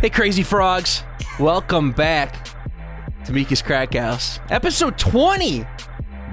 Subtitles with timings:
[0.00, 1.02] Hey, crazy frogs.
[1.40, 2.46] Welcome back
[3.24, 4.38] to Mika's Crack House.
[4.48, 5.64] Episode 20.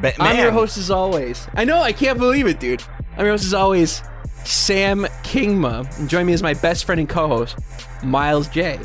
[0.02, 1.48] Ba- I'm your host as always.
[1.56, 2.84] I know, I can't believe it, dude.
[3.18, 4.04] I'm your host as always,
[4.44, 5.98] Sam Kingma.
[5.98, 7.58] And join me as my best friend and co host,
[8.04, 8.80] Miles J.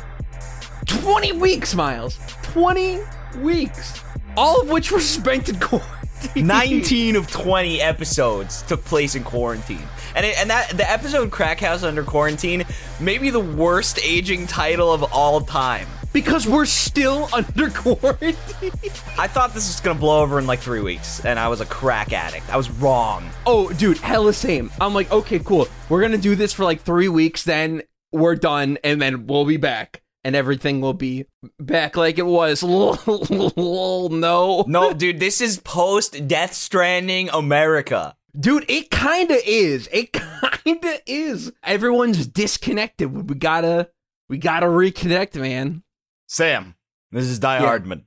[0.87, 2.17] 20 weeks, Miles.
[2.41, 3.01] 20
[3.37, 4.03] weeks.
[4.35, 6.01] All of which were spent in quarantine.
[6.35, 9.81] 19 of 20 episodes took place in quarantine.
[10.15, 12.63] And it, and that the episode Crack House Under Quarantine
[13.01, 15.87] may be the worst aging title of all time.
[16.13, 18.71] Because we're still under quarantine.
[19.17, 21.65] I thought this was to blow over in like 3 weeks and I was a
[21.65, 22.49] crack addict.
[22.53, 23.29] I was wrong.
[23.45, 24.71] Oh, dude, hella same.
[24.79, 25.67] I'm like, okay, cool.
[25.89, 29.55] We're gonna do this for like three weeks, then we're done, and then we'll be
[29.57, 31.25] back, and everything will be
[31.59, 32.61] back like it was.
[33.57, 38.15] No, No, dude, this is post Death Stranding America.
[38.39, 39.87] Dude, it kinda is.
[39.91, 40.13] It
[40.63, 41.51] kinda is.
[41.63, 43.29] Everyone's disconnected.
[43.29, 43.89] We gotta,
[44.29, 45.83] we gotta reconnect, man.
[46.27, 46.75] Sam,
[47.11, 47.65] this is Die Yeah.
[47.65, 48.05] Hardman.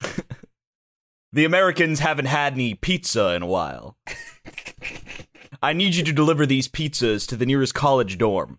[1.32, 3.96] the Americans haven't had any pizza in a while.
[5.62, 8.58] I need you to deliver these pizzas to the nearest college dorm.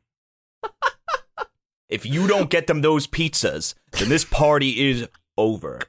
[1.89, 5.81] if you don't get them those pizzas, then this party is over.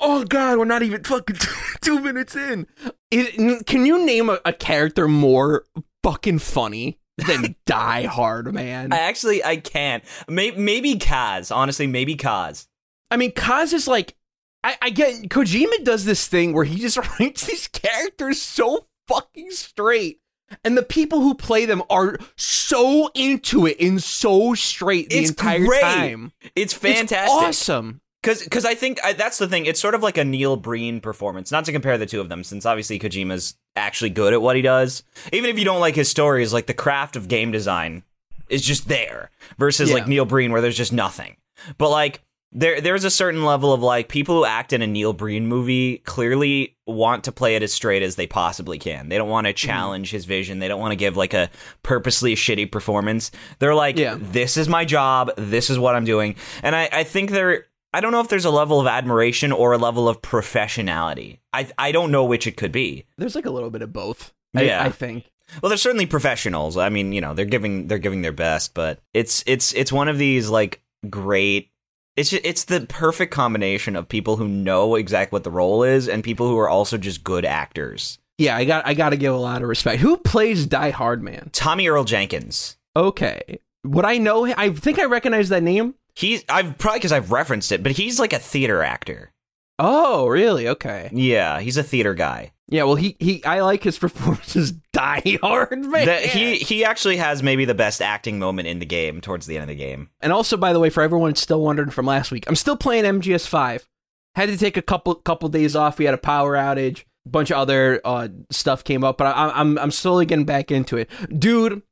[0.00, 2.66] Oh God, we're not even fucking two, two minutes in.
[3.10, 5.64] Is- can you name a, a character more
[6.02, 8.92] fucking funny than Die Hard, man?
[8.92, 10.04] I actually I can't.
[10.28, 11.54] Maybe, maybe Kaz.
[11.54, 12.66] Honestly, maybe Kaz.
[13.10, 14.14] I mean, Kaz is like,
[14.62, 19.50] I, I get Kojima does this thing where he just writes these characters so fucking
[19.52, 20.20] straight,
[20.64, 25.30] and the people who play them are so into it and so straight the It's
[25.30, 25.80] entire great.
[25.80, 26.32] time.
[26.54, 27.30] It's It's fantastic.
[27.48, 28.00] awesome.
[28.22, 29.66] Because because I think I, that's the thing.
[29.66, 31.52] It's sort of like a Neil Breen performance.
[31.52, 34.62] Not to compare the two of them, since obviously Kojima's actually good at what he
[34.62, 35.04] does.
[35.32, 38.02] Even if you don't like his stories, like the craft of game design
[38.48, 39.30] is just there.
[39.58, 39.96] Versus Yeah.
[39.96, 41.36] like Neil Breen, where there's just nothing.
[41.78, 45.12] But like there there's a certain level of like people who act in a Neil
[45.12, 49.10] Breen movie clearly want to play it as straight as they possibly can.
[49.10, 49.66] They don't want to Mm-hmm.
[49.68, 50.58] challenge his vision.
[50.58, 51.50] They don't want to give like a
[51.84, 53.30] purposely shitty performance.
[53.60, 54.16] They're like, Yeah.
[54.18, 55.30] this is my job.
[55.36, 56.34] This is what I'm doing.
[56.64, 59.72] And I, I think they're I don't know if there's a level of admiration or
[59.72, 61.38] a level of professionality.
[61.52, 63.06] I I don't know which it could be.
[63.16, 64.32] There's like a little bit of both.
[64.54, 64.84] I, Yeah.
[64.84, 65.30] I think.
[65.62, 66.76] Well, they're certainly professionals.
[66.76, 70.08] I mean, you know, they're giving they're giving their best, but it's it's it's one
[70.08, 71.70] of these like great.
[72.16, 76.08] It's just, it's the perfect combination of people who know exactly what the role is
[76.08, 78.18] and people who are also just good actors.
[78.36, 80.00] Yeah, I got I got to give a lot of respect.
[80.02, 81.48] Who plays Die Hard Man?
[81.52, 82.76] Tommy Earl Jenkins.
[82.94, 84.46] Okay, would I know?
[84.46, 85.94] I think I recognize that name.
[86.18, 89.30] He's I've probably because I've referenced it, but he's like a theater actor.
[89.78, 90.66] Oh, really?
[90.66, 91.08] Okay.
[91.12, 92.50] Yeah, he's a theater guy.
[92.66, 92.82] Yeah.
[92.82, 93.44] Well, he he.
[93.44, 94.72] I like his performances.
[94.92, 96.06] Die Hard Man.
[96.06, 99.54] That he he actually has maybe the best acting moment in the game towards the
[99.54, 100.10] end of the game.
[100.20, 103.04] And also, by the way, for everyone still wondering from last week, I'm still playing
[103.04, 103.88] MGS Five.
[104.34, 106.00] Had to take a couple couple days off.
[106.00, 107.04] We had a power outage.
[107.26, 110.72] A bunch of other uh, stuff came up, but I, I'm I'm slowly getting back
[110.72, 111.08] into it,
[111.38, 111.82] dude.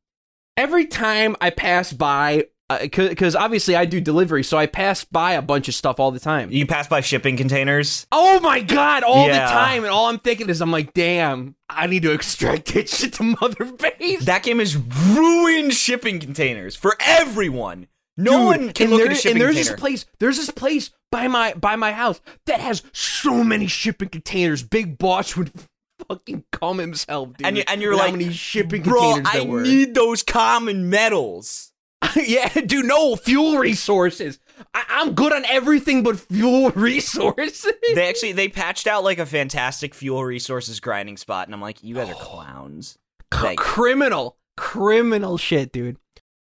[0.57, 5.35] Every time I pass by, Uh, because obviously I do delivery, so I pass by
[5.35, 6.51] a bunch of stuff all the time.
[6.51, 8.09] You pass by shipping containers.
[8.11, 9.47] Oh my god, all Yeah.
[9.47, 12.89] the time, and all I'm thinking is, I'm like, damn, I need to extract that
[12.89, 14.25] shit to mother base.
[14.25, 17.87] That game has ruined shipping containers for everyone.
[18.17, 19.75] No one can look there- at a shipping and there's container.
[19.77, 24.09] this place there's this place by my by my house that has so many shipping
[24.09, 25.53] containers big boss would
[26.09, 29.47] fucking come himself dude and, you, and you're like, how many shipping bro, containers I
[29.47, 31.73] were need those common metals.
[32.17, 34.39] yeah dude no fuel resources
[34.75, 39.27] I, i'm good on everything but fuel resources They actually they patched out like a
[39.27, 42.99] fantastic fuel resources grinding spot, and I'm like, you guys are oh, clowns.
[43.33, 45.99] Like, criminal criminal shit dude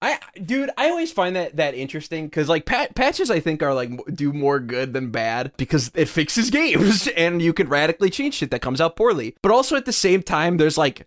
[0.02, 3.72] I, dude, I always find that that interesting because like pat- patches, I think are
[3.72, 8.10] like m- do more good than bad because it fixes games and you can radically
[8.10, 9.34] change shit that comes out poorly.
[9.40, 11.06] But also at the same time, there's like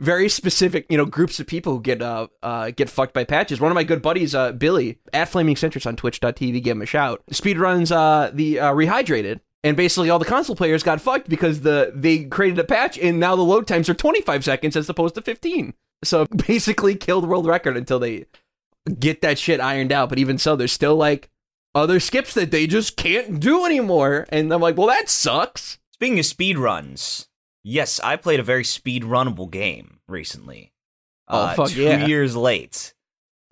[0.00, 3.60] very specific, you know, groups of people who get uh, uh get fucked by patches.
[3.60, 6.86] One of my good buddies, uh, Billy at Flaming Centrist on Twitch.tv, give him a
[6.86, 7.22] shout.
[7.30, 9.40] Speedruns uh the uh, Rehydrated.
[9.62, 13.20] And basically, all the console players got fucked because the they created a patch, and
[13.20, 15.74] now the load times are 25 seconds as opposed to 15.
[16.02, 18.24] So basically, killed world record until they
[18.98, 20.08] get that shit ironed out.
[20.08, 21.28] But even so, there's still like
[21.74, 24.26] other skips that they just can't do anymore.
[24.30, 25.78] And I'm like, well, that sucks.
[25.92, 27.28] speaking of speed runs,
[27.62, 30.72] yes, I played a very speed runnable game recently.
[31.28, 32.06] Oh, uh, fuck two yeah.
[32.06, 32.92] years late,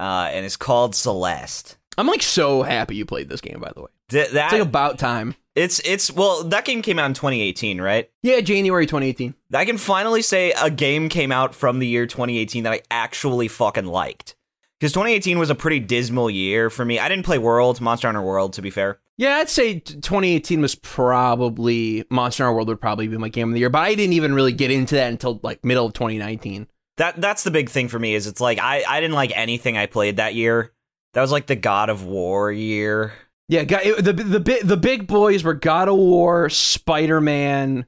[0.00, 1.76] uh, and it's called Celeste.
[1.96, 3.60] I'm like so happy you played this game.
[3.60, 5.34] By the way, Th- that it's like about time.
[5.54, 8.10] it's it's well, that game came out in 2018, right?
[8.22, 9.34] Yeah, January 2018.
[9.54, 13.48] I can finally say a game came out from the year 2018 that I actually
[13.48, 14.36] fucking liked.
[14.78, 16.98] because 2018 was a pretty dismal year for me.
[16.98, 18.98] I didn't play World, Monster Hunter World, to be fair.
[19.18, 23.54] Yeah, I'd say 2018 was probably Monster Hunter World would probably be my game of
[23.54, 26.68] the year, but I didn't even really get into that until like middle of 2019.
[26.98, 29.76] That that's the big thing for me is it's like I I didn't like anything
[29.76, 30.72] I played that year.
[31.14, 33.12] That was like the God of War year.
[33.48, 37.86] Yeah, the the the big boys were God of War, Spider Man,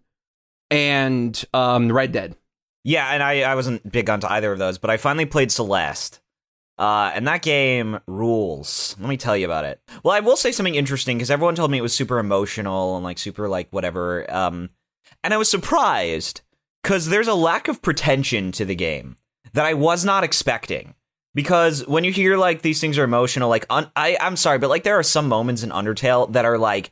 [0.71, 2.37] and um, Red Dead.
[2.83, 6.20] Yeah, and I I wasn't big onto either of those, but I finally played Celeste.
[6.81, 8.97] Uh, and that game rules.
[8.99, 9.81] Let me tell you about it.
[10.03, 13.05] Well, I will say something interesting because everyone told me it was super emotional and
[13.05, 14.25] like super like whatever.
[14.35, 14.71] Um,
[15.23, 16.41] and I was surprised
[16.83, 19.17] because there's a lack of pretension to the game
[19.53, 20.95] that I was not expecting.
[21.35, 24.71] Because when you hear like these things are emotional, like un- I I'm sorry, but
[24.71, 26.91] like there are some moments in Undertale that are like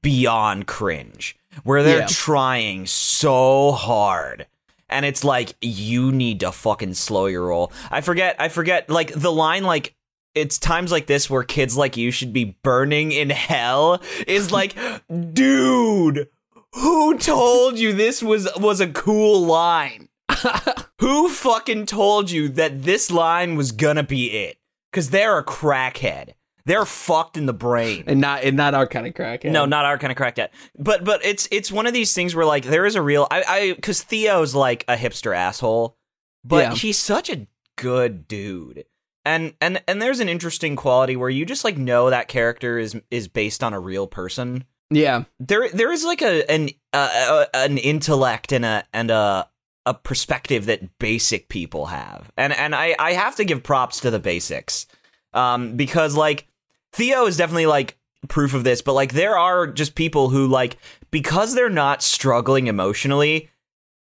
[0.00, 2.06] beyond cringe, where they're Yeah.
[2.06, 4.46] trying so hard
[4.94, 7.72] and it's like you need to fucking slow your roll.
[7.90, 9.96] I forget I forget like the line like
[10.36, 14.76] it's times like this where kids like you should be burning in hell is like
[15.32, 16.28] dude
[16.74, 20.08] who told you this was was a cool line?
[21.00, 24.58] who fucking told you that this line was gonna be it?
[24.92, 26.34] Cuz they're a crackhead.
[26.66, 28.04] They're fucked in the brain.
[28.06, 29.44] and not and not our kind of crack.
[29.44, 30.52] No, not our kind of cracked at.
[30.78, 33.44] But but it's it's one of these things where like there is a real I
[33.46, 35.96] I because Theo's like a hipster asshole,
[36.42, 36.74] but Yeah.
[36.74, 37.46] he's such a
[37.76, 38.84] good dude.
[39.26, 42.94] And and and there's an interesting quality where you just like know that character is
[43.10, 44.64] is based on a real person.
[44.90, 49.48] Yeah, There there is like a an uh, an intellect and a and a
[49.86, 52.30] a perspective that basic people have.
[52.38, 54.86] And and I I have to give props to the basics.
[55.32, 56.46] Um because like
[56.94, 57.98] Theo is definitely like
[58.28, 60.78] proof of this, but like there are just people who like
[61.10, 63.50] because they're not struggling emotionally,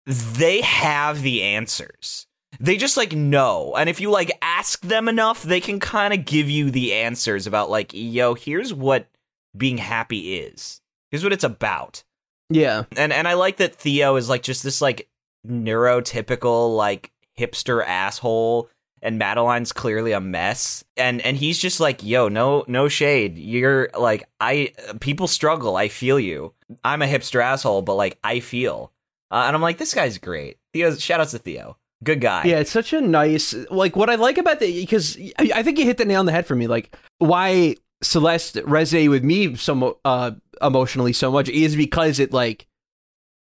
[0.06, 2.26] they have the answers.
[2.60, 3.76] They just like know.
[3.78, 7.48] And if you like ask them enough, they can kind of give you the answers
[7.48, 9.08] about like, yo, here's what
[9.56, 10.82] being happy is.
[11.12, 12.04] Here's what it's about.
[12.50, 15.08] yeah, And and I like that Theo is like just this like
[15.48, 18.70] neurotypical like hipster asshole
[19.02, 20.84] and Madeline's clearly a mess.
[20.98, 23.38] And and he's just like, "Yo, no no shade.
[23.38, 25.76] You're like I people struggle.
[25.76, 26.54] I feel you.
[26.84, 28.92] I'm a hipster asshole, but like I feel."
[29.32, 31.78] Uh, and I'm like, "This guy's great." Theo shout outs to Theo.
[32.04, 32.46] Good guy.
[32.46, 32.60] yeah.
[32.60, 35.86] It's such a nice like what I like about the because I, I think you
[35.86, 36.68] hit the nail on the head for me.
[36.68, 40.32] Like why Celeste resonated with me so uh
[40.62, 42.68] emotionally so much is because it like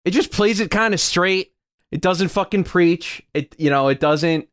[0.04, 1.52] it just plays it kind of straight.
[1.92, 3.22] It doesn't fucking preach.
[3.32, 4.48] It you know it doesn't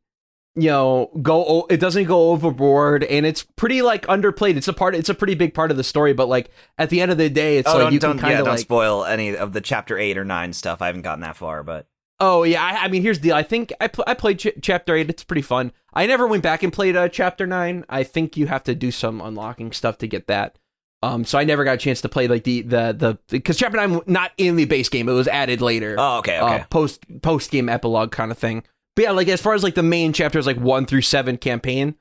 [0.56, 4.56] you know go it doesn't go overboard and it's pretty like underplayed.
[4.58, 4.96] It's a part.
[4.96, 6.14] It's a pretty big part of the story.
[6.14, 8.32] But like at the end of the day, it's Oh, like don't, you can kind
[8.34, 10.82] yeah, of don't like spoil any of the chapter eight or nine stuff.
[10.82, 11.88] I haven't gotten that far, but
[12.20, 13.36] Oh yeah, I, I mean here's the deal.
[13.36, 15.10] I think I pl- I played ch- chapter eight.
[15.10, 15.72] It's pretty fun.
[15.94, 17.86] I never went back and played uh, chapter nine.
[17.88, 20.58] I think you have to do some unlocking stuff to get that.
[21.02, 23.78] Um, so I never got a chance to play like the the the because chapter
[23.78, 25.08] nine not in the base game.
[25.08, 25.96] It was added later.
[25.98, 26.60] oh, okay, okay.
[26.60, 28.64] Uh, post post game epilogue kind of thing.
[29.00, 31.96] But yeah, like as far as like the main chapters, like one through seven campaign,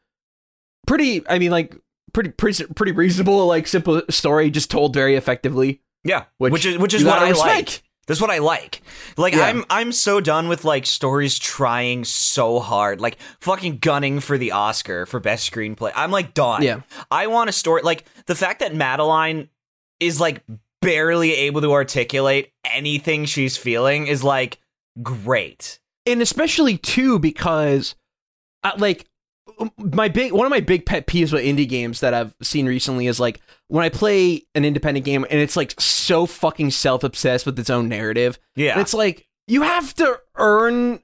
[0.85, 1.23] pretty.
[1.29, 1.77] I mean, like
[2.12, 3.47] pretty pretty pretty reasonable.
[3.47, 5.81] Like simple story, just told very effectively.
[6.03, 7.67] yeah, which which, is which is what I like.
[7.67, 7.83] respect.
[8.09, 8.83] That's what I like.
[9.17, 9.45] Like Yeah.
[9.45, 14.50] I'm I'm so done with like stories trying so hard, like fucking gunning for the
[14.50, 15.93] Oscar for best screenplay.
[15.95, 16.64] I'm like done.
[16.64, 16.81] Yeah.
[17.12, 19.50] I want a story like the fact that Madeline
[20.00, 20.43] is like
[20.83, 24.59] barely able to articulate anything she's feeling is like
[25.00, 25.78] great.
[26.09, 27.95] And especially too because
[28.65, 29.07] uh, like
[29.79, 33.07] my big one of my big pet peeves with indie games that I've seen recently
[33.07, 37.59] is like when I play an independent game and it's like so fucking self-obsessed with
[37.59, 38.38] its own narrative.
[38.57, 38.73] Yeah.
[38.73, 41.00] And it's like you have to earn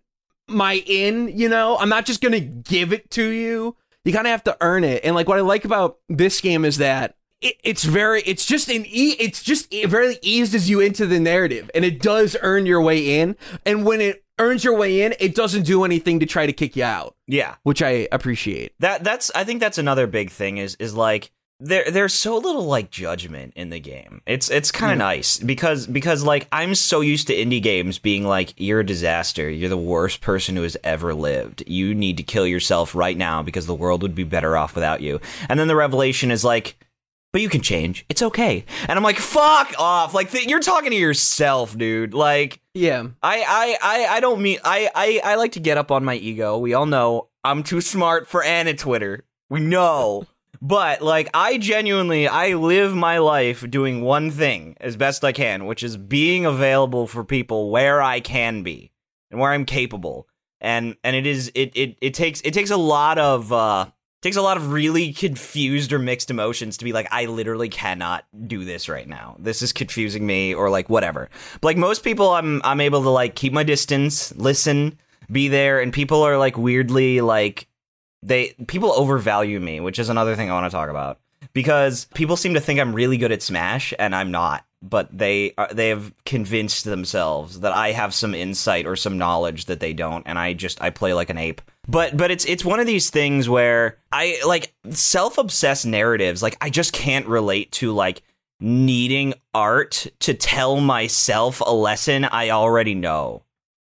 [0.48, 1.76] my in, you know?
[1.78, 3.76] I'm not just going to give it to you.
[4.04, 5.04] You kind of have to earn it.
[5.04, 8.68] And like what I like about this game is that it, it's very it's just
[8.68, 12.66] an e it's just it very eases you into the narrative and it does earn
[12.66, 13.36] your way in.
[13.64, 16.76] And when it earns your way in, it doesn't do anything to try to kick
[16.76, 17.56] you out, yeah.
[17.62, 18.72] which I appreciate.
[18.80, 22.64] That that's I think that's another big thing is is like there there's so little
[22.64, 24.22] like judgment in the game.
[24.26, 28.24] It's it's kind of nice because because like I'm so used to indie games being
[28.24, 29.48] like you're a disaster.
[29.48, 31.62] You're the worst person who has ever lived.
[31.66, 35.00] You need to kill yourself right now because the world would be better off without
[35.00, 35.20] you.
[35.48, 36.76] And then the revelation is like
[37.34, 38.06] but you can change.
[38.08, 38.64] It's okay.
[38.86, 40.14] And I'm like, fuck off.
[40.14, 42.14] Like, th- you're talking to yourself, dude.
[42.14, 43.08] Like, Yeah.
[43.24, 46.14] I, I, I, I don't mean I, I, I like to get up on my
[46.14, 46.56] ego.
[46.58, 49.24] We all know I'm too smart for Anna Twitter.
[49.50, 50.28] We know.
[50.62, 55.66] But like I genuinely I live my life doing one thing as best I can,
[55.66, 58.90] which is being available for people where I can be
[59.30, 60.26] and where I'm capable.
[60.62, 63.86] And and it is it it, it takes it takes a lot of uh
[64.24, 68.24] takes a lot of really confused or mixed emotions to be like, I literally cannot
[68.46, 69.36] do this right now.
[69.38, 71.28] This is confusing me, or like whatever.
[71.60, 74.98] But like most people, I'm I'm able to like keep my distance, listen,
[75.30, 77.68] be there, and people are like weirdly like
[78.22, 81.20] they people overvalue me, which is another thing I want to talk about
[81.52, 84.64] because people seem to think I'm really good at Smash, and I'm not.
[84.82, 89.64] But they are, they have convinced themselves that I have some insight or some knowledge
[89.66, 91.62] that they don't, and I just I play like an ape.
[91.88, 96.42] But but it's it's one of these things where I like self-obsessed narratives.
[96.42, 98.22] Like I just can't relate to like
[98.60, 103.42] needing art to tell myself a lesson I already know.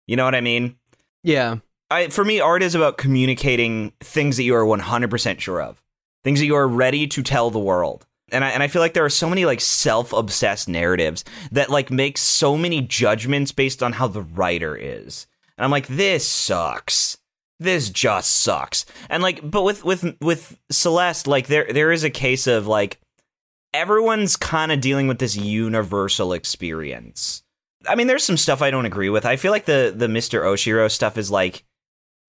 [0.07, 0.77] You know what I mean?
[1.23, 1.57] Yeah.
[1.91, 5.83] I, for me, art is about communicating things that you are 100% sure of,
[6.27, 8.05] things that you are ready to tell the world.
[8.33, 11.89] And I, and I feel like there are so many like self-obsessed narratives that like
[11.89, 15.29] make so many judgments based on how the writer is.
[15.57, 17.17] And I'm like, this sucks.
[17.61, 18.87] This just sucks.
[19.09, 22.99] And like, but with with with Celeste, like there there is a case of like
[23.73, 27.45] everyone's kind of dealing with this universal experience.
[27.89, 29.25] I mean, there's some stuff I don't agree with.
[29.27, 30.43] I feel like the the Mr.
[30.43, 31.63] Oshiro stuff is like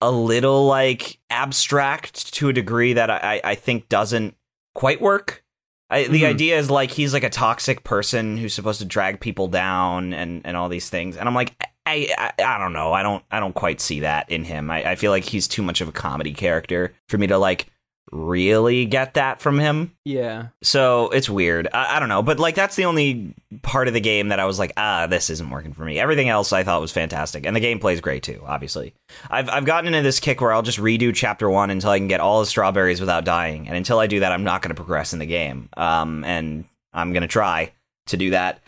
[0.01, 4.35] a little like abstract to a degree that I, I think doesn't
[4.75, 5.43] quite work.
[5.89, 6.27] I, the Mhm.
[6.29, 10.41] idea is like he's like a toxic person who's supposed to drag people down and,
[10.45, 11.53] and all these things, and I'm like,
[11.85, 14.69] I, I I don't know, I don't I don't quite see that in him.
[14.69, 17.67] I, I feel like he's too much of a comedy character for me to like
[18.11, 19.93] really get that from him.
[20.05, 20.47] Yeah.
[20.61, 21.67] So it's weird.
[21.73, 24.45] I, I don't know, but like that's the only part of the game that I
[24.45, 25.99] was like, ah, this isn't working for me.
[25.99, 28.41] Everything else I thought was fantastic, and the gameplay is great too.
[28.45, 28.93] Obviously,
[29.29, 32.07] I've I've gotten into this kick where I'll just redo chapter one until I can
[32.07, 34.75] get all the strawberries without dying, and until I do that, I'm not going to
[34.75, 35.69] progress in the game.
[35.75, 37.73] Um, and I'm going to try
[38.07, 38.61] to do that.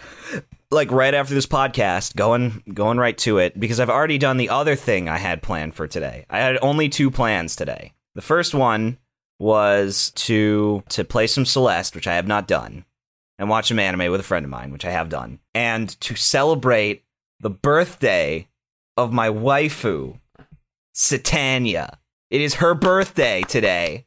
[0.71, 4.49] Like right after this podcast, going going right to it because I've already done the
[4.49, 6.25] other thing I had planned for today.
[6.29, 7.93] I had only two plans today.
[8.13, 8.99] The first one
[9.39, 12.85] was to to play some Celeste, which I have not done,
[13.37, 16.15] and watch some anime with a friend of mine, which I have done, and to
[16.15, 17.03] celebrate
[17.39, 18.47] the birthday
[18.97, 20.19] of my waifu,
[20.93, 21.97] Satania.
[22.29, 24.05] It is her birthday today,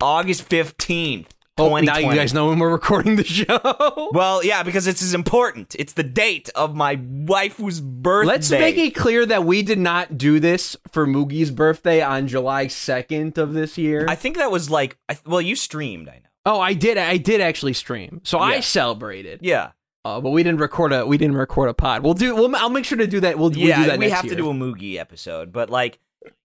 [0.00, 1.32] August fifteenth.
[1.58, 4.08] Oh, now you guys know when we're recording the show.
[4.12, 5.74] Well, yeah, because it's as important.
[5.78, 8.28] It's the date of my waifu's birthday.
[8.32, 12.66] Let's make it clear that we did not do this for Moogie's birthday on July
[12.66, 14.06] 2nd of this year.
[14.08, 16.08] I think that was like, I, well, you streamed.
[16.08, 16.28] I know.
[16.46, 16.98] oh, I did.
[16.98, 18.20] I did actually stream.
[18.24, 19.40] So I celebrated.
[19.42, 19.70] Yeah,
[20.04, 22.02] Uh, but we didn't record a we didn't record a pod.
[22.02, 23.38] We'll do we'll, I'll make sure to do that.
[23.38, 24.34] We'll, we'll yeah, do that we have year.
[24.34, 25.98] to do a Moogie episode, but like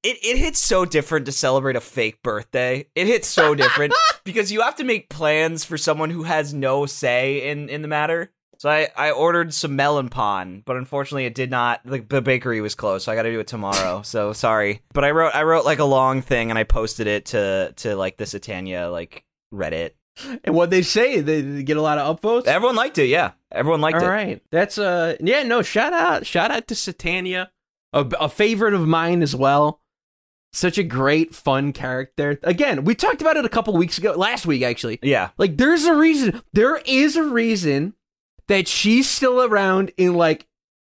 [0.03, 2.87] it, it hits so different to celebrate a fake birthday.
[2.95, 3.93] It hits so different
[4.23, 7.87] because you have to make plans for someone who has no say in in the
[7.87, 8.31] matter.
[8.59, 11.81] So I, I ordered some melon pon, but unfortunately it did not.
[11.85, 14.01] The, the bakery was closed, so I got to do it tomorrow.
[14.05, 17.25] so sorry, but I wrote I wrote like a long thing and I posted it
[17.27, 19.91] to to like the Satania like Reddit.
[20.43, 22.47] And what they say, they, they get a lot of upvotes.
[22.47, 23.05] Everyone liked it.
[23.05, 24.09] Yeah, everyone liked All it.
[24.09, 27.49] right, that's uh yeah no shout out shout out to Satania,
[27.93, 29.81] a, a favorite of mine as well.
[30.53, 32.39] Such a great fun character.
[32.43, 34.97] Again, we talked about it a couple weeks ago, last week actually.
[35.03, 36.41] Yeah, Like there's a reason.
[36.53, 37.93] There is a reason
[38.47, 40.47] that she's still around in like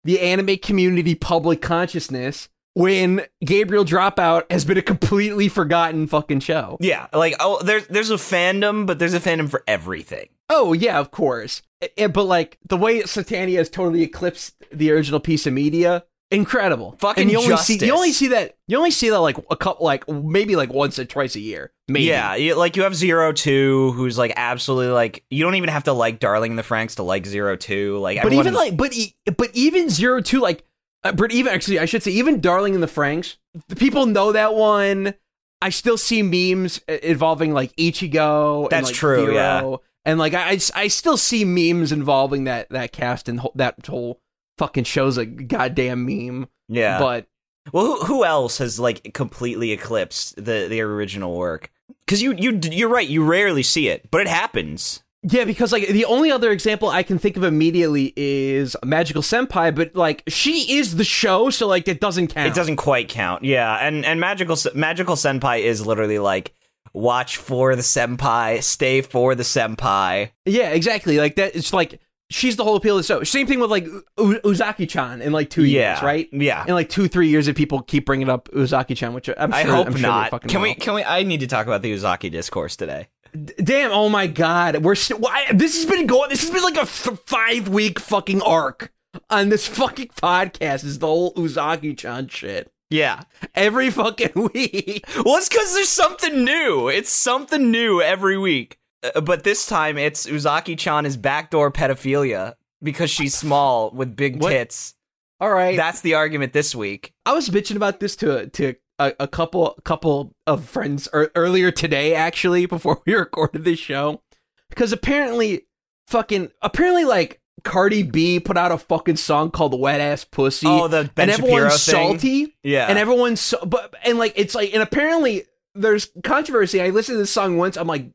[0.05, 6.79] the anime community public consciousness when Gabriel Dropout has been a completely forgotten fucking show.
[6.81, 7.09] yeah.
[7.13, 10.29] Like oh, there's there's a fandom, but there's a fandom for everything.
[10.49, 11.61] Oh yeah, of course.
[11.99, 16.97] Eh, But like the way Satania has totally eclipsed the original piece of media, incredible.
[16.99, 17.87] Fucking and you only see justice.
[17.87, 20.99] you only see that you only see that like a couple like maybe like once
[20.99, 21.73] or twice a year.
[21.89, 22.05] Maybe.
[22.07, 25.85] Yeah, you, like you have Zero Two, who's like absolutely like you don't even have
[25.85, 27.99] to like Darling in the Franxx to like Zero Two.
[27.99, 30.65] Like, But even like, but e- but even zero two, like,
[31.03, 33.37] uh, but even actually, I should say, even Darling in the Franxx,
[33.69, 35.15] the people know that one.
[35.63, 38.63] I still see memes uh, involving like Ichigo.
[38.63, 39.35] and, That's like, true, Zero.
[39.35, 39.77] yeah.
[40.07, 44.21] and like I, I still see memes involving that that cast and whole, that whole
[44.61, 46.47] fucking show's a goddamn meme.
[46.69, 46.99] yeah.
[46.99, 47.27] But
[47.73, 51.71] well, who who else has like completely eclipsed the the original work?
[52.07, 55.03] Because you you you're right, you rarely see it, but it happens.
[55.23, 59.75] yeah, because like the only other example I can think of immediately is Magical Senpai,
[59.75, 62.49] but like she is the show, so like it doesn't count.
[62.49, 63.45] It doesn't quite count.
[63.45, 66.55] Yeah, and and magical magical senpai is literally like
[66.93, 70.31] watch for the senpai, stay for the senpai.
[70.45, 71.19] Yeah, exactly.
[71.19, 71.55] Like that.
[71.55, 72.01] It's like
[72.31, 73.23] she's the whole appeal of the show.
[73.25, 74.05] Same thing with like U-
[74.45, 76.29] Uzaki-chan in like two Yeah, years, right?
[76.33, 76.65] Yeah.
[76.67, 79.63] In like two, three years, if people keep bringing up Uzaki-chan, which I'm sure, I
[79.65, 80.31] hope I'm not.
[80.31, 80.75] fucking Can we?
[80.75, 81.05] Can we?
[81.05, 83.09] I need to talk about the Uzaki discourse today.
[83.33, 83.91] D- Damn!
[83.93, 84.97] Oh my god, we're.
[85.19, 86.31] Why, this has been going.
[86.31, 88.93] This has been like a f- five week fucking arc
[89.29, 90.85] on this fucking podcast.
[90.85, 92.73] Is the whole Uzaki-chan shit?
[92.93, 93.23] Yeah.
[93.55, 95.05] every fucking week.
[95.25, 96.89] Well, it's because there's something new.
[96.89, 98.79] It's something new every week.
[99.03, 104.51] Uh, but this time it's Uzaki-chan is backdoor pedophilia because she's small with big What?
[104.51, 104.95] tits.
[105.41, 107.15] All right, That's the argument this week.
[107.25, 111.71] I was bitching about this to to a, a couple couple of friends er, earlier
[111.71, 114.21] today, actually, before we recorded this show,
[114.69, 115.67] because apparently,
[116.09, 120.89] fucking apparently, like Cardi B put out a fucking song called "Wet Ass Pussy," Oh,
[120.89, 121.93] the Ben and Shapiro everyone's thing.
[121.95, 122.89] salty, Yeah.
[122.89, 126.83] and everyone's so, but and like it's like and apparently there's controversy.
[126.83, 127.79] I listened to this song once.
[127.79, 128.11] I'm like,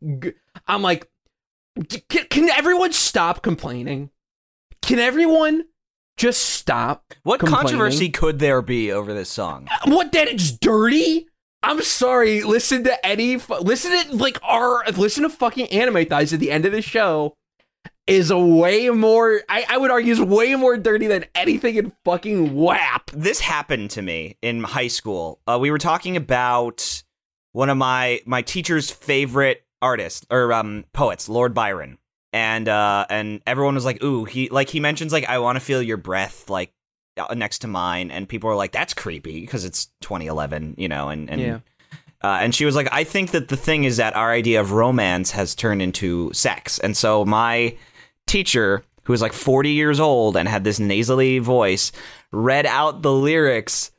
[0.67, 1.07] I'm like,
[2.09, 4.09] can, can everyone stop complaining?
[4.81, 5.65] Can everyone
[6.17, 7.13] just stop?
[7.23, 9.67] what controversy could there be over this song?
[9.85, 11.27] What that it's dirty?
[11.63, 12.43] I'm sorry.
[12.43, 13.39] Listen to Eddie.
[13.39, 16.81] fu- Listen to like our listen to fucking anime thighs at the end of the
[16.81, 17.33] show
[18.05, 19.41] is a way more.
[19.49, 23.09] I, I would argue is way more dirty than anything in fucking WAP.
[23.11, 25.39] this happened to me in high school.
[25.47, 27.03] Uh, we were talking about
[27.51, 31.97] one of my my teacher's favorite artists or um poets, Lord Byron,
[32.33, 35.59] and uh and everyone was like, "Ooh, he like he mentions like I want to
[35.63, 36.73] feel your breath like
[37.17, 41.09] uh, next to mine," and people were like, "That's creepy" because it's 2011, you know,
[41.09, 41.41] and and.
[41.41, 41.59] Yeah.
[42.23, 44.71] Uh, and she was like, I think that the thing is that our idea of
[44.71, 46.79] romance has turned into sex.
[46.79, 47.77] And so my
[48.25, 51.91] teacher, who was like 40 years old and had this nasally voice,
[52.31, 53.91] read out the lyrics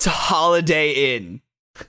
[0.00, 1.40] to Holidae In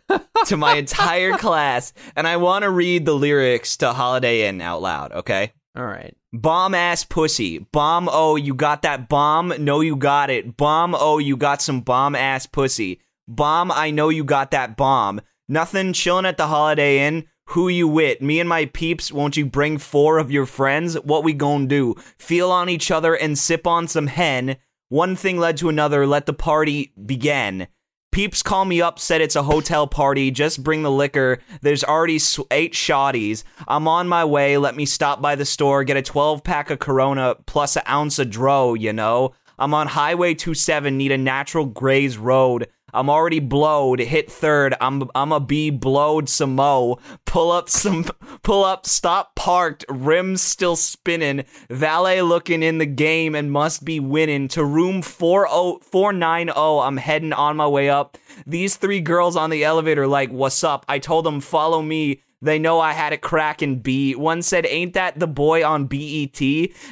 [0.46, 1.94] to my entire class.
[2.16, 5.54] And I want to read the lyrics to Holidae In out loud, okay?
[5.76, 6.16] All right.
[6.32, 7.60] Bomb ass pussy.
[7.60, 9.54] Bomb oh, you got that bomb?
[9.60, 10.58] No, you got it.
[10.58, 13.02] Bomb oh, you got some bomb ass pussy.
[13.28, 15.22] Bomb, I know you got that bomb.
[15.48, 17.26] Nothing chillin' at the Holiday Inn.
[17.50, 18.22] Who you wit?
[18.22, 20.96] Me and my peeps, won't you bring four of your friends?
[21.02, 21.96] What we gon' do?
[22.18, 24.58] Feel on each other and sip on some hen.
[24.90, 27.68] One thing led to another, let the party begin.
[28.16, 30.32] Peeps call me up, said it's a hotel party.
[30.32, 31.40] Just bring the liquor.
[31.60, 32.18] There's already
[32.50, 33.44] eight shotties.
[33.68, 34.58] I'm on my way.
[34.58, 38.18] Let me stop by the store, get a 12 pack of Corona plus an ounce
[38.18, 39.34] of Dro, you know?
[39.60, 42.70] I'm on Highway 27, need a natural graze road.
[42.96, 44.00] I'm already blowed.
[44.00, 44.76] Hit third.
[44.80, 47.00] I'm I'm a be blowed some mo.
[47.26, 48.06] Pull up some
[48.44, 48.86] pull up.
[48.86, 49.86] Stop parked.
[49.90, 51.46] Rims still spinning.
[51.70, 54.48] Valet looking in the game and must be winning.
[54.50, 56.54] To room 40 490.
[56.56, 58.18] I'm heading on my way up.
[58.48, 62.60] These three girls on the elevator like, "What's up?" I told them, "Follow me." They
[62.60, 64.14] know I had it crackin' B.
[64.14, 66.42] One said, "Ain't that the boy on BET?"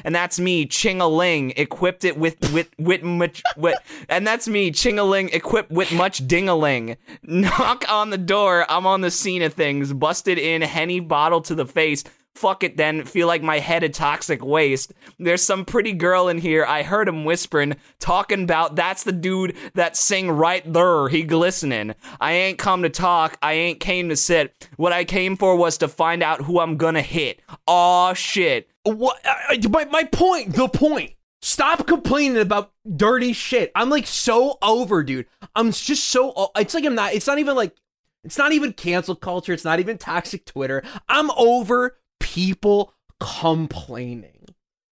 [0.04, 3.78] And that's me, Ching-a-ling, equipped it with with with much with,
[4.10, 6.98] and that's me, Ching-a-ling, equipped with much ding-a-ling.
[7.24, 8.66] Knock on the door.
[8.70, 9.94] I'm on the scene of things.
[9.94, 12.04] Busted in, henny bottle to the face.
[12.36, 14.94] Fuck it then, feel like my head a toxic waste.
[15.20, 19.56] There's some pretty girl in here, I heard him whispering, talking about that's the dude
[19.76, 21.94] that sing right there, he glistening.
[22.20, 24.68] I ain't come to talk, I ain't came to sit.
[24.78, 27.40] What I came for was to find out who I'm gonna hit.
[27.68, 28.68] Aw shit.
[28.84, 29.20] What?
[29.24, 30.54] I, my my point.
[30.56, 31.14] The point.
[31.42, 33.72] Stop complaining about dirty shit.
[33.76, 35.28] I'm like so over, dude.
[35.56, 36.52] I'm just so.
[36.58, 37.14] It's like I'm not.
[37.14, 37.76] It's not even like.
[38.24, 39.52] It's not even cancel culture.
[39.52, 40.82] It's not even toxic Twitter.
[41.10, 44.46] I'm over people complaining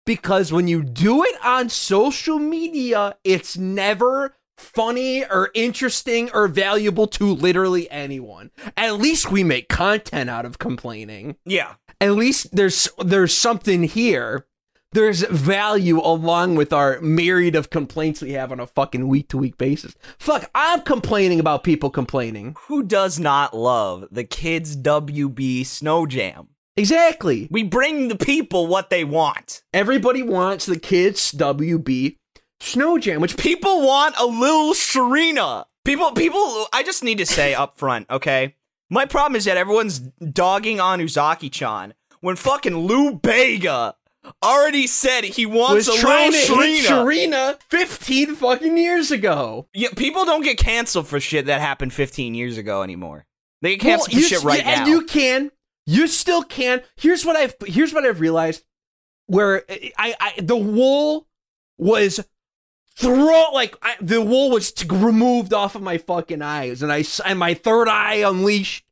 [0.04, 7.06] because when you do it on social media, it's never funny or interesting or valuable
[7.06, 8.50] to literally anyone.
[8.76, 11.74] At least we make content out of complaining Yeah.
[12.00, 14.46] at least there's there's something here.
[14.92, 19.38] There's value along with our myriad of complaints we have on a fucking week to
[19.38, 19.94] week basis.
[20.18, 22.56] Fuck, I'm complaining about people complaining.
[22.66, 26.48] Who does not love the kids WB Snow Jam?
[26.80, 27.46] Exactly.
[27.50, 29.62] We bring the people what they want.
[29.72, 32.16] Everybody wants the kids WB
[32.60, 35.66] Snow Jam, which People want a little Serena.
[35.84, 36.66] People, people.
[36.72, 38.56] I just need to say up front, okay.
[38.90, 43.94] My problem is that everyone's dogging on Uzaki-chan when fucking Lou Bega
[44.42, 46.82] already said he wants was a trying little to Serena.
[46.88, 49.68] Serena 15 fucking years ago.
[49.72, 53.24] Yeah, people don't get canceled for shit that happened 15 years ago anymore.
[53.62, 54.80] They get canceled Well, for you- shit right yeah, now.
[54.82, 55.50] And you can.
[55.90, 56.83] You still can.
[56.94, 58.62] Here's what I've here's what I've realized
[59.26, 59.64] where
[59.98, 61.26] I, I the wool
[61.79, 62.24] was
[62.94, 67.03] throw like I, the wool was t- removed off of my fucking eyes and I
[67.26, 68.85] and my third eye unleashed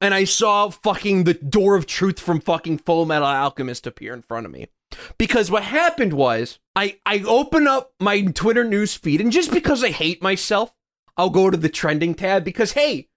[0.00, 4.22] and I saw fucking the door of truth from fucking Full Metal Alchemist appear in
[4.22, 4.68] front of me.
[5.18, 9.84] Because what happened was I I open up my Twitter news feed and just because
[9.84, 10.72] I hate myself,
[11.18, 13.10] I'll go to the trending tab because hey,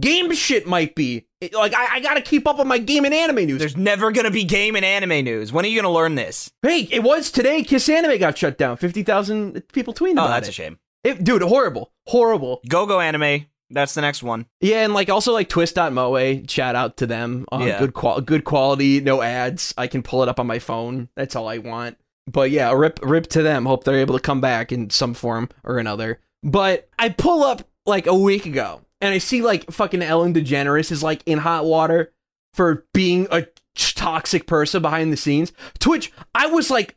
[0.00, 3.44] game shit might be like I, I gotta keep up on my game and anime
[3.46, 3.58] news.
[3.58, 5.52] There's never gonna be game and anime news.
[5.52, 6.50] When are you gonna learn this?
[6.62, 7.62] hey, it was today.
[7.62, 8.76] Kiss Anime got shut down.
[8.76, 10.50] Fifty thousand people tweeting Oh, about that's it.
[10.50, 10.78] a shame.
[11.02, 12.60] It, dude, horrible, horrible.
[12.68, 13.46] Go Go Anime.
[13.70, 14.46] That's the next one.
[14.60, 17.46] Yeah, and like also like Twist.moe, shout out to them.
[17.50, 17.78] Uh, Yeah.
[17.78, 19.74] Good qual, good quality, no ads.
[19.76, 21.08] I can pull it up on my phone.
[21.16, 21.96] That's all I want.
[22.30, 23.66] But yeah, rip rip to them.
[23.66, 26.20] Hope they're able to come back in some form or another.
[26.42, 30.90] But I pull up like a week ago and I see like fucking Ellen DeGeneres
[30.90, 32.12] is like in hot water
[32.54, 35.52] for being a toxic person behind the scenes.
[35.80, 36.96] To which I was like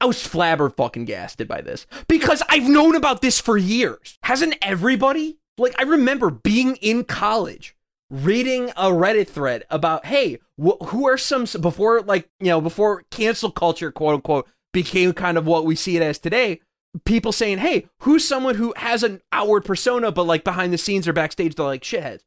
[0.00, 4.18] I was flabber fucking gasted by this because I've known about this for years.
[4.22, 5.38] Hasn't everybody?
[5.58, 7.76] Like, I remember being in college
[8.08, 13.04] reading a Reddit thread about, hey, wh- who are some, before, like, you know, before
[13.10, 16.60] cancel culture, quote unquote, became kind of what we see it as today.
[17.04, 21.06] People saying, hey, who's someone who has an outward persona, but like behind the scenes
[21.06, 22.20] or backstage, they're like shitheads?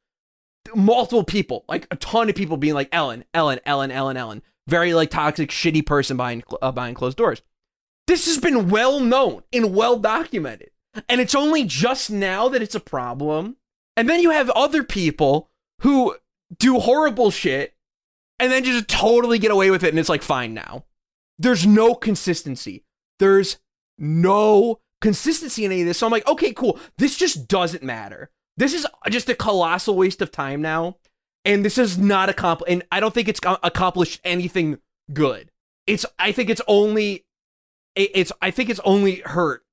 [0.73, 4.41] Multiple people, like a ton of people being like, Ellen, Ellen, Ellen, Ellen, Ellen.
[4.67, 7.41] Very like toxic, shitty person behind, uh, behind closed doors.
[8.07, 10.71] This has been well known and well documented.
[11.09, 13.57] And it's only just now that it's a problem.
[13.97, 15.49] And then you have other people
[15.81, 16.15] who
[16.57, 17.73] do horrible shit
[18.39, 20.85] and then just totally get away with it and it's like fine now.
[21.39, 22.83] There's no consistency.
[23.19, 23.57] There's
[23.97, 25.97] no consistency in any of this.
[25.97, 26.79] So I'm like, okay, cool.
[26.97, 28.29] This just doesn't matter.
[28.57, 30.97] This is just a colossal waste of time now.
[31.45, 32.71] And this is not accomplished.
[32.71, 34.79] And I don't think it's uh, accomplished anything
[35.11, 35.51] good.
[35.85, 37.25] It's, I think it's only,
[37.95, 39.63] it's, I think it's only hurt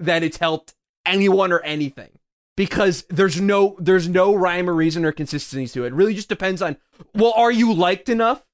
[0.00, 0.74] that it's helped
[1.06, 2.18] anyone or anything
[2.56, 5.88] because there's no there's no rhyme or reason or consistency to it.
[5.88, 6.76] It really just depends on
[7.14, 8.44] well, are you liked enough?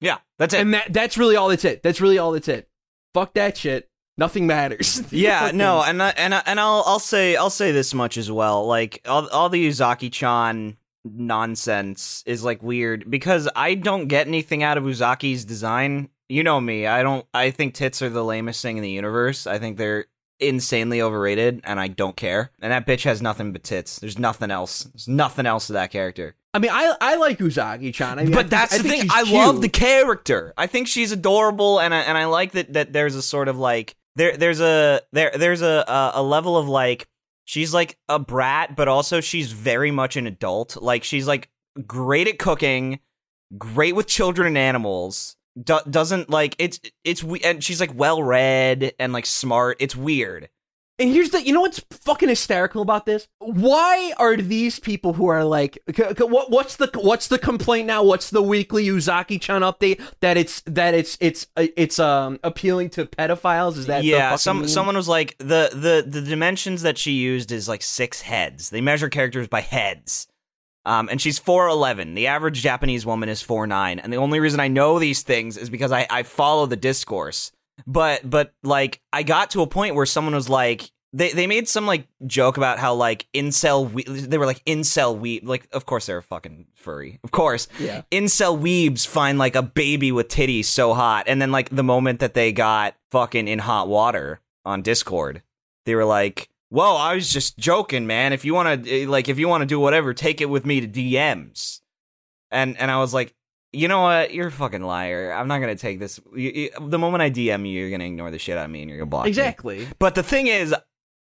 [0.00, 0.60] Yeah, that's it.
[0.60, 1.82] And that that's really all that's it.
[1.82, 2.68] That's really all that's it.
[3.14, 3.88] Fuck that shit.
[4.18, 5.02] Nothing matters.
[5.12, 8.30] yeah, no, and I, and I, and I'll I'll say I'll say this much as
[8.30, 8.66] well.
[8.66, 14.78] Like all all the Uzaki-chan nonsense is like weird because I don't get anything out
[14.78, 16.08] of Uzaki's design.
[16.28, 16.86] You know me.
[16.86, 19.46] I don't I think tits are the lamest thing in the universe.
[19.46, 20.06] I think they're
[20.40, 22.50] insanely overrated and I don't care.
[22.60, 23.98] And that bitch has nothing but tits.
[23.98, 24.84] There's nothing else.
[24.84, 26.34] There's nothing else to that character.
[26.54, 28.18] I mean, I I like Uzaki-chan.
[28.18, 29.08] I mean, but think- that's I the thing.
[29.10, 29.34] I cute.
[29.34, 30.54] love the character.
[30.56, 33.58] I think she's adorable, and I, and I like that that there's a sort of
[33.58, 37.06] like there there's a there there's a a, level of like
[37.44, 40.76] she's like a brat, but also she's very much an adult.
[40.80, 41.50] Like she's like
[41.86, 43.00] great at cooking,
[43.56, 45.36] great with children and animals.
[45.62, 49.76] Do, doesn't like it's it's we and she's like well read and like smart.
[49.80, 50.48] It's weird.
[50.98, 53.28] And here's the, you know what's fucking hysterical about this?
[53.38, 55.78] Why are these people who are like,
[56.18, 58.02] what, what's the, what's the complaint now?
[58.02, 63.04] What's the weekly Uzaki-chan update that it's, that it's, it's, uh, it's um appealing to
[63.04, 63.76] pedophiles?
[63.76, 64.68] Is that yeah some meme?
[64.68, 68.80] someone was like the the the dimensions that she used is like six heads they
[68.80, 70.26] measure characters by heads
[70.84, 74.68] um and she's 411 the average japanese woman is 49 and the only reason i
[74.68, 77.52] know these things is because i i follow the discourse
[77.86, 81.66] but but like i got to a point where someone was like they, they made
[81.66, 85.86] some like joke about how like incel we- they were like incel we like of
[85.86, 87.20] course they're fucking furry.
[87.24, 87.68] Of course.
[87.78, 88.02] Yeah.
[88.12, 92.20] incel weebs find like a baby with titties so hot and then like the moment
[92.20, 95.42] that they got fucking in hot water on discord
[95.86, 98.32] they were like well i was just joking man.
[98.34, 100.66] If you want to eh, like if you want to do whatever take it with
[100.66, 101.80] me to dms
[102.50, 103.32] and and i was like
[103.72, 106.98] you know what you're a fucking liar i'm not gonna take this you, you- the
[106.98, 109.10] moment i dm you you're gonna ignore the shit out of me and you're gonna
[109.10, 109.28] block me.
[109.30, 109.86] Exactly.
[109.98, 110.74] but the thing is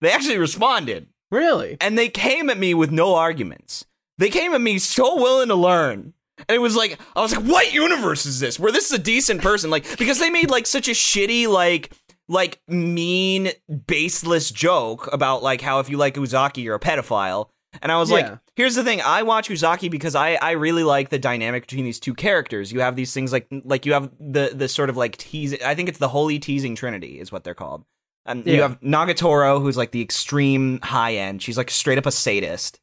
[0.01, 1.77] they actually responded Really?
[1.79, 3.85] and they came at me with no arguments.
[4.17, 6.13] They came at me so willing to learn.
[6.39, 8.59] And it was like I was like, what universe is this?
[8.59, 9.69] Where this is a decent person?
[9.69, 11.91] Like because they made like such a shitty, like
[12.27, 13.51] like mean,
[13.87, 17.47] baseless joke about like how if you like Uzaki, you're a pedophile.
[17.81, 18.15] And I was Yeah.
[18.17, 21.85] like, here's the thing, I watch Uzaki because I, I really like the dynamic between
[21.85, 22.71] these two characters.
[22.71, 25.73] You have these things like like you have the the sort of like teasing I
[25.75, 27.85] think it's the holy teasing trinity is what they're called.
[28.25, 31.41] And you have Nagatoro, who's like the extreme high end.
[31.41, 32.79] She's like straight up a sadist.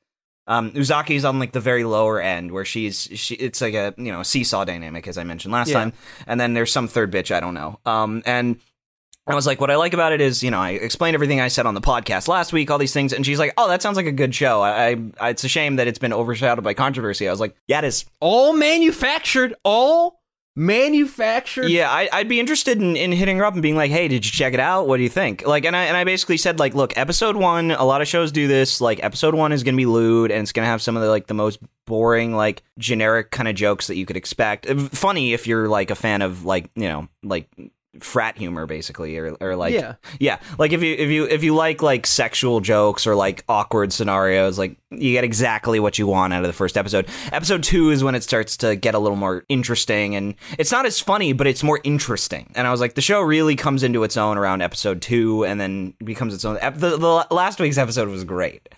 [0.49, 3.35] Um, Uzaki's on like the very lower end, where she's she.
[3.35, 5.75] It's like a you know seesaw dynamic, as I mentioned last Yeah.
[5.75, 5.93] time.
[6.27, 7.79] And then there's some third bitch I don't know.
[7.85, 8.59] Um, and
[9.29, 11.49] I was like, what I like about it is, you know, I explained everything I
[11.49, 13.97] said on the podcast last week, all these things, and she's like, oh, that sounds
[13.97, 14.63] like a good show.
[14.63, 17.29] I, I it's a shame that it's been overshadowed by controversy.
[17.29, 18.07] I was like, yeah, it is.
[18.21, 19.55] All manufactured.
[19.65, 20.19] All
[20.59, 21.69] manufactured.
[21.69, 24.27] Yeah, I, I'd be interested in, in hitting her up and being like, "Hey, did
[24.27, 24.89] you check it out?
[24.89, 27.71] What do you think?" Like, and I and I basically said like, "Look, episode one.
[27.71, 28.81] A lot of shows do this.
[28.81, 31.29] Like, episode one is gonna be lewd, and it's gonna have some of the like
[31.29, 34.69] the most boring, like generic kind of jokes that you could expect.
[34.69, 37.49] Funny if you're like a fan of like you know like
[38.01, 39.95] frat humor basically or, or like Yeah.
[40.21, 43.93] yeah like if you if you if you like like sexual jokes or like awkward
[43.93, 47.07] scenarios like you get exactly what you want out of the first episode.
[47.31, 50.87] Episode two is when it starts to get a little more interesting and it's not
[50.87, 52.51] as funny but it's more interesting.
[52.55, 55.61] And i was like the show really comes into its own around episode two and
[55.61, 58.69] then becomes its own ep- the, the last week's episode was great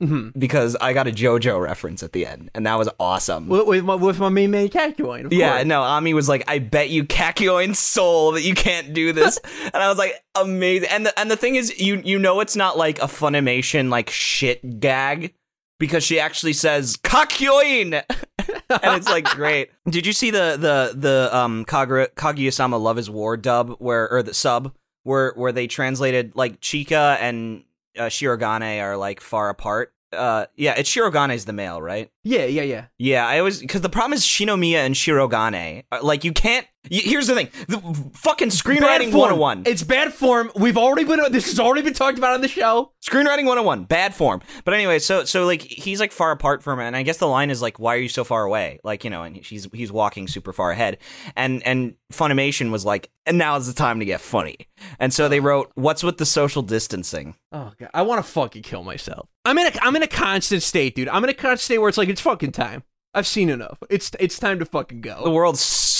[0.00, 0.32] Mhm.
[0.38, 3.84] because i got a jojo reference at the end and that was awesome With, with
[3.84, 5.28] my with my main man Kakyoin.
[5.32, 5.66] Yeah, course.
[5.66, 9.38] no, Ami was like, I bet you Kakyoin soul that you can't do this.
[9.64, 10.88] and I was like, amazing.
[10.90, 14.08] And the and the thing is, you you know it's not like a Funimation like
[14.10, 15.34] shit gag
[15.80, 17.94] because she actually says Kakyoin
[18.48, 19.70] and it's like great.
[19.88, 24.22] Did you see the the the um Kaguya Kaguya-sama Love is War dub where or
[24.22, 27.64] the sub where where they translated like Chika and
[27.98, 29.92] uh, Shirogane are like far apart?
[30.10, 32.10] Uh yeah, it's Shirogane's the male, right?
[32.24, 32.84] Yeah, yeah, yeah.
[32.98, 35.84] Yeah, I always because the problem is Shinomiya and Shirogane.
[35.92, 36.66] uh, Like you can't.
[36.90, 37.78] Y here's the thing: the
[38.14, 39.64] fucking screenwriting 101.
[39.66, 40.50] It's bad form.
[40.56, 41.20] We've already been.
[41.30, 42.92] This has already been talked about on the show.
[43.04, 44.40] Screenwriting 101, bad form.
[44.64, 47.28] But anyway, so so like he's like far apart from her, and I guess the
[47.28, 49.92] line is like, "Why are you so far away?" Like you know, and he's he's
[49.92, 50.98] walking super far ahead,
[51.36, 54.56] and and Funimation was like, "And now is the time to get funny,"
[54.98, 58.62] and so they wrote, "What's with the social distancing?" Oh god, I want to fucking
[58.62, 59.28] kill myself.
[59.44, 61.08] I'm in a I'm in a constant state, dude.
[61.08, 62.82] I'm in a constant state where it's like it's fucking time.
[63.14, 63.78] I've seen enough.
[63.90, 65.24] It's it's time to fucking go.
[65.24, 65.30] The go.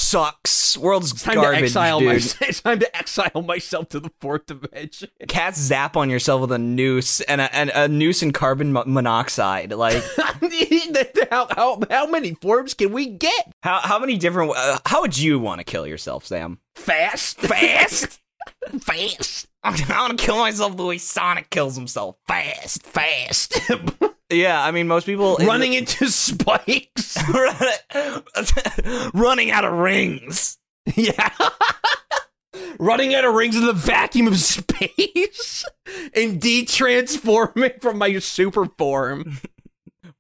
[0.09, 0.77] Sucks.
[0.79, 2.09] World's It's time garbage, to exile dude.
[2.09, 2.43] myself.
[2.49, 5.11] It's time to exile myself to the fourth dimension.
[5.29, 9.73] Cats zap on yourself with a noose and a, and a noose and carbon monoxide.
[9.73, 10.03] Like
[11.31, 13.53] how, how how many forms can we get?
[13.63, 14.53] how how many different?
[14.57, 16.59] Uh, how would you want to kill yourself, Sam?
[16.75, 18.21] Fast, Fast.
[18.81, 22.17] Fast, I want to kill myself the way Sonic kills himself.
[22.27, 22.83] Fast.
[22.87, 23.61] fast.
[24.31, 27.17] Yeah, I mean most people Running into spikes.
[29.15, 30.59] running out of rings.
[30.95, 31.31] Yeah.
[32.79, 35.65] Running out of rings in the vacuum of space
[36.15, 39.39] and de-transforming from my super form.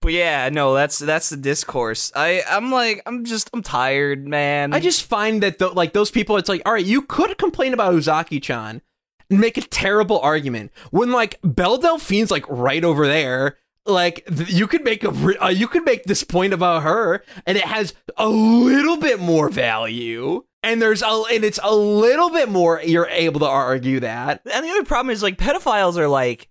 [0.01, 2.13] But yeah, no, that's that's the discourse.
[2.15, 4.73] I I'm like I'm just I'm tired, man.
[4.73, 7.75] I just find that th- like those people, it's like, all right, you could complain
[7.75, 8.81] about Uzaki-chan
[9.31, 13.57] and make a terrible argument when like Belle Delphine's like right over there.
[13.87, 17.25] Like th- you could make a re- uh, you could make this point about her,
[17.47, 22.31] and it has a little bit more value, and there's a and it's a little
[22.31, 22.81] bit more.
[22.85, 24.43] You're able to argue that.
[24.53, 26.49] And the other problem is like pedophiles are like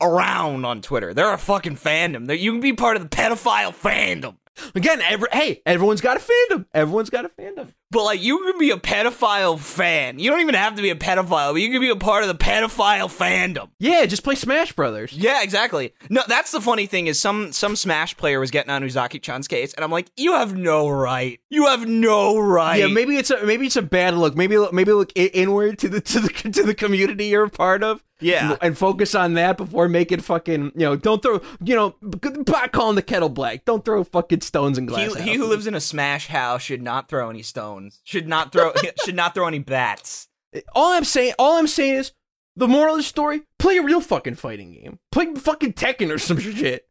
[0.00, 1.14] around on Twitter.
[1.14, 2.26] They're a fucking fandom.
[2.26, 4.36] They're, you can be part of the pedophile fandom.
[4.74, 6.66] Again, every, hey, everyone's got a fandom.
[6.72, 7.72] Everyone's got a fandom.
[7.90, 10.18] But like you can be a pedophile fan.
[10.18, 12.28] You don't even have to be a pedophile, but you can be a part of
[12.28, 13.68] the pedophile fandom.
[13.78, 15.12] Yeah, just play Smash Brothers.
[15.12, 15.94] Yeah, exactly.
[16.10, 19.72] No, that's the funny thing is some some Smash player was getting on Uzaki-chan's case,
[19.74, 21.38] and I'm like, you have no right.
[21.48, 22.80] You have no right.
[22.80, 24.36] Yeah, maybe it's a maybe it's a bad look.
[24.36, 28.02] Maybe maybe look inward to the to the to the community you're a part of.
[28.20, 28.56] Yeah.
[28.62, 30.96] and, focus on that before making fucking you know.
[30.96, 33.64] Don't throw you know back calling the kettle black.
[33.64, 35.14] Don't throw fucking stones and glass.
[35.16, 38.00] he who lives in a smash house should not throw any stones.
[38.04, 38.72] Should not throw
[39.04, 40.28] should not throw any bats.
[40.74, 42.12] all I'm saying, all I'm saying is
[42.54, 44.98] the moral of the story: play a real fucking fighting game.
[45.12, 46.86] Play fucking Tekken or some shit.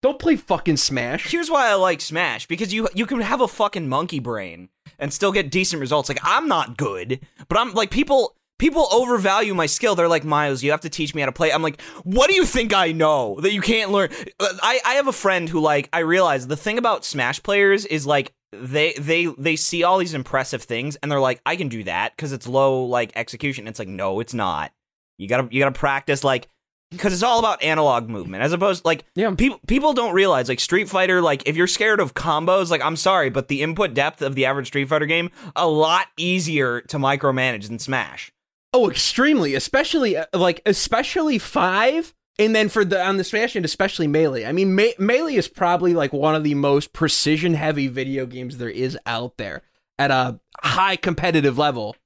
[0.00, 1.28] Don't play fucking Smash.
[1.30, 5.12] Here's why I like Smash because you you can have a fucking monkey brain and
[5.12, 6.08] still get decent results.
[6.08, 9.94] Like I'm not good, but I'm like people people overvalue my skill.
[9.94, 11.52] They're like Miles, you have to teach me how to play.
[11.52, 14.10] I'm like, what do you think I know that you can't learn?
[14.40, 18.06] I I have a friend who like I realize the thing about Smash players is
[18.06, 21.84] like they they they see all these impressive things and they're like I can do
[21.84, 23.68] that because it's low like execution.
[23.68, 24.72] It's like no, it's not.
[25.18, 26.48] You gotta you gotta practice like
[26.90, 29.34] because it's all about analog movement as opposed like Yeah.
[29.36, 32.96] people people don't realize like Street Fighter like if you're scared of combos like I'm
[32.96, 36.96] sorry but the input depth of the average Street Fighter game a lot easier to
[36.96, 38.32] micromanage than Smash.
[38.72, 43.64] Oh, extremely, especially uh, like especially five, and then for the on the Smash and
[43.64, 44.44] especially melee.
[44.44, 48.58] I mean, me- melee is probably like one of the most precision heavy video games
[48.58, 49.62] there is out there
[49.98, 51.96] at a high competitive level.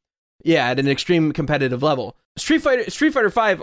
[0.44, 2.16] Yeah, at an extreme competitive level.
[2.36, 3.62] Street Fighter Street Fighter Five,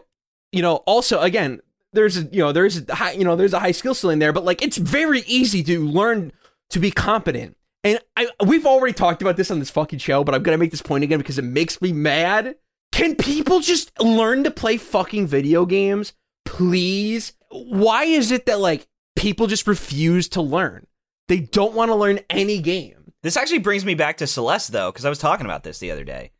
[0.51, 1.61] you know, also again,
[1.93, 4.33] there's a you know there's a high you know there's a high skill ceiling there,
[4.33, 6.31] but like it's very easy to learn
[6.69, 7.55] to be competent.
[7.83, 10.71] And I we've already talked about this on this fucking show, but I'm gonna make
[10.71, 12.55] this point again because it makes me mad.
[12.91, 16.13] Can people just learn to play fucking video games,
[16.45, 17.33] please?
[17.49, 20.87] Why is it that like people just refuse to learn?
[21.27, 23.13] They don't want to learn any game.
[23.21, 25.91] This actually brings me back to Celeste though because I was talking about this the
[25.91, 26.31] other day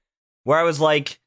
[0.43, 1.19] where I was like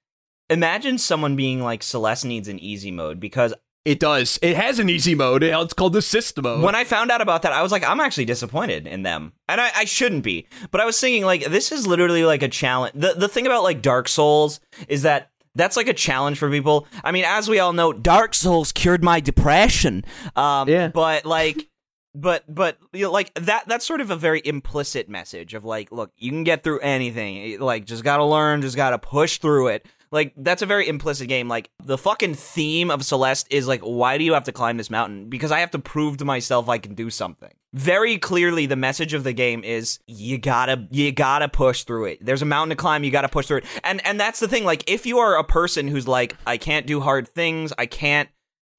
[0.50, 4.38] imagine someone being like Celeste needs an easy mode because It does.
[4.42, 5.42] It has an easy mode.
[5.42, 6.62] It's called the system mode.
[6.62, 9.60] When I found out about that, I was like, I'm actually disappointed in them, and
[9.60, 10.46] I, I shouldn't be.
[10.70, 12.92] But I was thinking, like, this is literally like a challenge.
[12.94, 16.86] The the thing about like Dark Souls is that that's like a challenge for people.
[17.02, 20.04] I mean, as we all know, Dark Souls cured my depression.
[20.36, 20.88] Um, Yeah.
[20.88, 21.68] But like,
[22.14, 25.90] but but you know, like that that's sort of a very implicit message of like,
[25.90, 27.58] look, you can get through anything.
[27.58, 29.86] Like, just gotta learn, just gotta push through it.
[30.12, 31.48] Like that's a very implicit game.
[31.48, 34.90] Like the fucking theme of Celeste is like, why do you have to climb this
[34.90, 35.31] mountain?
[35.31, 37.51] Because I have to prove to myself I can do something.
[37.72, 42.25] Very clearly, the message of the game is you gotta you gotta push through it.
[42.25, 43.64] There's a mountain to climb, you gotta push through it.
[43.83, 44.64] And and that's the thing.
[44.64, 48.29] Like if you are a person who's like, I can't do hard things, I can't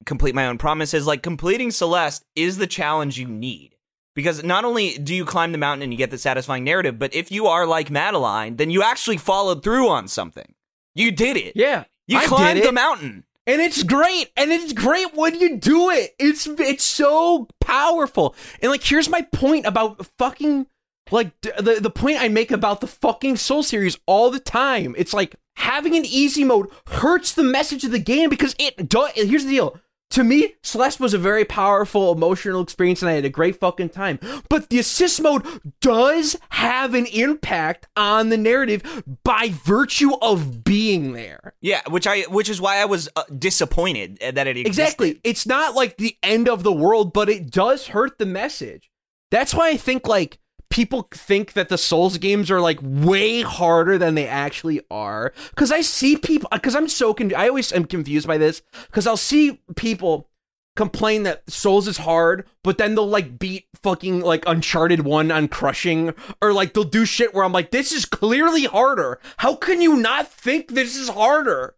[0.06, 1.04] complete my own promises.
[1.04, 3.74] Like completing Celeste is the challenge you need.
[4.14, 7.12] Because not only do you climb the mountain and you get the satisfying narrative, but
[7.12, 10.54] if you are like Madeline, then you actually followed through on something.
[10.94, 11.52] You did it.
[11.56, 11.84] yeah.
[12.06, 13.24] You I climbed the mountain.
[13.46, 14.30] And it's great.
[14.36, 16.14] And it's great when you do it.
[16.18, 18.34] It's it's so powerful.
[18.60, 20.66] And like here's my point about fucking
[21.10, 24.94] like the the point I make about the fucking Soul series all the time.
[24.96, 29.10] It's like having an easy mode hurts the message of the game because it does
[29.14, 29.78] here's the deal.
[30.14, 33.88] To me, Celeste was a very powerful emotional experience and I had a great fucking
[33.88, 34.20] time.
[34.48, 35.44] But the assist mode
[35.80, 41.54] does have an impact on the narrative by virtue of being there.
[41.60, 44.68] Yeah, which I which is why I was uh, disappointed that it existed.
[44.68, 45.20] Exactly.
[45.24, 48.92] It's not like the end of the world, but it does hurt the message.
[49.32, 50.38] That's why I think like
[50.74, 55.32] people think that the Souls games are like way harder than they actually are.
[55.54, 58.60] Cause I see people, cause I'm so con- I always am confused by this.
[58.90, 60.28] Cause I'll see people
[60.74, 65.46] complain that Souls is hard, but then they'll like beat fucking like Uncharted 1 on
[65.46, 69.20] crushing, or like they'll do shit where I'm like, this is clearly harder.
[69.36, 71.76] How can you not think this is harder?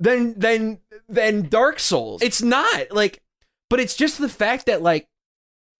[0.00, 2.20] than than than Dark Souls.
[2.20, 3.22] It's not like,
[3.70, 5.08] but it's just the fact that like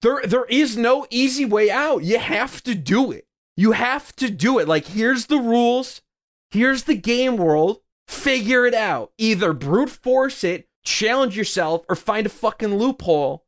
[0.05, 2.05] there there is no easy way out.
[2.05, 3.27] You have to do it.
[3.57, 4.69] You have to do it.
[4.69, 6.03] Like here's the rules.
[6.51, 7.79] Here's the game world.
[8.07, 9.13] Figure it out.
[9.17, 13.47] Either brute force it, challenge yourself, or find a fucking loophole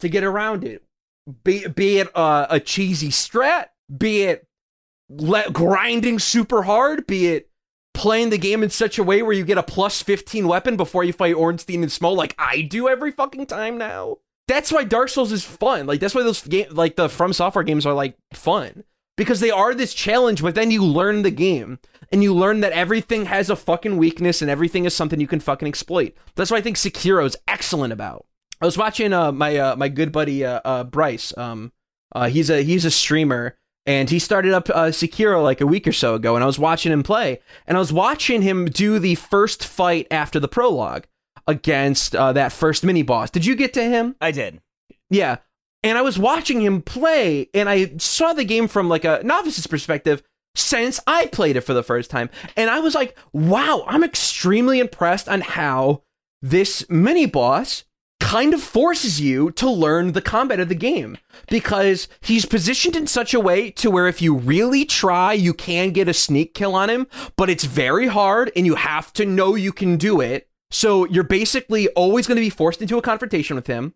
[0.00, 0.82] to get around it.
[1.44, 4.48] Be be it a cheesy strat, be it
[5.52, 7.50] grinding super hard, be it
[7.92, 11.04] playing the game in such a way where you get a plus 15 weapon before
[11.04, 14.16] you fight Ornstein and Smough like I do every fucking time now.
[14.50, 15.86] That's why Dark Souls is fun.
[15.86, 18.82] Like that's why those game like the From Software games are like fun
[19.16, 21.78] because they are this challenge but then you learn the game
[22.10, 25.38] and you learn that everything has a fucking weakness and everything is something you can
[25.38, 26.14] fucking exploit.
[26.34, 28.26] That's what I think Sekiro is excellent about.
[28.60, 31.70] I was watching uh my uh my good buddy uh, uh Bryce um
[32.12, 35.86] uh he's a he's a streamer and he started up uh, Sekiro like a week
[35.86, 38.98] or so ago, and I was watching him play, and I was watching him do
[38.98, 41.06] the first fight after the prologue
[41.46, 43.30] against uh, that first mini boss.
[43.30, 44.16] Did you get to him?
[44.20, 44.60] I did.
[45.08, 45.38] Yeah.
[45.82, 49.66] And I was watching him play, and I saw the game from like a novice's
[49.66, 50.22] perspective
[50.54, 54.78] since I played it for the first time, and I was like, "Wow, I'm extremely
[54.78, 56.02] impressed on how
[56.42, 57.84] this mini boss."
[58.20, 61.16] kind of forces you to learn the combat of the game
[61.48, 65.90] because he's positioned in such a way to where if you really try, you can
[65.90, 69.54] get a sneak kill on him, but it's very hard and you have to know
[69.54, 70.49] you can do it.
[70.70, 73.94] So you're basically always going to be forced into a confrontation with him.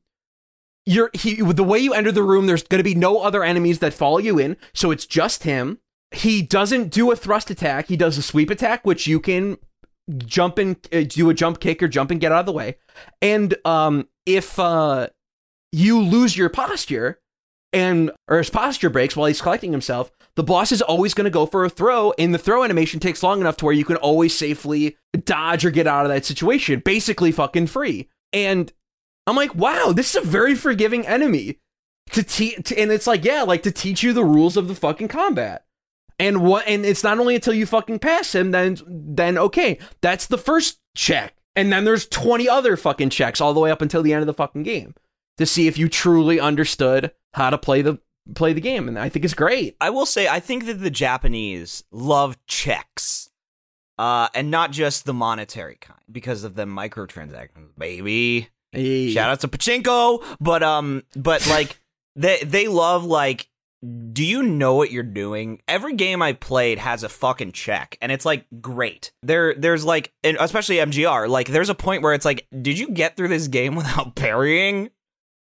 [0.86, 3.78] You're he the way you enter the room, there's going to be no other enemies
[3.78, 5.78] that follow you in, so it's just him.
[6.10, 9.56] He doesn't do a thrust attack; he does a sweep attack, which you can
[10.18, 12.76] jump and uh, do a jump kick or jump and get out of the way.
[13.22, 15.08] And um, if uh,
[15.72, 17.20] you lose your posture
[17.72, 21.30] and or his posture breaks while he's collecting himself, the boss is always going to
[21.30, 23.96] go for a throw, and the throw animation takes long enough to where you can
[23.96, 28.08] always safely dodge or get out of that situation, basically fucking free.
[28.32, 28.72] And
[29.26, 31.60] I'm like, wow, this is a very forgiving enemy
[32.10, 35.08] to teach, and it's like, yeah, like to teach you the rules of the fucking
[35.08, 35.64] combat.
[36.18, 36.66] And what?
[36.66, 40.78] And it's not only until you fucking pass him, then then okay, that's the first
[40.96, 44.22] check, and then there's 20 other fucking checks all the way up until the end
[44.22, 44.94] of the fucking game
[45.38, 47.98] to see if you truly understood how to play the
[48.34, 49.76] play the game, and I think it's great.
[49.80, 53.30] I will say I think that the Japanese love checks.
[53.96, 58.48] Uh, and not just the monetary kind because of the microtransactions, baby.
[58.72, 59.12] Hey.
[59.12, 61.78] Shout out to Pachinko, but um, but like
[62.16, 63.48] they they love like.
[64.14, 65.60] Do you know what you're doing?
[65.68, 69.12] Every game I played has a fucking check, and it's like great.
[69.22, 71.28] There, there's like, and especially MGR.
[71.28, 74.88] Like, there's a point where it's like, did you get through this game without parrying,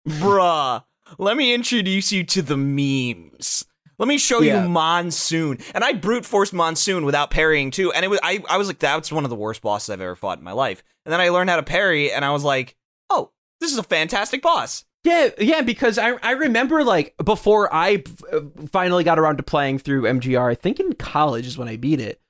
[0.06, 0.84] bruh?
[1.18, 3.64] Let me introduce you to the memes.
[3.98, 4.62] Let me show Yeah.
[4.62, 5.58] you Monsoon.
[5.74, 7.92] And I brute forced Monsoon without parrying too.
[7.92, 10.14] And it was I, I was like, that's one of the worst bosses I've ever
[10.16, 10.82] fought in my life.
[11.04, 12.76] And then I learned how to parry, and I was like,
[13.10, 13.30] oh,
[13.60, 14.84] this is a fantastic boss.
[15.04, 18.02] Yeah, yeah, because I I remember like before I
[18.32, 18.40] uh,
[18.70, 22.00] finally got around to playing through MGR, I think in college is when I beat
[22.00, 22.20] it.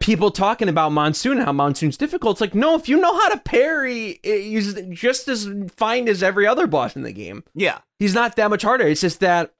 [0.00, 2.34] People talking about Monsoon, how Monsoon's difficult.
[2.36, 6.46] It's like, no, if you know how to parry, he's just as fine as every
[6.46, 7.44] other boss in the game.
[7.54, 7.78] Yeah.
[7.98, 8.86] He's not that much harder.
[8.86, 9.52] It's just that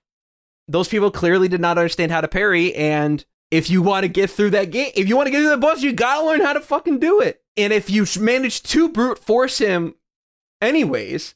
[0.68, 4.30] those people clearly did not understand how to parry, and if you want to get
[4.30, 6.54] through that game, if you want to get through the boss, you gotta learn how
[6.54, 7.42] to fucking do it.
[7.56, 9.94] And if you manage to brute force him,
[10.60, 11.34] anyways,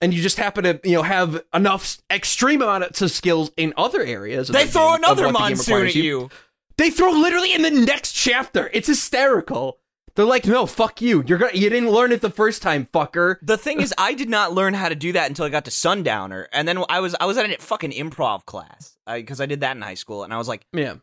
[0.00, 4.02] and you just happen to you know have enough extreme amounts of skills in other
[4.02, 6.30] areas, of They the throw game- another what the game monsoon at you.
[6.76, 8.70] They throw literally in the next chapter.
[8.72, 9.78] It's hysterical.
[10.14, 11.24] They're like, no, fuck you.
[11.26, 13.36] You're gonna, you didn't learn it the first time, fucker.
[13.40, 15.70] The thing is, I did not learn how to do that until I got to
[15.70, 19.60] Sundowner, and then I was I was at a fucking improv class because I did
[19.60, 20.96] that in high school, and I was like, Yeah.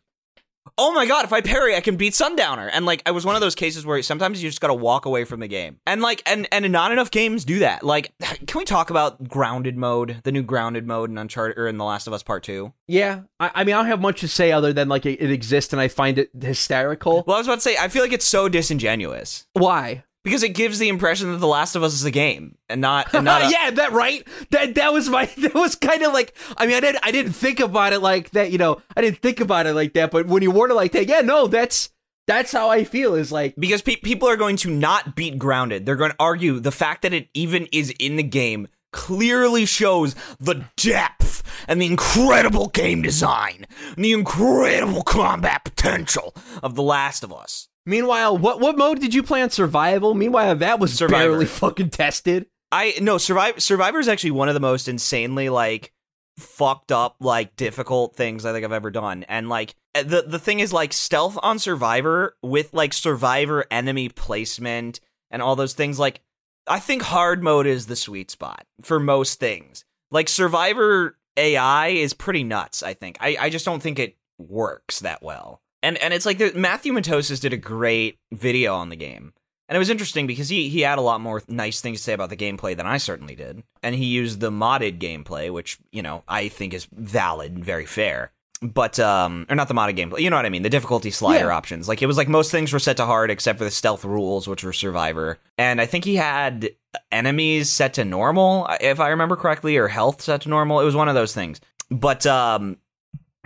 [0.78, 2.68] Oh my god, if I parry, I can beat Sundowner.
[2.68, 5.26] And like, I was one of those cases where sometimes you just gotta walk away
[5.26, 5.80] from the game.
[5.86, 7.84] And like, and and not enough games do that.
[7.84, 8.14] Like,
[8.48, 11.86] can we talk about grounded mode, the new grounded mode in Uncharted or in The
[11.86, 12.74] Last of Us Part Two?
[12.88, 15.32] Yeah, I, I mean, I don't have much to say other than like it, it
[15.32, 17.24] exists and I find it hysterical.
[17.28, 20.04] Well, I was about to say, I feel like it's so disingenuous Why?
[20.24, 23.14] Because it gives the impression that The Last of Us is a game and not
[23.14, 23.42] and not.
[23.46, 24.28] a- yeah, that right.
[24.52, 25.26] That that was my.
[25.40, 26.36] That was kind of like.
[26.58, 27.00] I mean, I didn't.
[27.06, 28.52] I didn't think about it like that.
[28.52, 30.12] You know, I didn't think about it like that.
[30.12, 31.90] But when you word it like that, yeah, no, that's
[32.28, 33.16] that's how I feel.
[33.16, 35.86] Is like, because pe- people are going to not beat grounded.
[35.86, 40.16] They're going to argue the fact that it even is in the game clearly shows
[40.40, 43.66] the depth and the incredible game design
[43.96, 47.69] and the incredible combat potential of The Last of Us.
[47.86, 50.14] Meanwhile, what what mode did you play on survival?
[50.14, 51.32] Meanwhile, that was Survivor.
[51.32, 52.48] barely fucking tested.
[52.72, 55.92] I no Survivor Survivor is actually one of the most insanely like
[56.38, 59.24] fucked up like difficult things I think I've ever done.
[59.28, 64.10] And like eh, the the thing is like stealth on Survivor with like Survivor enemy
[64.10, 65.00] placement
[65.32, 66.22] and all those things like
[66.68, 69.84] I think hard mode is the sweet spot for most things.
[70.12, 73.18] Like Survivor AI is pretty nuts, I think.
[73.20, 75.62] I, I just don't think it works that well.
[75.82, 79.34] And and it's like the, Matthewmatosis did a great video on the game.
[79.68, 82.14] And it was interesting because he he had a lot more nice things to say
[82.14, 83.64] about the gameplay than I certainly did.
[83.84, 87.86] And he used the modded gameplay, which, you know, I think is valid and very
[87.86, 88.32] fair.
[88.62, 91.46] But um or not the modded gameplay, you know what I mean, the difficulty slider
[91.48, 91.56] Yeah.
[91.56, 91.88] options.
[91.88, 94.48] Like it was like most things were set to hard except for the stealth rules,
[94.50, 95.38] which were survivor.
[95.58, 96.72] And I think he had
[97.12, 100.82] enemies set to normal, if I remember correctly, or health set to normal.
[100.82, 101.62] It was one of those things.
[101.92, 102.78] But um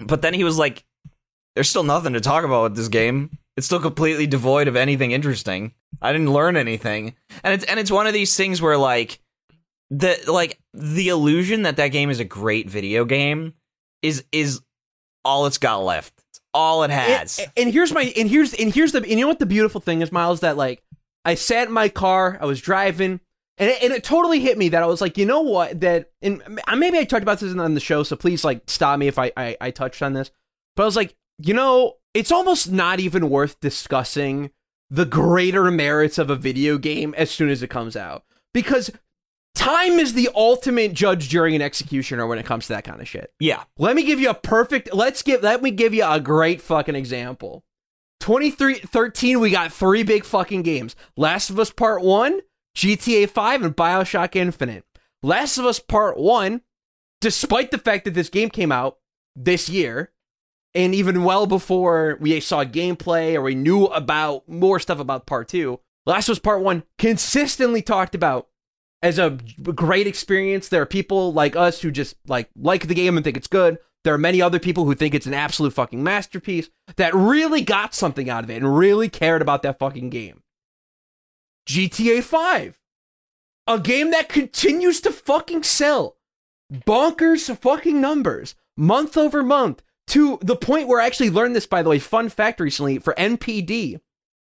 [0.03, 0.83] but then he was like
[1.55, 3.37] there's still nothing to talk about with this game.
[3.55, 5.73] It's still completely devoid of anything interesting.
[6.01, 7.15] I didn't learn anything.
[7.43, 9.19] And it's and it's one of these things where like
[9.89, 13.53] the like the illusion that that game is a great video game
[14.01, 14.61] is is
[15.23, 16.13] all it's got left.
[16.29, 17.39] It's all it has.
[17.39, 19.81] And, and here's my and here's and here's the and you know what the beautiful
[19.81, 20.83] thing is, Miles, that like
[21.23, 23.19] I sat in my car, I was driving,
[23.57, 26.11] and it, and it totally hit me that I was like, you know what, that
[26.21, 26.41] and
[26.75, 29.31] maybe I talked about this on the show, so please like stop me if I
[29.37, 30.31] I, I touched on this,
[30.75, 31.15] but I was like,
[31.45, 34.51] you know, it's almost not even worth discussing
[34.89, 38.23] the greater merits of a video game as soon as it comes out
[38.53, 38.91] because
[39.55, 43.07] time is the ultimate judge, jury, and executioner when it comes to that kind of
[43.07, 43.33] shit.
[43.39, 43.63] yeah.
[43.77, 44.93] Let me give you a perfect.
[44.93, 45.43] Let's give.
[45.43, 47.63] Let me give you a great fucking example.
[48.21, 50.95] 2313, we got three big fucking games.
[51.17, 52.39] Last of Us Part 1,
[52.73, 54.85] GTA 5, and BioShock Infinite.
[55.21, 56.61] Last of Us Part 1,
[57.19, 58.99] despite the fact that this game came out
[59.35, 60.12] this year,
[60.75, 65.47] and even well before we saw gameplay or we knew about more stuff about Part
[65.49, 68.47] 2, Last was Part 1 consistently talked about
[69.01, 70.69] as a great experience.
[70.69, 73.77] There are people like us who just like like the game and think it's good.
[74.03, 77.93] There are many other people who think it's an absolute fucking masterpiece that really got
[77.93, 80.43] something out of it and really cared about that fucking game.
[81.67, 82.79] GTA 5.
[83.65, 86.17] A game that continues to fucking sell
[86.71, 91.81] bonkers fucking numbers month over month to the point where I actually learned this, by
[91.81, 93.99] the way, fun fact recently for NPD.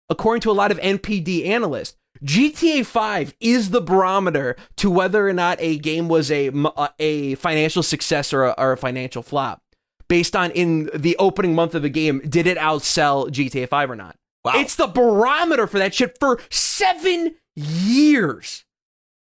[0.09, 5.33] According to a lot of NPD analysts, GTA 5 is the barometer to whether or
[5.33, 9.61] not a game was a, uh, a financial success or a, or a financial flop.
[10.07, 13.95] Based on in the opening month of the game, did it outsell GTA 5 or
[13.95, 14.15] not?
[14.43, 14.53] Wow.
[14.57, 18.64] It's the barometer for that shit for seven years.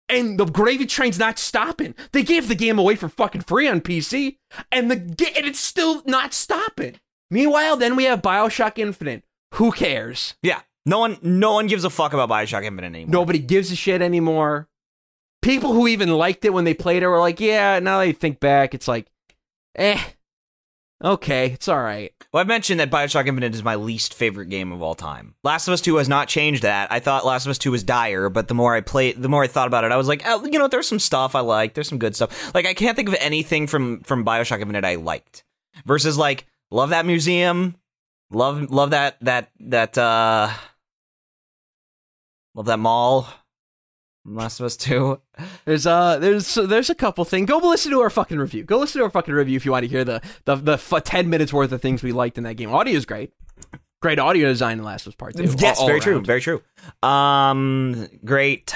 [0.10, 1.94] And the gravy train's not stopping.
[2.12, 4.38] They gave the game away for fucking free on PC,
[4.72, 6.96] and the and it's still not stopping.
[7.30, 9.24] Meanwhile, then we have Bioshock Infinite.
[9.56, 10.36] Who cares?
[10.42, 10.62] yeah.
[10.86, 13.12] No one no one gives a fuck about BioShock Infinite anymore.
[13.12, 14.68] Nobody gives a shit anymore.
[15.42, 18.40] People who even liked it when they played it were like, yeah, now they think
[18.40, 19.08] back, it's like,
[19.76, 20.02] eh.
[21.02, 22.14] Okay, it's all right.
[22.34, 25.36] Well, I've mentioned that Bioshock Infinite is my least favorite game of all time.
[25.46, 26.92] Last of Us 2 has not changed that.
[26.92, 29.44] I thought Last of Us 2 was dire, but the more I played, the more
[29.44, 31.74] I thought about it, I was like, oh, you know, there's some stuff I like.
[31.74, 32.54] There's some good stuff.
[32.54, 35.46] Like, I can't think of anything from from Bioshock Infinite I liked.
[35.86, 37.78] Versus, like, love that museum,
[38.30, 40.52] love love that that that uh,
[42.56, 43.26] love that mall.
[44.26, 45.20] Last of Us 2.
[45.66, 47.48] There's uh there's there's a couple things.
[47.48, 48.64] Go listen to our fucking review.
[48.64, 51.04] Go listen to our fucking review if you want to hear the the the f-
[51.04, 52.72] ten minutes worth of things we liked in that game.
[52.74, 53.32] Audio is great.
[54.02, 55.44] Great audio design in Last of Us Part Two.
[55.58, 56.62] Yes, all- all very true, very true.
[57.02, 58.74] Um, great.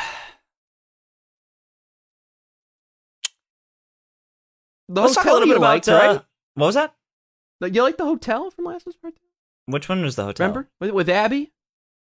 [4.89, 6.21] The Let's talk a little bit about liked, uh, right?
[6.55, 6.93] What was that?
[7.61, 9.21] You like the hotel from Last of Us Part Two?
[9.67, 10.47] Which one was the hotel?
[10.47, 11.53] Remember with, with Abby?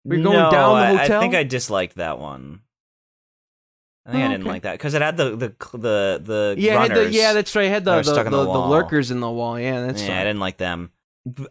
[0.04, 1.18] We're going no, down the I- hotel?
[1.18, 2.60] I think I disliked that one.
[4.06, 4.50] I think Oh, I didn't okay.
[4.50, 7.66] like that because it had the the the the Yeah, the, yeah, that's right.
[7.66, 9.58] It had the the, the, the lurkers in the wall.
[9.60, 10.90] Yeah, that's yeah, I didn't like them.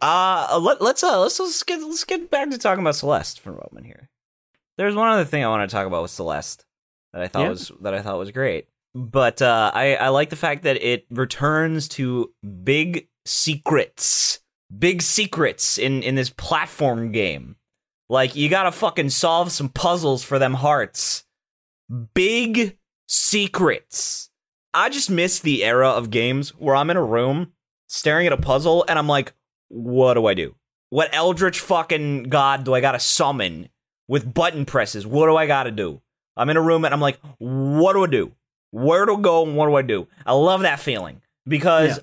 [0.02, 3.50] Uh, let, let's uh let's let's get let's get back to talking about Celeste for
[3.50, 4.10] a moment here.
[4.76, 6.64] There's one other thing I want to talk about with Celeste
[7.12, 7.48] that I thought Yeah.
[7.50, 11.06] was that I thought was great, but uh, I I like the fact that it
[11.10, 12.32] returns to
[12.64, 14.40] big secrets,
[14.76, 17.56] big secrets in in this platform game.
[18.08, 21.24] Like you gotta fucking solve some puzzles for them hearts.
[22.14, 22.78] Big
[23.08, 24.30] secrets.
[24.72, 27.52] I just miss the era of games where I'm in a room
[27.88, 29.32] staring at a puzzle and I'm like,
[29.68, 30.54] what do I do?
[30.90, 33.68] What eldritch fucking god do I gotta summon
[34.08, 35.06] with button presses?
[35.06, 36.00] What do I gotta do?
[36.36, 38.32] I'm in a room and I'm like, what do I do?
[38.70, 40.06] Where do I go and what do I do?
[40.24, 42.00] I love that feeling because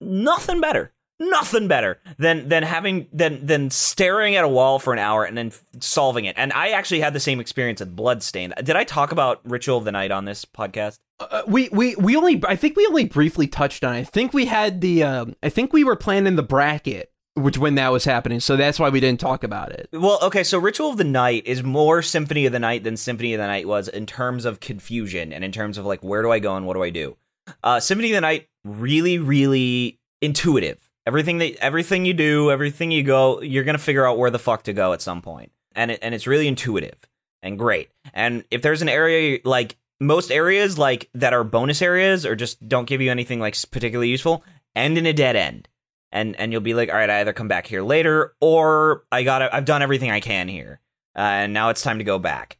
[0.00, 0.92] nothing better.
[1.20, 5.36] Nothing better than than having than than staring at a wall for an hour and
[5.36, 6.34] then solving it.
[6.38, 8.54] And I actually had the same experience at Bloodstained.
[8.64, 10.98] Did I talk about Ritual of the Night on this podcast?
[11.20, 13.96] Uh, we we we only I think we only briefly touched on.
[13.96, 13.98] it.
[13.98, 17.74] I think we had the um, I think we were planning the bracket, which when
[17.74, 18.40] that was happening.
[18.40, 19.90] So that's why we didn't talk about it.
[19.92, 23.34] Well, okay, so Ritual of the Night is more Symphony of the Night than Symphony
[23.34, 26.30] of the Night was in terms of confusion and in terms of like where do
[26.30, 27.18] I go and what do I do.
[27.62, 30.89] Uh, Symphony of the Night really, really intuitive.
[31.10, 34.62] Everything that everything you do, everything you go, you're gonna figure out where the fuck
[34.62, 36.94] to go at some point, and it, and it's really intuitive
[37.42, 37.90] and great.
[38.14, 42.68] And if there's an area like most areas like that are bonus areas or just
[42.68, 44.44] don't give you anything like particularly useful,
[44.76, 45.66] end in a dead end
[46.12, 49.22] and and you'll be like, all right, I either come back here later or I
[49.22, 50.80] got I've done everything I can here,
[51.16, 52.58] uh, and now it's time to go back.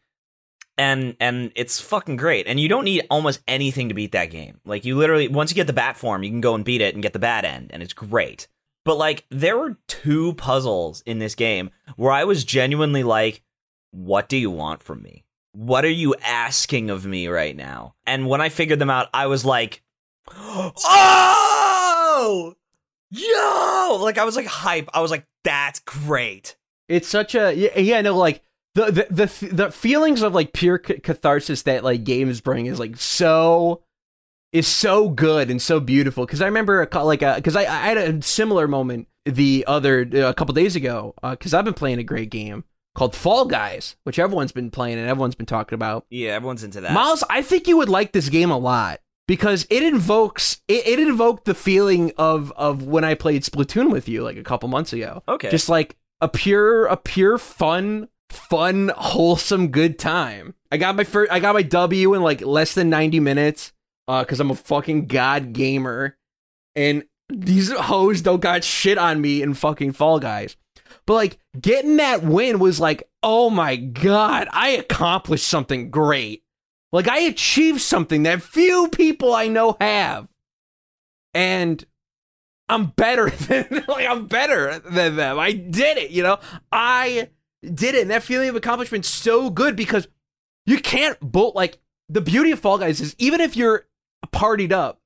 [0.80, 2.46] And and it's fucking great.
[2.46, 4.60] And you don't need almost anything to beat that game.
[4.64, 6.94] Like you literally once you get the bat form, you can go and beat it
[6.94, 8.48] and get the bad end, and it's great.
[8.86, 13.42] But like there were two puzzles in this game where I was genuinely like,
[13.90, 15.26] what do you want from me?
[15.52, 17.94] What are you asking of me right now?
[18.06, 19.82] And when I figured them out, I was like,
[20.34, 20.72] oh,
[23.10, 23.98] yo!
[24.00, 24.88] Like I was like hype.
[24.94, 26.56] I was like, that's great.
[26.88, 28.42] It's such a yeah, yeah no like
[28.74, 32.78] the the the, the feelings of like pure c- catharsis that like games bring is
[32.78, 33.82] like so
[34.52, 37.64] is so good and so beautiful because I remember a, like uh, because I, I
[37.64, 41.74] had a similar moment the other uh, a couple days ago uh, because I've been
[41.74, 42.64] playing a great game
[42.94, 46.80] called Fall Guys which everyone's been playing and everyone's been talking about Yeah, everyone's into
[46.80, 46.92] that.
[46.92, 50.98] Miles, I think you would like this game a lot because it invokes it, it
[50.98, 54.92] invoked the feeling of of when I played Splatoon with you like a couple months
[54.92, 55.22] ago.
[55.28, 55.50] Okay.
[55.50, 60.54] Just like a pure a pure fun fun wholesome good time.
[60.72, 63.72] I got my first I got my W in like less than 90 minutes
[64.08, 66.16] uh cuz I'm a fucking god gamer
[66.74, 70.56] and these hoes don't got shit on me in fucking Fall Guys.
[71.06, 76.42] But like getting that win was like, oh my god, I accomplished something great.
[76.92, 80.28] Like I achieved something that few people I know have.
[81.32, 81.84] And
[82.68, 85.38] I'm better than like I'm better than them.
[85.38, 86.38] I did it, you know?
[86.72, 87.28] I
[87.62, 88.02] did it.
[88.02, 90.08] And that feeling of accomplishment so good because
[90.66, 93.86] you can't bolt like the beauty of Fall Guys is even if you're
[94.32, 95.00] partied up,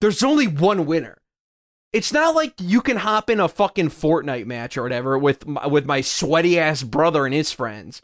[0.00, 1.18] there's only one winner.
[1.92, 5.66] It's not like you can hop in a fucking Fortnite match or whatever with my,
[5.66, 8.00] with my sweaty ass brother and his friends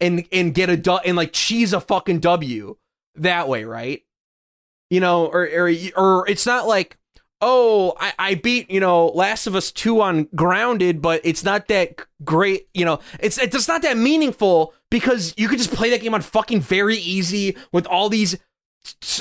[0.00, 2.76] and and get a du- and like cheese a fucking W
[3.14, 4.02] that way, right?
[4.90, 6.97] You know, or or or it's not like
[7.40, 11.68] oh I, I beat you know Last of Us two on grounded, but it's not
[11.68, 12.68] that great.
[12.74, 16.22] You know, it's it's not that meaningful because you could just play that game on
[16.22, 18.36] fucking very easy with all these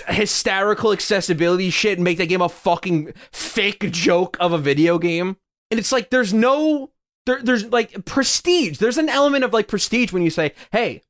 [0.07, 5.37] hysterical accessibility shit and make that game a fucking fake joke of a video game.
[5.69, 6.91] And it's like there's no
[7.25, 8.77] there, there's like prestige.
[8.77, 11.03] There's an element of like prestige when you say, "Hey,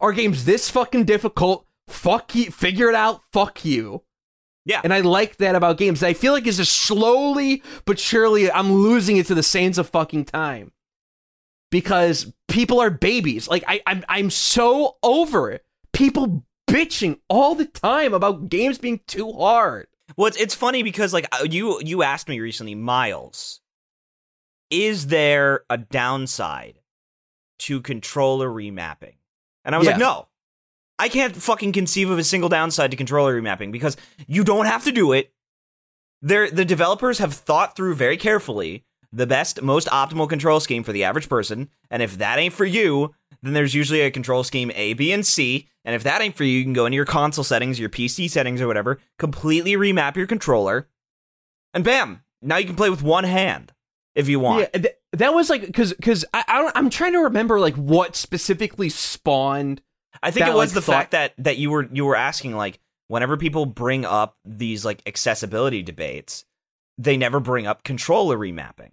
[0.00, 1.66] our game's this fucking difficult.
[1.88, 2.50] Fuck you.
[2.50, 3.22] Figure it out.
[3.32, 4.02] Fuck you."
[4.68, 4.82] Yeah.
[4.84, 6.02] And I like that about games.
[6.02, 9.88] I feel like it's just slowly but surely I'm losing it to the sands of
[9.88, 10.72] fucking time.
[11.70, 13.48] Because people are babies.
[13.48, 15.64] Like I I'm I'm so over it.
[15.92, 19.88] People bitching all the time about games being too hard.
[20.16, 23.60] Well, it's, it's funny because like uh, you you asked me recently, Miles,
[24.70, 26.78] is there a downside
[27.60, 29.14] to controller remapping?
[29.64, 30.28] And I was like, no.
[30.98, 33.96] I can't fucking conceive of a single downside to controller remapping because
[34.26, 35.32] you don't have to do it.
[36.20, 40.92] They're, the developers have thought through very carefully the best, most optimal control scheme for
[40.92, 41.68] the average person.
[41.90, 45.24] And if that ain't for you, then there's usually a control scheme A, B, and
[45.24, 45.68] C.
[45.84, 48.28] And if that ain't for you, you can go into your console settings, your PC
[48.28, 50.88] settings, or whatever, completely remap your controller,
[51.72, 53.72] and bam, now you can play with one hand
[54.14, 54.68] if you want.
[54.74, 58.16] Yeah, th- that was like because because I, I I'm trying to remember like what
[58.16, 59.80] specifically spawned.
[60.22, 62.16] I think that, it was like, the thought- fact that that you were you were
[62.16, 66.44] asking like whenever people bring up these like accessibility debates,
[66.98, 68.90] they never bring up controller remapping.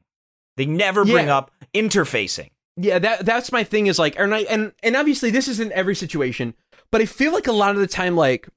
[0.58, 1.38] They never bring Yeah.
[1.38, 2.50] up interfacing.
[2.78, 5.96] Yeah, that that's my thing is like, and I and and obviously this isn't every
[5.96, 6.54] situation,
[6.92, 8.48] but I feel like a lot of the time like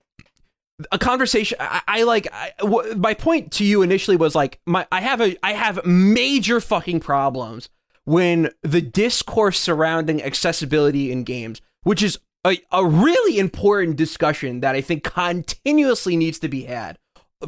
[0.92, 4.86] a conversation I, I like I, w- my point to you initially was like my
[4.92, 7.68] I have a I have major fucking problems
[8.04, 14.74] when the discourse surrounding accessibility in games, which is a, a really important discussion that
[14.74, 16.98] I think continuously needs to be had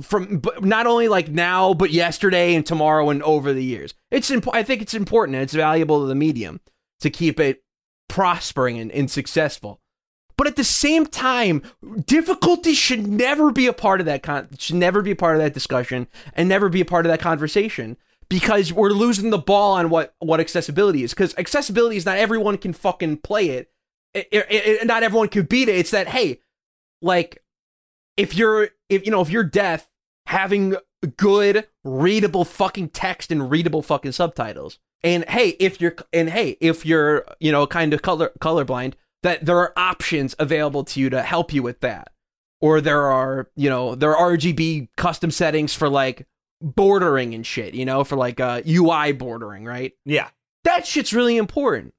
[0.03, 3.95] from not only like now but yesterday and tomorrow and over the years.
[4.11, 6.61] It's imp- I think it's important and it's valuable to the medium
[7.01, 7.65] to keep it
[8.09, 9.81] prospering and, and successful.
[10.37, 11.63] But at the same time,
[12.07, 15.43] difficulty should never be a part of that con- should never be a part of
[15.43, 17.97] that discussion and never be a part of that conversation
[18.29, 22.57] because we're losing the ball on what what accessibility is because accessibility is not everyone
[22.57, 23.71] can fucking play it.
[24.15, 25.77] It, it- not everyone can beat it.
[25.77, 26.41] It's that hey,
[27.03, 27.43] like
[28.17, 29.89] if you're if you know if you're deaf,
[30.27, 30.75] having
[31.17, 34.79] good readable fucking text and readable fucking subtitles.
[35.03, 39.47] And hey, if you're and hey, if you're you know kind of color colorblind, that
[39.47, 42.13] there are options available to you to help you with that.
[42.61, 46.27] Or there are you know there are RGB custom settings for like
[46.61, 47.73] bordering and shit.
[47.75, 49.93] You know for like uh, UI bordering, right?
[50.05, 50.29] Yeah.
[50.65, 51.95] that shit's really important.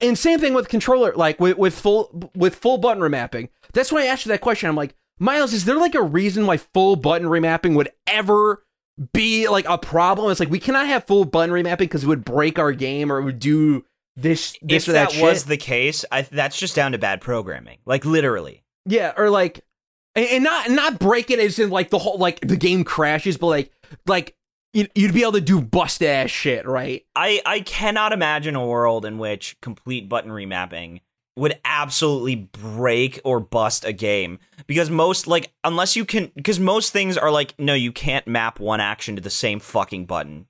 [0.00, 3.48] And same thing with controller, like with, with full with full button remapping.
[3.72, 4.68] That's why I asked you that question.
[4.68, 8.64] I'm like, Miles, is there like a reason why full button remapping would ever
[9.12, 10.30] be like a problem?
[10.30, 13.18] It's like we cannot have full button remapping because it would break our game or
[13.18, 13.84] it would do
[14.16, 17.20] this this if or that, that, was the case, I, that's just down to bad
[17.20, 17.78] programming.
[17.84, 18.64] Like literally.
[18.84, 19.60] yeah, or like,
[20.14, 23.36] and, and not not break it as in like the whole like the game crashes,
[23.36, 23.72] but like
[24.06, 24.36] like
[24.72, 27.04] you'd be able to do bust ass shit, right?
[27.16, 31.00] I, I cannot imagine a world in which complete button remapping
[31.36, 36.92] would absolutely break or bust a game because most like unless you can because most
[36.92, 40.46] things are like no you can't map one action to the same fucking button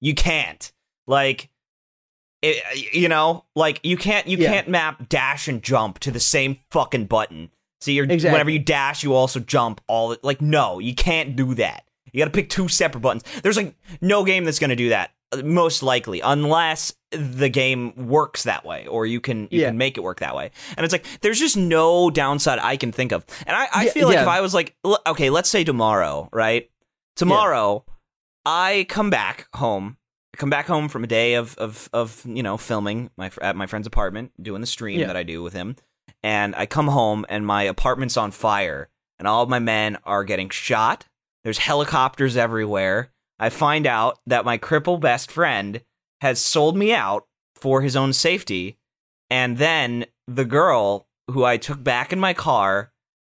[0.00, 0.72] you can't
[1.06, 1.50] like
[2.40, 4.50] it, you know like you can't you Yeah.
[4.50, 7.50] can't map dash and jump to the same fucking button
[7.82, 8.32] so you're Exactly.
[8.32, 12.26] whenever you dash you also jump all like no you can't do that you got
[12.26, 13.24] to pick two separate buttons.
[13.42, 17.94] There's like no game that's going to do that uh, most likely unless the game
[18.08, 19.68] works that way or you can you Yeah.
[19.68, 20.50] can make it work that way.
[20.76, 23.24] And it's like there's just no downside i can think of.
[23.46, 24.22] And i, I Yeah, feel like yeah.
[24.22, 24.74] if i was like
[25.06, 26.70] okay let's say tomorrow right?
[27.16, 27.84] Tomorrow
[28.44, 29.96] i come back home
[30.34, 33.54] I come back home from a day of of of you know filming my at
[33.54, 35.76] my friend's apartment doing the stream that i do with him.
[36.24, 38.88] And i come home and my apartment's on fire
[39.20, 41.06] and all of my men are getting shot
[41.44, 45.82] there's helicopters everywhere i find out that my cripple best friend
[46.20, 47.26] has sold me out
[47.56, 48.76] for his own safety
[49.30, 52.90] and then the girl who i took back in my car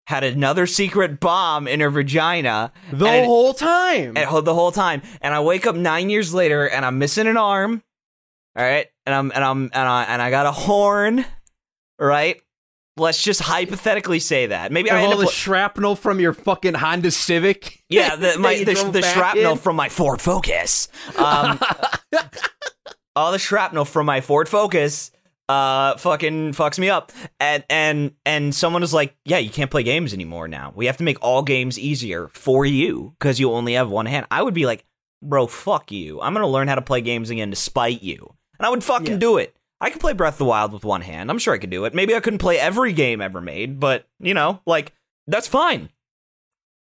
[0.07, 4.17] had another secret bomb in her vagina The And- whole time.
[4.19, 5.01] and the whole time.
[5.23, 7.83] And I wake up nine years later, and I'm missing an arm.
[8.55, 11.25] All right, and I'm and I'm and I and I got a horn.
[11.99, 12.43] Right.
[12.97, 14.71] Let's just hypothetically say that.
[14.71, 15.19] Maybe I all up.
[15.19, 17.83] the shrapnel from your fucking Honda Civic.
[17.89, 19.59] yeah, the, my the, the shrapnel in.
[19.59, 20.89] from my Ford Focus.
[21.19, 21.59] Um,
[23.17, 25.11] all the shrapnel from my Ford Focus
[25.47, 29.83] uh fucking fucks me up and and and someone is like yeah you can't play
[29.83, 33.75] games anymore now we have to make all games easier for you because you only
[33.75, 34.87] have one hand i would be like
[35.23, 38.65] bro fuck you i'm gonna learn how to play games again to spite you and
[38.65, 39.19] i would fucking Yeah.
[39.19, 41.59] do it i could play breath of the wild with one hand i'm sure i
[41.59, 44.93] could do it maybe i couldn't play every game ever made but you know like
[45.27, 45.89] that's fine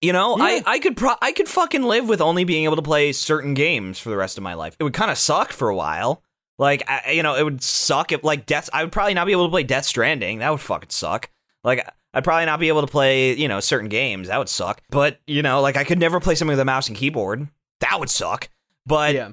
[0.00, 0.44] you know, Yeah.
[0.44, 3.54] I, I could pro- I could fucking live with only being able to play certain
[3.54, 4.76] games for the rest of my life.
[4.80, 6.24] It would kind of suck for a while.
[6.58, 8.68] Like, I, you know, it would suck if like Death.
[8.72, 10.40] I would probably not be able to play Death Stranding.
[10.40, 11.30] That would fucking suck.
[11.62, 14.26] Like, I'd probably not be able to play, you know, certain games.
[14.26, 14.82] That would suck.
[14.90, 17.46] But, you know, like I could never play something with a mouse and keyboard.
[17.78, 18.48] That would suck.
[18.84, 19.30] But yeah.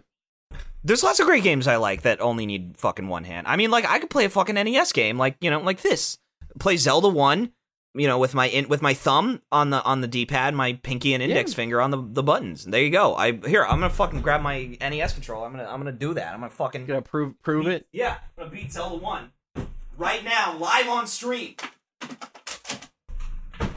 [0.84, 3.48] There's lots of great games I like that only need fucking one hand.
[3.48, 6.18] I mean, like I could play a fucking NES game, like you know, like this.
[6.60, 7.52] Play Zelda one,
[7.94, 10.74] you know, with my in, with my thumb on the on the D pad, my
[10.74, 11.56] pinky and index Yeah.
[11.56, 12.66] finger on the the buttons.
[12.66, 13.16] There you go.
[13.16, 15.46] I here I'm gonna fucking grab my NES controller.
[15.46, 16.34] I'm gonna I'm gonna do that.
[16.34, 17.88] I'm gonna fucking gonna prove prove it?
[17.92, 18.18] yeah.
[18.38, 19.32] I'm gonna beat Zelda one
[19.98, 21.56] right now, live on stream.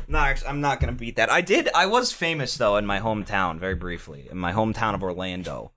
[0.09, 1.31] No, actually, I'm not gonna beat that.
[1.31, 1.69] I did.
[1.75, 5.73] I was famous though in my hometown, very briefly, in my hometown of Orlando.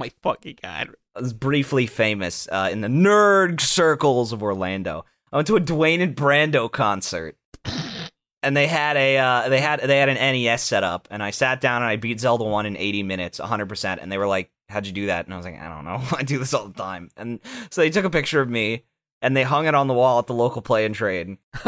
[0.00, 0.94] My fucking god.
[1.14, 5.04] I was briefly famous uh, in the nerd circles of Orlando.
[5.30, 7.36] I went to a Dwayne and Brando concert,
[8.42, 11.32] and they had a uh, they had they had an NES set up, and I
[11.32, 13.68] sat down and I beat Zelda one in 80 minutes, 100.
[13.68, 15.84] percent And they were like, "How'd you do that?" And I was like, "I don't
[15.84, 16.02] know.
[16.16, 17.38] I do this all the time." And
[17.68, 18.84] so they took a picture of me
[19.20, 21.36] and they hung it on the wall at the local play and trade.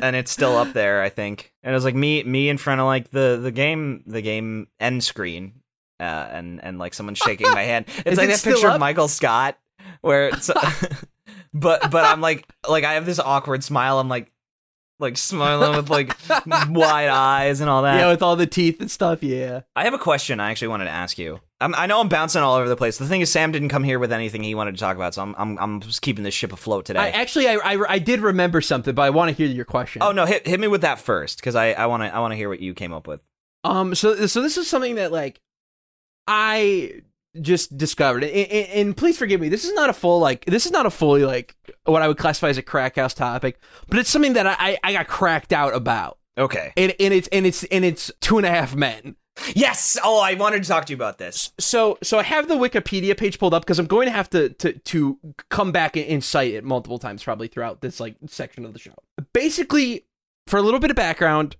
[0.00, 1.52] and it's still up there, I think.
[1.62, 4.68] And it was like me, me in front of like the the game, the game
[4.80, 5.59] end screen,
[6.00, 7.86] uh, and and like someone shaking my hand.
[7.98, 8.74] It's Is like it that picture up?
[8.74, 9.58] of Michael Scott,
[10.00, 10.50] where it's,
[11.54, 13.98] but but I'm like like I have this awkward smile.
[13.98, 14.32] I'm like
[14.98, 16.14] like smiling with like
[16.68, 17.98] wide eyes and all that.
[18.00, 19.22] yeah, with all the teeth and stuff.
[19.22, 19.62] Yeah.
[19.74, 21.40] I have a question I actually wanted to ask you.
[21.62, 22.98] I'm, I know I'm bouncing all over the place.
[22.98, 25.22] The thing is, Sam didn't come here with anything he wanted to talk about, so
[25.22, 27.00] I'm I'm, I'm just keeping this ship afloat today.
[27.00, 30.02] I actually I, I I did remember something, but I want to hear your question.
[30.02, 32.32] oh no, hit hit me with that first, because I I want to I want
[32.32, 33.20] to hear what you came up with.
[33.64, 33.94] Um.
[33.94, 35.40] So so this is something that like
[36.32, 37.02] I
[37.40, 39.48] just discovered, and, and, and please forgive me.
[39.48, 42.18] This is not a full like this is not a fully like what I would
[42.18, 43.58] classify as a crack house topic,
[43.88, 46.72] but it's something that I I, got cracked out about, Okay.
[46.76, 49.16] and and it's and it's and it's two and a half men.
[49.54, 49.98] Yes.
[50.04, 51.52] Oh, I wanted to talk to you about this.
[51.58, 54.50] So so I have the Wikipedia page pulled up because I'm going to have to
[54.50, 55.18] to to
[55.48, 58.78] come back and, and cite it multiple times probably throughout this like section of the
[58.78, 58.94] show.
[59.32, 60.06] Basically,
[60.46, 61.56] for a little bit of background,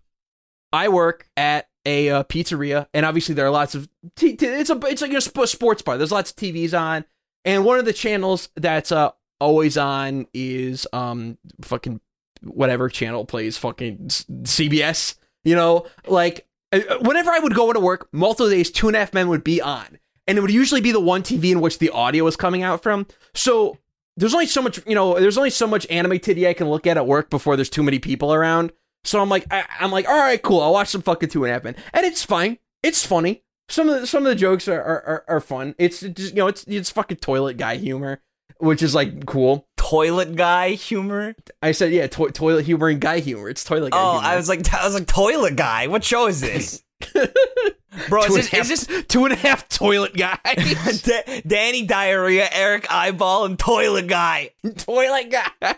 [0.73, 4.71] I work at a uh, pizzeria, and obviously there are lots of t- t- it's
[4.71, 5.97] a it's like a sp- sports bar.
[5.97, 7.05] There's lots of TVs on,
[7.45, 9.11] and one of the channels that's uh
[9.41, 12.01] always on is um fucking
[12.43, 15.17] whatever channel plays fucking CBS.
[15.45, 19.01] You know, like uh, whenever I would go into work, multiple days, Two and a
[19.01, 21.79] Half Men would be on, and it would usually be the one TV in which
[21.79, 23.07] the audio was coming out from.
[23.35, 23.79] So
[24.17, 26.87] there's only so much, you know, there's only so much anime titty I can look
[26.87, 28.73] at at work before there's too many people around.
[29.05, 30.61] So I'm like, I, I'm like, all right, cool.
[30.61, 32.59] I'll watch some fucking Two and a Half Men, and it's fine.
[32.83, 33.43] It's funny.
[33.69, 35.75] Some of the, some of the jokes are are, are, are fun.
[35.79, 38.21] It's just you know, it's it's fucking toilet guy humor,
[38.59, 39.67] which is like cool.
[39.77, 41.35] Toilet guy humor.
[41.63, 43.49] I said, yeah, to- toilet humor and guy humor.
[43.49, 44.27] It's toilet guy Oh, humor.
[44.27, 45.87] I was like I was like toilet guy.
[45.87, 46.83] What show is this,
[48.09, 48.23] bro?
[48.25, 51.03] Is half, is this two and a half toilet guys.
[51.03, 55.75] Da- Danny Diarrhea, Eric Eyeball, and Toilet Guy, toilet guy.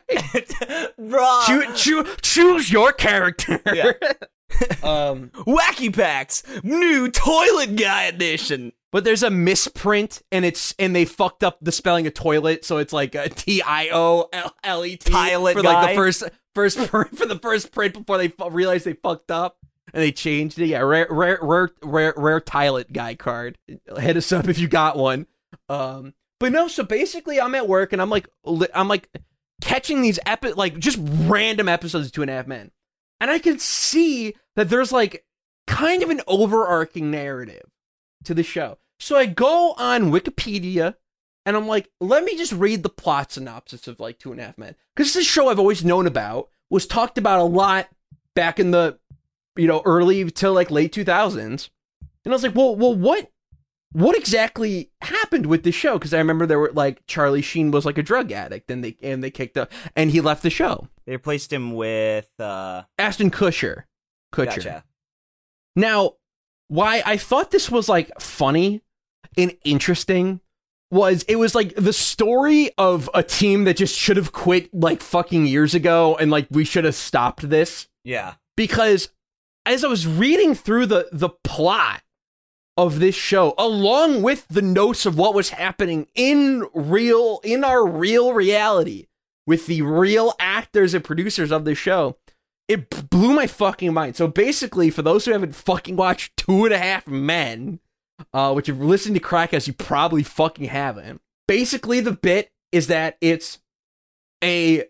[0.98, 1.40] bro?
[1.46, 3.60] Choo- choo- choose your character.
[3.66, 3.92] Yeah.
[4.82, 8.72] um, Wacky Packs, new Toilet Guy edition.
[8.90, 12.76] but there's a misprint, and it's and they fucked up the spelling of toilet, so
[12.76, 15.92] it's like a T I O L L E T Toilet for like guy?
[15.92, 16.22] the first
[16.54, 19.56] first print, for the first print before they realized they fucked up.
[19.92, 20.66] And they changed it.
[20.66, 23.58] Yeah, rare, rare, rare, rare, rare toilet guy card.
[23.98, 25.26] Hit us up if you got one.
[25.68, 26.68] Um, but no.
[26.68, 28.28] So basically, I'm at work and I'm like,
[28.74, 29.08] I'm like
[29.60, 32.70] catching these epi- like just random episodes of Two and a Half Men,
[33.20, 35.24] and I can see that there's like
[35.66, 37.70] kind of an overarching narrative
[38.24, 38.78] to the show.
[38.98, 40.94] So I go on Wikipedia
[41.44, 44.44] and I'm like, let me just read the plot synopsis of like Two and a
[44.44, 44.74] Half Men.
[44.94, 47.88] Because this show I've always known about, was talked about a lot
[48.34, 48.98] back in the,
[49.56, 51.70] you know, early to like late 2000s.
[52.24, 53.30] And I was like, well, well, what,
[53.92, 55.94] what exactly happened with the show?
[55.98, 58.96] Because I remember there were like Charlie Sheen was like a drug addict, and they
[59.02, 60.88] and they kicked up, and he left the show.
[61.04, 63.84] They replaced him with uh, Ashton Kutcher,
[64.32, 64.56] Kutcher.
[64.56, 64.84] gotcha.
[65.76, 66.12] Now,
[66.68, 68.82] why I thought this was like funny
[69.36, 70.40] and interesting
[70.90, 75.00] was it was like the story of a team that just should have quit like
[75.00, 79.10] fucking years ago and like we should have stopped this Yeah, because
[79.66, 82.02] as I was reading through the the plot
[82.76, 87.86] of this show along with the notes of what was happening in real in our
[87.86, 89.06] real reality
[89.46, 92.16] with the real actors and producers of the show
[92.68, 94.16] it blew my fucking mind.
[94.16, 97.80] So basically for those who haven't fucking watched two and a half men
[98.32, 101.20] uh which if you're listening to crackhouse you probably fucking haven't.
[101.46, 103.58] Basically the bit is that it's
[104.42, 104.84] a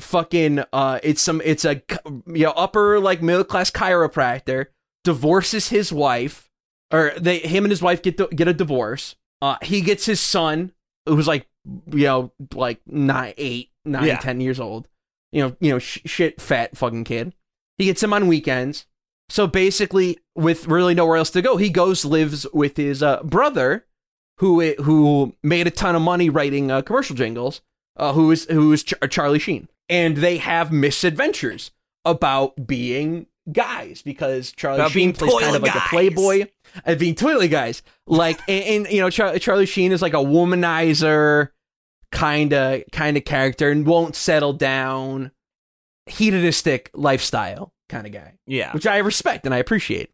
[0.00, 1.82] fucking uh it's some it's a
[2.26, 4.66] you know upper like middle class chiropractor
[5.04, 6.50] divorces his wife
[6.92, 10.72] or they him and his wife get get a divorce uh he gets his son
[11.06, 11.46] who's like
[11.92, 14.18] you know like nine eight nine Yeah.
[14.18, 14.88] ten years old
[15.32, 17.34] you know, you know, sh- shit, fat fucking kid.
[17.76, 18.86] He gets him on weekends.
[19.28, 23.84] So basically, with really nowhere else to go, he goes lives with his uh, brother,
[24.38, 27.62] who who made a ton of money writing uh, commercial jingles.
[27.96, 31.70] Uh, who is who is Ch- Charlie Sheen, and they have misadventures
[32.04, 36.46] about being guys because Charlie About Sheen plays kind of like a playboy
[36.84, 37.82] and being toilet guys.
[38.06, 41.50] Like, and, and you know, Char- Charlie Sheen is like a womanizer
[42.12, 45.30] kind of kind of character and won't settle down,
[46.06, 48.72] hedonistic lifestyle kind of guy, Yeah.
[48.72, 50.10] which I respect and I appreciate.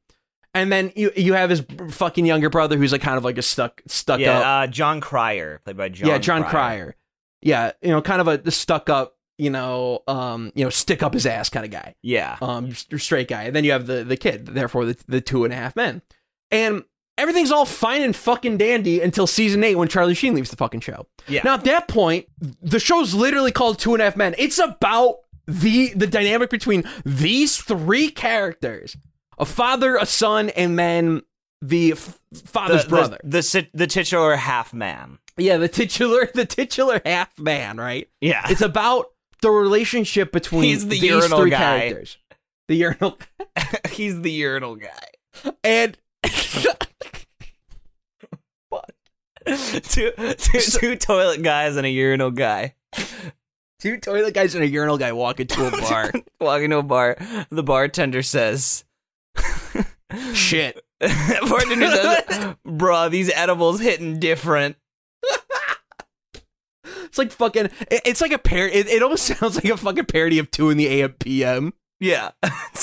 [0.53, 3.43] And then you you have his fucking younger brother who's like kind of like a
[3.43, 6.09] stuck stuck up Yeah, uh, Jon Cryer, played by Jon.
[6.09, 6.97] yeah, Jon Cryer.
[7.43, 11.15] Yeah, you know, kind of a stuck up, you know, um, you know, stick up
[11.15, 13.45] his ass kind of guy, Yeah, um, straight guy.
[13.45, 16.03] And then you have the the kid, therefore the the two and a half men,
[16.51, 16.85] and
[17.19, 20.81] everything's all fine and fucking dandy until season eight when Charlie Sheen leaves the fucking
[20.81, 21.07] show.
[21.29, 21.43] yeah.
[21.45, 22.27] Now at that point,
[22.63, 24.35] the show's literally called Two and a Half Men.
[24.39, 25.17] It's about
[25.47, 28.97] the the dynamic between these three characters:
[29.39, 31.23] a father, a son, and then
[31.63, 33.19] the f- father's the, brother.
[33.23, 35.19] the, the the titular half man.
[35.37, 38.09] yeah, the titular the titular half man, right?
[38.21, 39.07] Yeah, It's about
[39.43, 41.59] the relationship between He's the these urinal three guy.
[41.59, 42.19] characters.
[42.69, 43.19] The urinal
[43.91, 45.51] he's the urinal guy.
[45.65, 45.97] and
[49.83, 52.75] two, two, two toilet guys and a urinal guy.
[53.81, 56.13] two toilet guys and a urinal guy walk into a bar.
[56.41, 57.17] Walking to a bar,
[57.51, 58.85] the bartender says,
[60.35, 60.83] Shit.
[61.01, 64.77] bartender says, bruh, these edibles hitting different.
[67.11, 67.67] It's like fucking.
[67.91, 68.67] it- It's like a par.
[68.69, 71.75] It, it almost sounds like a fucking parody of Two in the AM PM.
[72.01, 72.31] Yeah.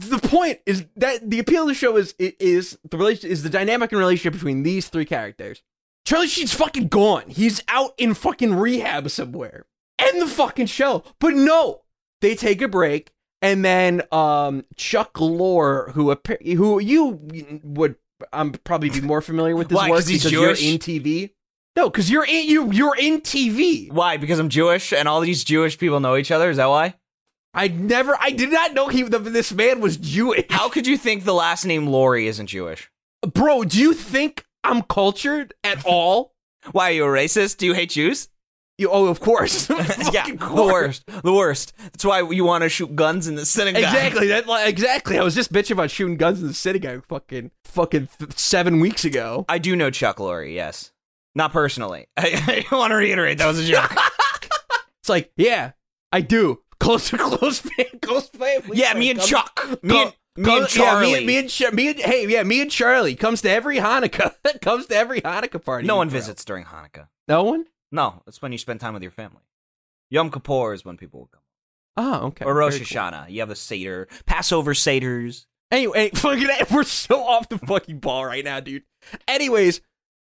[0.00, 3.50] The point is that the appeal of the show is is the relation is the
[3.50, 5.64] dynamic and relationship between these three characters.
[6.04, 7.24] Charlie Sheen's fucking gone.
[7.28, 9.66] He's out in fucking rehab somewhere.
[9.98, 11.02] End the fucking show.
[11.18, 11.82] But no,
[12.20, 13.10] they take a break,
[13.42, 17.18] and then um Chuck Lorre, who who you
[17.64, 17.96] would
[18.32, 20.62] um probably be more familiar with this Why, work because Jewish?
[20.62, 21.30] you're in TV.
[21.78, 23.92] No, because you're in you you're in TV.
[23.92, 24.16] Why?
[24.16, 26.50] Because I'm Jewish and all these Jewish people know each other?
[26.50, 26.94] Is that why?
[27.54, 30.44] I never, I did not know he that this man was Jewish.
[30.50, 32.90] How could you think the last name Lorre isn't Jewish?
[33.32, 33.62] bro?
[33.62, 36.34] Do you think I'm cultured at all?
[36.72, 37.58] Why are you a racist?
[37.58, 38.28] Do you hate Jews?
[38.76, 39.68] You, oh, of course.
[40.12, 41.72] yeah, Fucking the worst, the worst.
[41.78, 43.82] That's why you want to shoot guns in the synagogue.
[43.84, 44.26] Exactly.
[44.28, 45.16] That exactly.
[45.16, 49.04] I was just bitching about shooting guns in the synagogue fucking fucking th- seven weeks
[49.04, 49.44] ago.
[49.48, 50.52] I do know Chuck Lorre.
[50.52, 50.92] Yes,
[51.38, 52.06] not personally.
[52.18, 53.90] I, I want to reiterate that was a joke.
[55.00, 55.70] It's like, yeah,
[56.12, 56.60] I do.
[56.80, 58.76] Close, close, fam- close family.
[58.76, 59.66] yeah, me and Chuck.
[59.82, 61.06] Me and me and yeah, Charlie.
[61.06, 63.78] me, and- me and Ch- me and hey, yeah, me and Charlie comes to every
[63.78, 64.34] Hanukkah.
[64.60, 65.86] comes to every Hanukkah party.
[65.86, 67.08] no one visits during Hanukkah.
[67.26, 67.64] No one.
[67.90, 69.40] No, it's when you spend time with your family.
[70.10, 71.42] Yom Kippur is when people will come.
[71.96, 72.44] Oh, okay.
[72.44, 72.98] Or Rosh Very cool.
[73.00, 73.30] Hashanah.
[73.30, 75.46] You have the Seder, Passover Seders.
[75.70, 78.82] Anyway, fucking, we're so off the fucking ball right now, dude.
[79.26, 79.80] Anyways,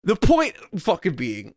[0.03, 1.55] the point fucking being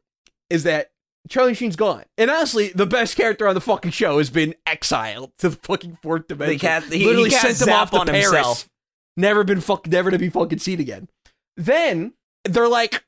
[0.51, 0.91] is that
[1.29, 5.33] Charlie Sheen's gone, and honestly, the best character on the fucking show has been exiled
[5.39, 6.55] to the fucking fourth dimension.
[6.55, 8.25] They cast, he, Literally he sent him off on Paris.
[8.25, 8.69] himself.
[9.17, 11.09] Never been fuck, never to be fucking seen again.
[11.57, 12.15] Then
[12.45, 13.05] they're like.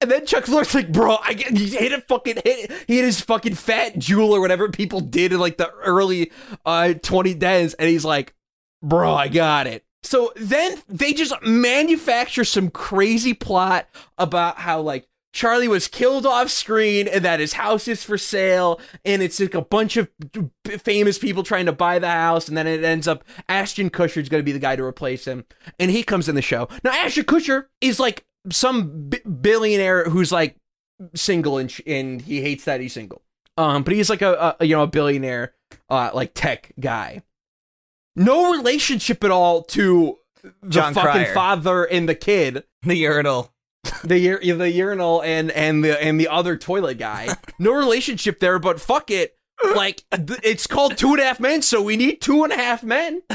[0.00, 2.70] And then Chuck Lorre's like, bro, I get, he hit a fucking hit.
[2.86, 6.30] He hit his fucking fat Juul or whatever people did in like the early
[6.66, 8.34] uh 2010s, and he's like,
[8.82, 9.82] bro, I got it.
[10.04, 13.88] So then they just manufacture some crazy plot
[14.18, 18.80] about how like Charlie was killed off screen and that his house is for sale
[19.04, 20.08] and it's like a bunch of
[20.78, 24.40] famous people trying to buy the house and then it ends up Ashton Kutcher's going
[24.40, 25.44] to be the guy to replace him
[25.80, 26.68] and he comes in the show.
[26.84, 30.56] Now Ashton Kutcher is like some bi- billionaire who's like
[31.16, 33.22] single and, sh- and he hates that he's single.
[33.56, 35.54] Um but he's like a, a you know a billionaire
[35.88, 37.22] uh like tech guy
[38.16, 41.34] no relationship at all to the Jon fucking Cryer.
[41.34, 43.52] father and the kid, The urinal.
[44.04, 47.28] the ur- the urinal and and the and the other toilet guy.
[47.58, 49.36] No relationship there, but fuck it.
[49.74, 50.02] Like
[50.42, 53.22] it's called Two and a Half Men, so we need two and a half men.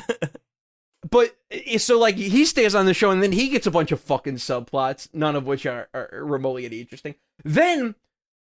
[1.09, 1.35] But
[1.77, 4.35] so like he stays on the show, and then he gets a bunch of fucking
[4.35, 7.15] subplots, none of which are, are remotely any interesting.
[7.43, 7.95] Then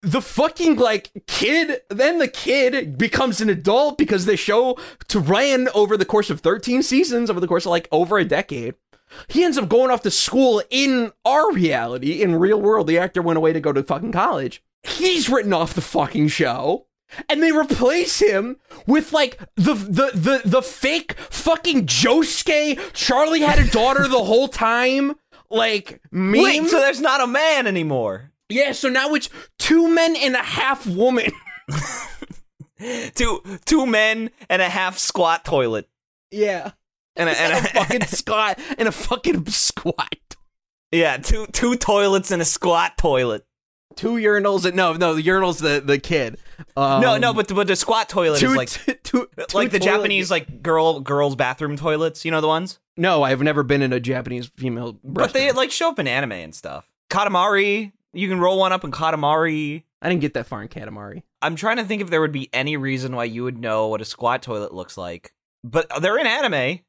[0.01, 4.77] the fucking like kid then the kid becomes an adult because the show
[5.07, 8.25] to ran over the course of 13 seasons over the course of like over a
[8.25, 8.75] decade.
[9.27, 12.87] He ends up going off to school in our reality in real world.
[12.87, 14.63] The actor went away to go to fucking college.
[14.83, 16.87] He's written off the fucking show
[17.29, 22.79] and they replace him with like the the the, the fake fucking Josuke.
[22.93, 25.15] Charlie had a daughter the whole time.
[25.49, 26.41] Like meme.
[26.41, 28.30] Wait, so there's not a man anymore.
[28.51, 29.29] Yeah, so now it's
[29.59, 31.31] two men and a half woman.
[33.15, 35.87] two two men and a half squat toilet.
[36.31, 36.71] Yeah.
[37.15, 40.35] And a, and And a, a fucking squat and a fucking squat.
[40.91, 43.45] yeah, two two toilets and a squat toilet.
[43.97, 46.37] Two urinals and no, no, the urinal's the the kid.
[46.77, 48.69] Um, no, no, but the, but the squat toilet two, is like
[49.03, 52.23] two- two- like the toilet- Japanese like girl girls bathroom toilets.
[52.23, 54.97] You know the ones, No, I've never been in a Japanese female.
[55.03, 56.89] but they like show up in anime and stuff.
[57.09, 59.83] Katamari, you can roll one up in Katamari.
[60.01, 61.23] I didn't get that far in Katamari.
[61.41, 64.01] I'm trying to think if there would be any reason why you would know what
[64.01, 65.33] a squat toilet looks like.
[65.63, 66.79] But they're in anime.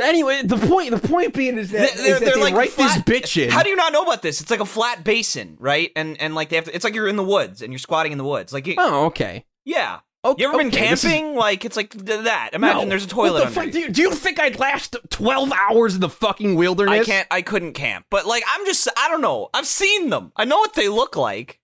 [0.00, 2.70] Anyway, the point the point being is that, They're- is that they're they like write
[2.70, 3.50] flat- this bitch in.
[3.50, 4.40] How do you not know about this?
[4.40, 5.90] It's like a flat basin, right?
[5.94, 8.10] And and like they have to, it's like you're in the woods and you're squatting
[8.12, 8.54] in the woods.
[8.54, 9.44] Like you, oh, okay.
[9.66, 10.00] yeah.
[10.24, 10.42] Okay.
[10.42, 11.34] You ever been okay, is- camping?
[11.34, 12.50] Like it's like th- that.
[12.52, 12.88] Imagine No.
[12.88, 13.70] there's a toilet What the fuck?
[13.70, 17.00] Do you, do you think I'd last twelve hours in the fucking wilderness?
[17.00, 17.28] I can't.
[17.30, 18.06] I couldn't camp.
[18.10, 18.88] But like, I'm just.
[18.96, 19.48] I don't know.
[19.54, 20.32] I've seen them.
[20.36, 21.58] I know what they look like.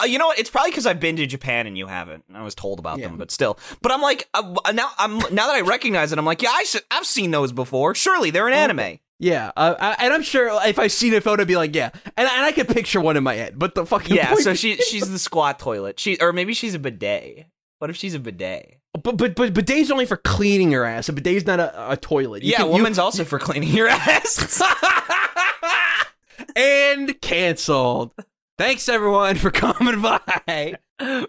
[0.00, 0.38] Uh, you know what?
[0.38, 2.24] It's probably because I've been to Japan and you haven't.
[2.34, 3.06] I was told about Yeah.
[3.08, 3.58] them, but still.
[3.80, 6.64] But I'm like, uh, now I'm now that I recognize it, I'm like, yeah, I
[6.64, 7.94] should, I've seen those before.
[7.94, 8.98] Surely they're an anime.
[9.20, 11.90] Yeah, uh, I, and I'm sure if I seen a photo, I'd be like, yeah,
[12.16, 13.58] and, and I could picture one in my head.
[13.58, 14.34] But the fucking Yeah.
[14.34, 15.98] So she she's the squat toilet.
[15.98, 17.46] She or maybe she's a bidet.
[17.78, 18.80] What if she's a bidet?
[19.02, 21.08] But but but bidet's only for cleaning your ass.
[21.08, 22.42] A bidet's not a, a toilet.
[22.42, 24.60] You yeah, can- you- woman's also for cleaning your ass.
[26.56, 28.12] and canceled.
[28.58, 30.78] Thanks everyone for coming by.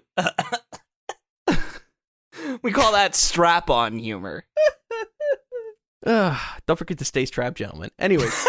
[2.63, 4.45] we call that strap-on humor.
[6.03, 7.91] Don't forget to stay strapped, gentlemen.
[7.99, 8.33] Anyways,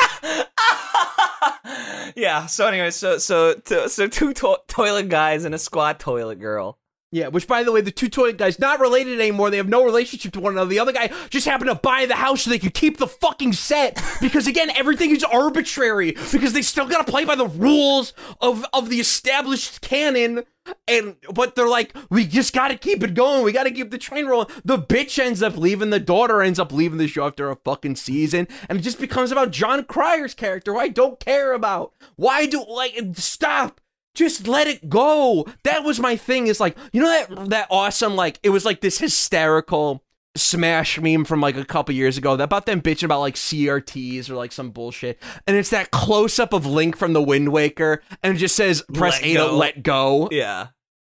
[2.16, 2.46] yeah.
[2.46, 6.78] So anyway, so so so, so two to- toilet guys and a squat toilet girl.
[7.12, 7.28] Yeah.
[7.28, 9.50] Which, by the way, the two toilet guys not related anymore.
[9.50, 10.70] They have no relationship to one another.
[10.70, 13.54] The other guy just happened to buy the house so they could keep the fucking
[13.54, 14.00] set.
[14.20, 16.12] Because again, everything is arbitrary.
[16.30, 20.44] Because they still gotta play by the rules of of the established canon.
[20.86, 23.42] And but they're like, we just gotta keep it going.
[23.42, 24.48] We gotta keep the train rolling.
[24.64, 25.90] The bitch ends up leaving.
[25.90, 29.32] The daughter ends up leaving the show after a fucking season, and it just becomes
[29.32, 31.92] about Jon Cryer's character, who I don't care about.
[32.14, 33.80] Why do like stop?
[34.20, 35.46] Just let it go.
[35.64, 36.46] That was my thing.
[36.46, 40.04] Is like you know that that awesome like it was like this hysterical
[40.36, 44.28] smash meme from like a couple years ago that about them bitching about like CRTs
[44.28, 45.18] or like some bullshit.
[45.46, 48.84] And it's that close up of Link from the Wind Waker and it just says
[48.92, 50.28] press Let A to let go.
[50.30, 50.68] Yeah.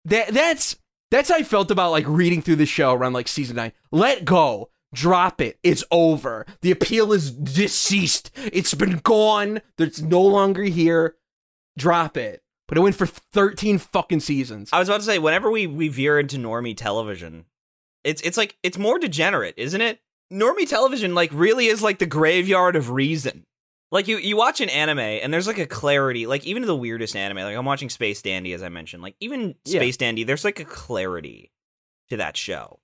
[0.04, 0.76] That that's
[1.10, 3.72] that's how I felt about like reading through the show around like season nine.
[3.90, 4.70] Let go.
[4.94, 5.58] Drop it.
[5.64, 6.46] It's over.
[6.60, 8.30] The appeal is deceased.
[8.36, 9.60] It's been gone.
[9.76, 11.16] It's no longer here.
[11.76, 12.42] Drop it.
[12.72, 14.70] But it went for 13 fucking seasons.
[14.72, 17.44] I was about to say, whenever we we veer into normie television,
[18.02, 20.00] it's it's like it's more degenerate, isn't it?
[20.32, 23.44] Normie television like really is like the graveyard of reason.
[23.90, 27.14] Like you you watch an anime and there's like a clarity, like even the weirdest
[27.14, 29.80] anime, like I'm watching Space Dandy as I mentioned, like even Yeah.
[29.80, 31.52] Space Dandy, there's like a clarity
[32.08, 32.80] to that show.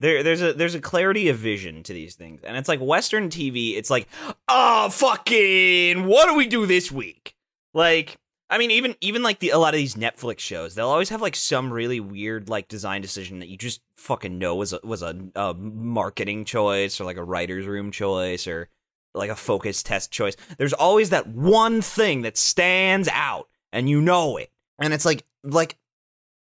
[0.00, 3.28] There, there's a there's a clarity of vision to these things, and it's like Western
[3.28, 3.76] TV.
[3.76, 4.08] It's like,
[4.48, 7.36] oh fucking, what do we do this week?
[7.74, 8.18] Like,
[8.50, 11.22] I mean, even even like the a lot of these Netflix shows, they'll always have
[11.22, 15.02] like some really weird like design decision that you just fucking know was a, was
[15.02, 18.68] a, a marketing choice or like a writer's room choice or
[19.14, 20.34] like a focus test choice.
[20.58, 25.24] There's always that one thing that stands out, and you know it, and it's like
[25.44, 25.78] like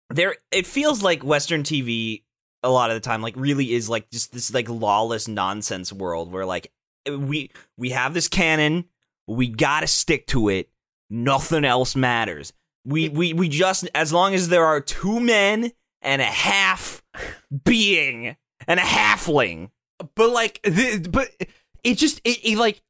[0.10, 0.36] there.
[0.52, 2.24] It feels like Western TV
[2.62, 6.30] a lot of the time like really is like just this like lawless nonsense world
[6.30, 6.74] where like
[7.10, 8.84] we we have this canon,
[9.28, 10.70] we gotta stick to it
[11.10, 12.53] nothing else matters.
[12.86, 17.01] We we we just as long as there are two men and a half
[17.64, 18.36] being
[18.68, 19.70] and a halfling.
[20.16, 21.30] but like the, but
[21.84, 22.82] it just it, it like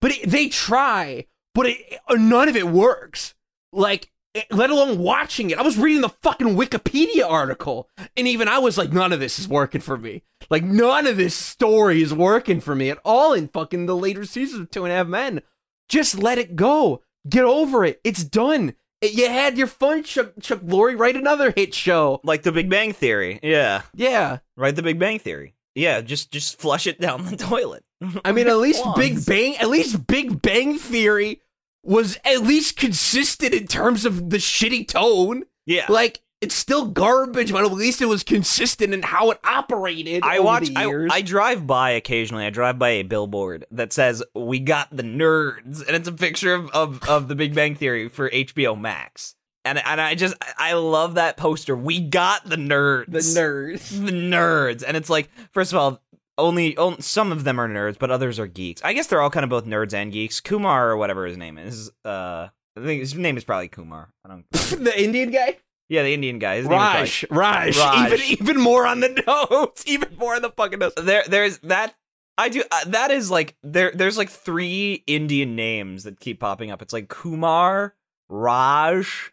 [0.00, 3.34] but it, they try but it, none of it works.
[3.72, 5.58] Like it- let alone watching it.
[5.58, 9.38] I was reading the fucking wikipedia article and even i was like none of this
[9.38, 10.22] is working for me.
[10.50, 14.24] Like none of this story is working for me at all in fucking the later
[14.24, 15.40] seasons of two and a half men.
[15.88, 20.60] Just let it go get over it it's done you had your fun chuck, chuck
[20.60, 23.38] lorre write another hit show Like the Big Bang Theory.
[23.42, 23.82] Yeah.
[23.94, 25.54] yeah Right the Big Bang Theory.
[25.74, 27.84] Yeah, just just flush it down the toilet.
[28.24, 31.40] I mean, at least Big Bang, at least Big Bang Theory
[31.84, 35.44] was at least consistent in terms of the shitty tone.
[35.66, 35.86] Yeah.
[35.88, 40.22] Like it's still garbage, but at least it was consistent in how it operated.
[40.22, 40.70] I watch.
[40.76, 41.08] I.
[41.10, 42.44] I drive by occasionally.
[42.44, 46.54] I drive by a billboard that says "We got the nerds," and it's a picture
[46.54, 49.34] of of, of the Big Bang Theory for HBO Max.
[49.64, 51.76] And and I just I love that poster.
[51.76, 53.06] We got the nerds.
[53.10, 53.88] the nerds.
[54.06, 56.02] the nerds, and it's like first of all.
[56.40, 58.80] Only, only some of them are nerds, but others are geeks.
[58.84, 60.38] I guess they're all kind of both nerds and geeks.
[60.38, 61.90] Kumar or whatever his name is.
[62.04, 64.12] Uh, I think his name is probably Kumar.
[64.24, 64.48] I don't.
[64.52, 65.56] the Indian guy.
[65.88, 66.56] Yeah, the Indian guy.
[66.56, 68.12] His name is Raj, Raj, Raj.
[68.12, 69.08] even even more on the
[69.50, 70.94] notes, even more on the fucking notes.
[70.96, 71.06] Raj.
[71.06, 71.94] There, there's that.
[72.36, 72.62] I do.
[72.70, 73.90] Uh, that is like there.
[73.94, 76.82] There's like three Indian names that keep popping up.
[76.82, 77.94] It's like Kumar,
[78.28, 79.32] Raj,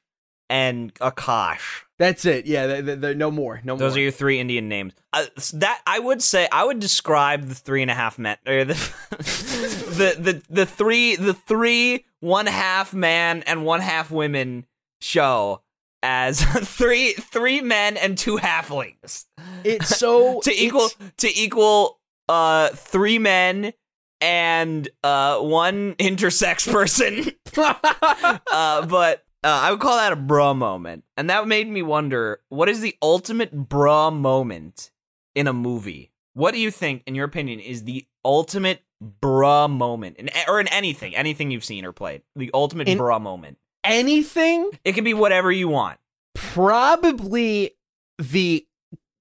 [0.50, 1.84] and Akash.
[1.98, 2.46] That's it.
[2.46, 3.90] Yeah, th th th- no more, no Those more.
[3.90, 4.94] Those are your three Indian names.
[5.14, 8.66] Uh, that I would say I would describe the three and a half men or
[8.66, 8.74] the
[9.12, 14.66] the the the three the three one half man and one half women
[15.00, 15.62] show
[16.06, 19.26] as three three men and two halflings
[19.64, 22.00] it's so to equal to equal
[22.30, 23.74] uh three men
[24.22, 31.04] and uh one intersex person uh, but uh, I would call that a bruh moment,
[31.18, 34.90] and that made me wonder: what is the ultimate bruh moment
[35.36, 36.12] in a movie?
[36.34, 38.82] What do you think, in your opinion, is the ultimate
[39.22, 42.24] bruh moment, in, or in anything, anything you've seen or played?
[42.36, 43.60] The ultimate In- bruh moment.
[43.86, 45.98] Anything It can be whatever you want.
[46.34, 47.72] probably
[48.18, 48.66] the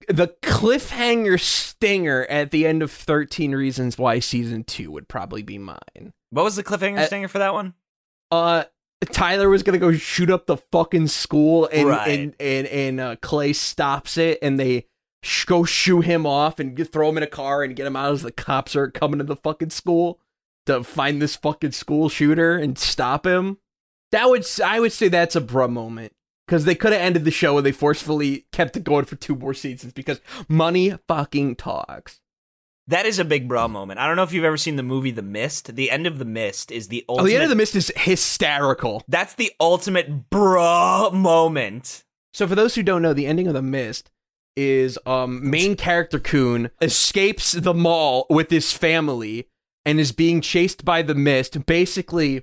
[0.09, 5.59] the cliffhanger stinger at the end of 13 reasons why season 2 would probably be
[5.59, 7.75] mine What was the cliffhanger Uh, stinger for that one?
[8.31, 8.65] uh
[9.11, 12.09] Tyler was gonna go shoot up the fucking school, and Right.
[12.09, 14.87] and and, and uh, Clay stops it, and they
[15.23, 17.97] sh- go shoo him off and get, throw him in a car and get him
[17.97, 20.21] out as the cops are coming to the fucking school
[20.65, 23.59] to find this fucking school shooter and stop him.
[24.13, 26.13] That would I would say that's a bruh moment
[26.47, 29.35] because they could have ended the show and they forcefully kept it going for two
[29.35, 32.21] more seasons because money fucking talks.
[32.87, 33.99] That is a big bruh moment.
[33.99, 35.75] I don't know if you've ever seen the movie The Mist.
[35.75, 39.03] The end of The Mist is the Oh, the end of the mist is hysterical.
[39.09, 42.05] That's the ultimate bruh moment.
[42.35, 44.11] So for those who don't know, the ending of the mist
[44.57, 49.49] is um main character Coon escapes the mall with his family
[49.85, 51.65] and is being chased by the mist.
[51.67, 52.43] Basically,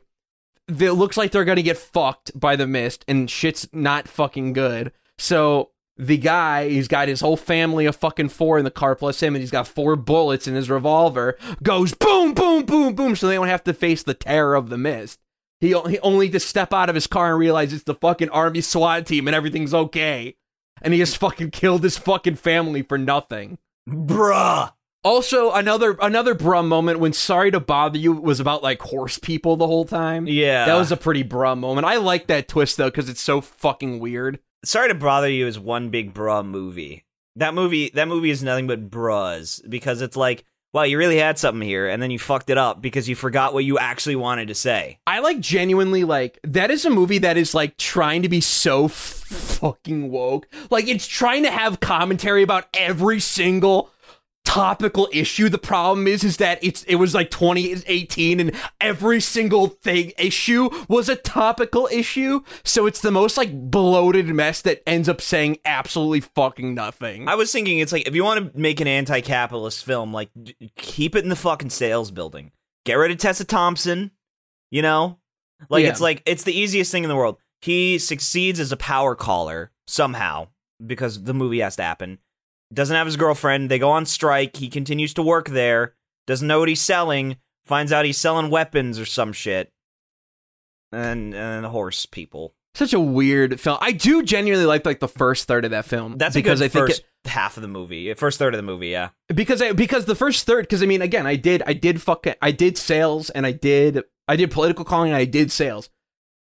[0.79, 4.91] it looks like they're gonna get fucked by the mist, and shit's not fucking good.
[5.17, 9.21] So the guy, he's got his whole family of fucking four in the car plus
[9.21, 11.37] him, and he's got four bullets in his revolver.
[11.61, 14.77] Goes boom, boom, boom, boom, so they don't have to face the terror of the
[14.77, 15.19] mist.
[15.59, 18.61] He, he only to step out of his car and realize it's the fucking army
[18.61, 20.35] SWAT team and everything's okay.
[20.81, 23.59] And he just fucking killed his fucking family for nothing.
[23.87, 24.73] Bruh.
[25.03, 29.57] Also, another another bruh moment when "Sorry to Bother You" was about like horse people
[29.57, 30.27] the whole time.
[30.27, 30.65] Yeah.
[30.65, 31.87] that was a pretty bruh moment.
[31.87, 34.39] I like that twist though because it's so fucking weird.
[34.63, 37.05] Sorry to bother you is one big bruh movie.
[37.35, 40.43] That movie that movie is nothing but bruhs because it's like,
[40.73, 43.55] wow, you really had something here and then you fucked it up because you forgot
[43.55, 44.99] what you actually wanted to say.
[45.07, 48.87] I like genuinely like that is a movie that is like trying to be so
[48.87, 50.47] fucking woke.
[50.69, 53.90] Like it's trying to have commentary about every single
[54.43, 55.49] topical issue.
[55.49, 60.69] The problem is is that it's it was like 2018 and every single thing issue
[60.87, 62.41] was a topical issue.
[62.63, 67.27] So it's the most like bloated mess that ends up saying absolutely fucking nothing.
[67.27, 70.55] I was thinking it's like if you want to make an anti-capitalist film, like d-
[70.75, 72.51] keep it in the fucking sales building.
[72.85, 74.11] Get rid of Tessa Thompson,
[74.71, 75.19] you know?
[75.69, 75.89] Like Yeah.
[75.91, 77.37] it's like it's the easiest thing in the world.
[77.61, 80.47] He succeeds as a power caller somehow
[80.83, 82.17] because the movie has to happen.
[82.73, 83.69] Doesn't have his girlfriend.
[83.69, 84.57] They go on strike.
[84.57, 85.95] He continues to work there.
[86.27, 87.37] Doesn't know what he's selling.
[87.65, 89.71] Finds out he's selling weapons or some shit.
[90.91, 92.55] And and horse people.
[92.73, 93.77] Such a weird film.
[93.81, 96.17] I do genuinely like like the first third of that film.
[96.17, 98.13] That's because I think first it, half of the movie.
[98.13, 99.09] First third of the movie, yeah.
[99.27, 102.35] because I because the first third because I mean again I did I did fucking
[102.41, 105.89] I did sales and I did I did political calling and I did sales.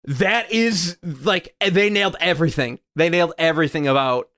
[0.05, 2.79] That is like they nailed everything.
[2.95, 4.30] They nailed everything about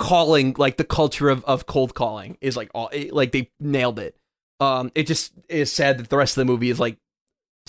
[0.00, 3.98] calling like the culture of, of cold calling is like all it, like they nailed
[3.98, 4.16] it.
[4.58, 6.96] Um, it just is sad that the rest of the movie is like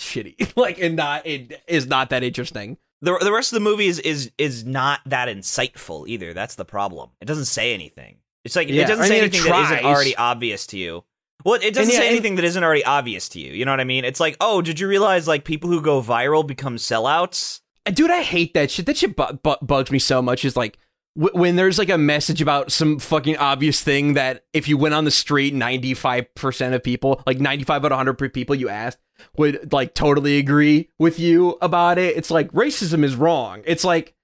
[0.00, 2.78] shitty, like and not it is not that interesting.
[3.02, 6.32] the the rest of the movie is is is not that insightful either.
[6.32, 7.10] That's the problem.
[7.20, 8.16] It doesn't say anything.
[8.44, 11.04] It's like Yeah, it doesn't I say mean, anything that isn't already obvious to you.
[11.44, 13.52] Well, it doesn't yeah, say anything that isn't already obvious to you.
[13.52, 14.04] You know what I mean?
[14.04, 17.60] It's like, oh, did you realize like people who go viral become sellouts?
[17.92, 20.78] dude i hate that shit that shit bu- bu- bugs me so much is like
[21.14, 25.04] when there's like a message about some fucking obvious thing that if you went on
[25.04, 28.98] the street 95% of people like 95 out of 100 people you asked
[29.36, 34.14] would like totally agree with you about it it's like racism is wrong it's like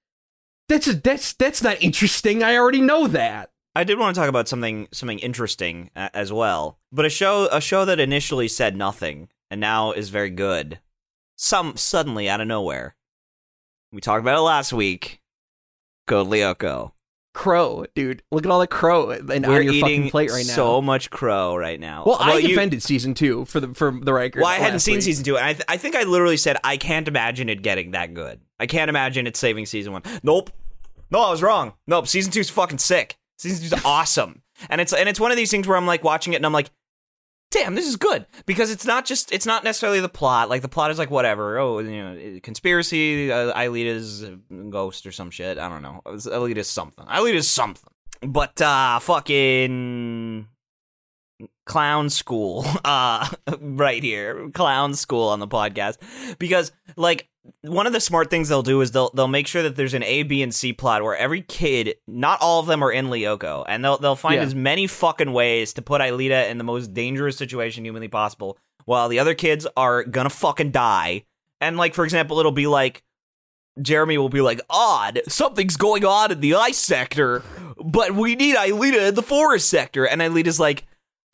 [0.69, 4.29] that's a, that's that's not interesting i already know that I did want to talk
[4.29, 6.81] about something something interesting uh, as well.
[6.91, 10.81] But a show a show that initially said nothing and now is very good.
[11.37, 12.97] Some suddenly out of nowhere.
[13.93, 15.18] We talked about it last week.
[16.17, 16.93] Lyoko.
[17.35, 20.55] crow dude look at all the crow and We're on your fucking plate right now
[20.55, 22.03] so much crow right now.
[22.05, 24.95] well, i you- defended season two for the for the record Well, I hadn't seen
[24.95, 25.03] week.
[25.03, 28.13] season two, I, th- I think I literally said I can't imagine it getting that
[28.15, 28.41] good.
[28.59, 30.03] I can't imagine it saving season one.
[30.25, 30.51] Nope,
[31.13, 31.75] No, I was wrong.
[31.87, 33.17] Nope, season two's fucking sick.
[33.39, 34.43] Season two's awesome.
[34.69, 36.53] And it's and it's one of these things where I'm like watching it and I'm
[36.53, 36.71] like,
[37.51, 40.49] damn, this is good because it's not just it's not necessarily the plot.
[40.49, 41.59] Like the plot is like whatever.
[41.59, 43.31] Oh, you know, conspiracy.
[43.33, 43.53] Uh,
[44.71, 45.59] ghost or some shit.
[45.59, 46.03] I don't know.
[46.07, 47.05] Aelita's something.
[47.07, 47.91] Aelita's something.
[48.21, 50.49] But uh, fucking
[51.67, 53.29] clown school uh
[53.61, 55.97] right here clown school on the podcast
[56.39, 57.29] because like
[57.63, 60.03] one of the smart things they'll do is they'll they'll make sure that there's an
[60.03, 63.65] A, B, and C plot where every kid, not all of them are in Lyoko,
[63.67, 64.43] and they'll they'll find Yeah.
[64.43, 69.09] as many fucking ways to put Aelita in the most dangerous situation humanly possible, while
[69.09, 71.25] the other kids are gonna fucking die.
[71.61, 73.03] And like for example, it'll be like
[73.81, 77.43] Jeremy will be like, "Odd, something's going on in the ice sector,
[77.83, 80.85] but we need Aelita in the forest sector." And Aelita's like,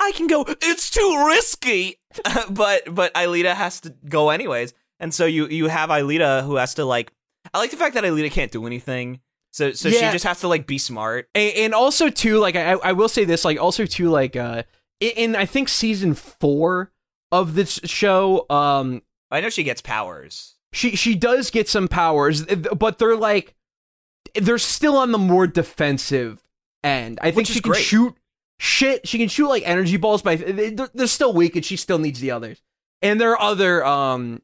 [0.05, 0.45] "I can go.
[0.49, 1.99] It's too risky."
[2.51, 4.75] but but Aelita has to go anyways.
[5.01, 7.13] And so you you have Aelita who has to like
[7.53, 9.21] I like the fact that Aelita can't do anything.
[9.53, 11.29] So so she just has to like be smart.
[11.35, 14.65] and, and also too like I, I will say this like also too like uh
[15.01, 16.91] in, in i think season four
[17.31, 20.55] of this show um I know she gets powers.
[20.73, 22.45] she she does get some powers
[22.77, 23.55] but they're like
[24.35, 26.43] they're still on the more defensive
[26.83, 27.83] end i think she can great.
[27.85, 28.15] shoot
[28.59, 30.39] shit she can shoot like energy balls but
[30.95, 32.63] they're, still weak and she still needs the others.
[33.03, 34.43] And there are other um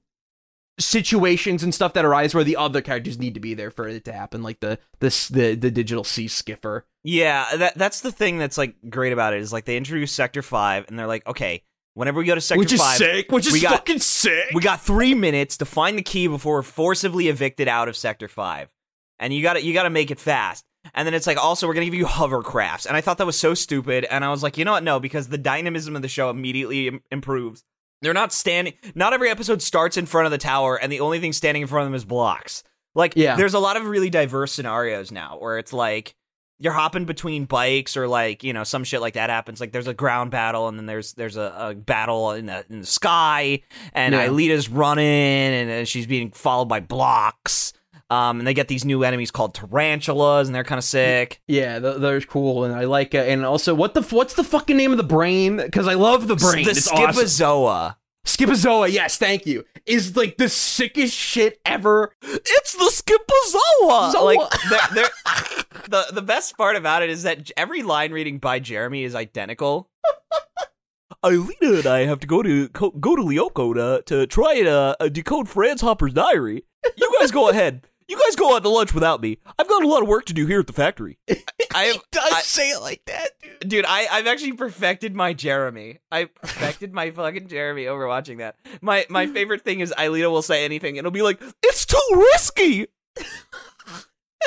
[0.78, 4.05] situations and stuff that arise where the other characters need to be there for it
[4.07, 8.39] to happen like the this the the digital sea skipper Yeah, that that's the thing
[8.39, 11.62] that's like great about it is like they introduce Sector Five and they're like, okay,
[11.95, 14.47] whenever we go to Sector which is Five, sick which is we got- fucking sick.
[14.55, 18.28] we got three minutes to find the key before we're forcibly evicted out of Sector
[18.28, 18.70] Five,
[19.19, 20.65] and you got to you got to make it fast.
[20.94, 23.39] And then it's like, also, we're gonna give you hovercrafts, and I thought that was
[23.39, 24.05] so stupid.
[24.11, 24.82] And I was like, you know what?
[24.85, 27.62] No, because the dynamism of the show immediately Im- improves.
[28.02, 28.74] They're not standing.
[28.94, 31.69] Not every episode starts in front of the tower, and the only thing standing in
[31.69, 32.65] front of them is blocks.
[32.94, 33.36] Like, Yeah.
[33.36, 36.15] there's a lot of really diverse scenarios now where it's like
[36.59, 39.61] you're hopping between bikes or like you know some shit like that happens.
[39.61, 42.81] Like there's a ground battle, and then there's there's a, a battle in the in
[42.81, 43.61] the sky,
[43.93, 44.27] and Yeah.
[44.28, 47.74] Aelita's running, and, uh, she's being followed by blocks.
[48.11, 51.41] Um, and they get these new enemies called tarantulas, and they're kind of sick.
[51.47, 53.28] Yeah, th- they're cool, and I like it.
[53.28, 55.59] And also, what the f- what's the fucking name of the brain?
[55.59, 56.65] Because I love the brain.
[56.65, 57.24] The it's awesome.
[57.24, 57.97] Scyphozoa.
[58.27, 59.65] Scyphozoa, yes, thank you.
[59.87, 62.12] Is like the sickest shit ever.
[62.23, 64.12] It's the Scyphozoa.
[64.12, 64.24] Zoa.
[64.24, 68.59] Like they're, they're, the the best part about it is that every line reading by
[68.59, 69.89] Jeremy is identical.
[71.24, 74.97] Aelita and I have to go to go to Lyoko to to try and uh,
[74.99, 76.65] uh, decode Franz Hopper's diary.
[76.97, 77.87] You guys go ahead.
[78.11, 79.39] You guys go on to lunch without me.
[79.57, 81.16] I've got a lot of work to do here at the factory.
[81.73, 83.69] I have, I- say it like that, dude.
[83.70, 86.01] dude, I, I've actually perfected my Jeremy.
[86.11, 88.57] I perfected my fucking Jeremy over watching that.
[88.82, 91.99] My my favorite thing is Aelita will say anything and it'll be like, it's too
[92.32, 92.89] risky.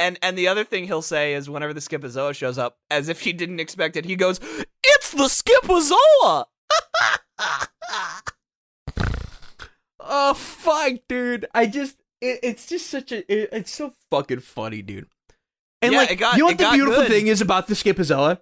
[0.02, 3.22] and and the other thing he'll say is whenever the Scyphozoa shows up, as if
[3.22, 4.42] he didn't expect it, he goes,
[4.84, 6.46] It's the Scyphozoa!
[10.06, 11.46] Oh fuck, dude!
[11.54, 15.08] I just it, it's just such a it, it's so fucking funny, dude.
[15.82, 17.12] And Yeah, like, it got- you know what the beautiful good.
[17.12, 18.40] thing is about the Scyphozoa?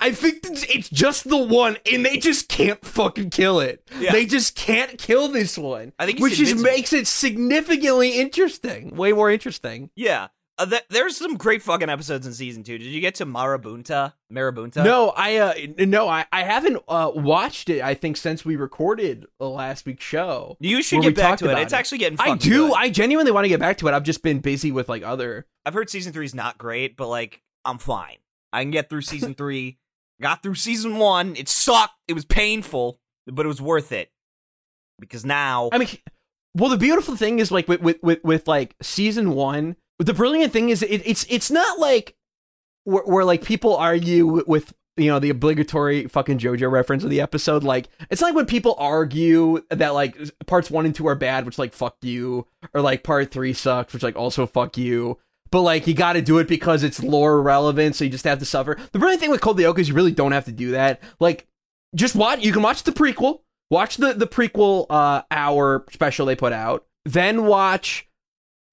[0.00, 3.82] I think it's, it's just the one, and they just can't fucking kill it.
[3.98, 4.12] Yeah.
[4.12, 5.92] They just can't kill this one.
[5.98, 9.90] I think which just makes it significantly interesting, way more interesting.
[9.96, 10.28] Yeah.
[10.58, 12.78] Uh, th- there's some great fucking episodes in season two.
[12.78, 14.14] Did you get to Marabunta?
[14.32, 14.82] Marabunta?
[14.84, 17.80] No, I uh no, I I haven't uh watched it.
[17.80, 20.56] I think since we recorded the last week's show.
[20.58, 21.58] You should get back to it.
[21.58, 21.76] It's it.
[21.76, 22.68] actually getting I do.
[22.68, 22.76] good.
[22.76, 23.94] I genuinely want to get back to it.
[23.94, 25.46] I've just been busy with like other.
[25.64, 28.16] I've heard season three is not great, but like I'm fine.
[28.52, 29.78] I can get through season three.
[30.20, 31.36] Got through season one.
[31.36, 31.94] It sucked.
[32.08, 34.10] It was painful, but it was worth it
[34.98, 35.88] because now I mean,
[36.56, 39.76] well, the beautiful thing is like with with with, with like season one.
[39.98, 42.16] The brilliant thing is it, it's it's not like
[42.84, 47.20] where, where like people argue with, you know the obligatory fucking JoJo reference of the
[47.20, 47.62] episode.
[47.62, 50.16] Like it's like when people argue that like
[50.46, 53.92] parts one and two are bad, which like fuck you, or like part three sucks,
[53.92, 55.18] which like also fuck you.
[55.50, 58.38] But like you got to do it because it's lore relevant, so you just have
[58.40, 58.76] to suffer.
[58.92, 61.00] The brilliant thing with Code Lyoko is you really don't have to do that.
[61.20, 61.46] Like
[61.94, 62.44] just watch.
[62.44, 63.40] You can watch the prequel.
[63.70, 66.86] Watch the the prequel uh hour special they put out.
[67.04, 68.07] Then watch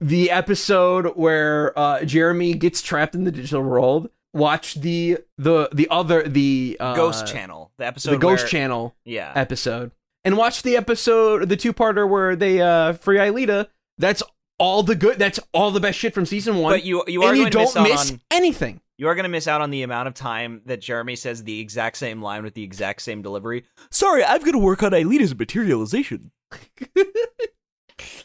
[0.06, 4.10] the episode where uh Jeremy gets trapped in the digital world.
[4.34, 8.96] Watch the the the other the uh, Ghost Channel, the episode, the Ghost where- Channel
[9.06, 9.92] yeah, episode,
[10.24, 13.68] and watch the episode the two parter where they uh free Aelita.
[13.98, 14.22] That's
[14.60, 15.18] all the good.
[15.20, 16.74] That's all the best shit from season one.
[16.74, 18.82] but you you are and you going to miss don't out miss on anything.
[18.98, 21.60] you are going to miss out on the amount of time that Jeremy says the
[21.62, 23.64] exact same line with the exact same delivery.
[23.90, 26.32] Sorry, I've got to work on Aelita's materialization.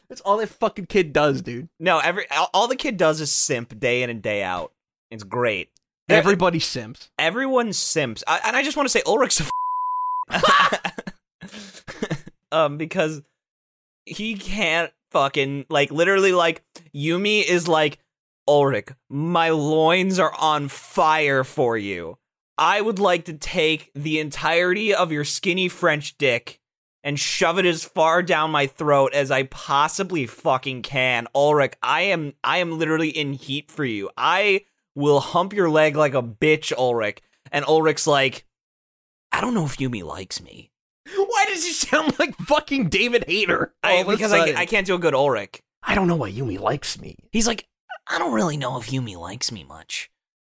[0.08, 1.68] That's all that fucking kid does, dude.
[1.78, 4.72] No, every all, the kid does is simp day in and day out.
[5.10, 5.70] It's great.
[6.08, 7.08] Everybody simps.
[7.18, 9.48] everyone simps, I, and I just want to say Ulrich's
[10.28, 10.92] a f-
[12.52, 13.22] um because
[14.06, 18.00] he can't fucking like literally like Yumi is like
[18.48, 22.18] Ulrich, my loins are on fire for you.
[22.58, 26.59] I would like to take the entirety of your skinny French dick
[27.02, 31.26] and shove it as far down my throat as I possibly fucking can.
[31.34, 34.10] Ulrich, I am I am literally in heat for you.
[34.16, 34.64] I
[34.94, 37.20] will hump your leg like a bitch, Ulrich.
[37.52, 38.44] And Ulrich's like,
[39.32, 40.70] I don't know if Yumi likes me.
[41.14, 43.74] Why does he sound like fucking David Hayter?
[43.82, 44.60] I, oh, a because I.
[44.60, 45.62] I can't do a good Ulrich.
[45.82, 47.16] I don't know why Yumi likes me.
[47.32, 47.66] He's like,
[48.06, 50.10] I don't really know if Yumi likes me much.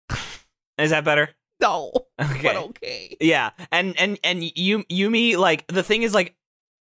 [0.78, 1.30] Is that better?
[1.62, 1.92] No,
[2.22, 2.42] Okay.
[2.44, 3.18] but okay.
[3.22, 6.36] Yeah, and and and Yu- Yumi like the thing is like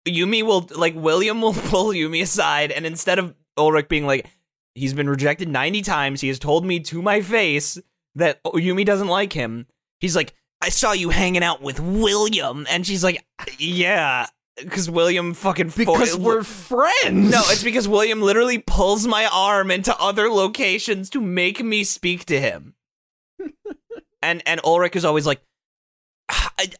[0.07, 4.27] Yumi will like William will pull Yumi aside, and instead of Ulrich being like
[4.75, 7.79] he's been rejected ninety times, he has told me to my face
[8.15, 9.67] that Yumi doesn't like him.
[9.99, 13.25] He's like, I saw you hanging out with William, and she's like,
[13.59, 14.27] yeah,
[14.57, 17.31] because William fucking fo- Because we're friends.
[17.31, 22.25] no, it's because William literally pulls my arm into other locations to make me speak
[22.27, 22.75] to him.
[24.23, 25.41] and and Ulrich is always like,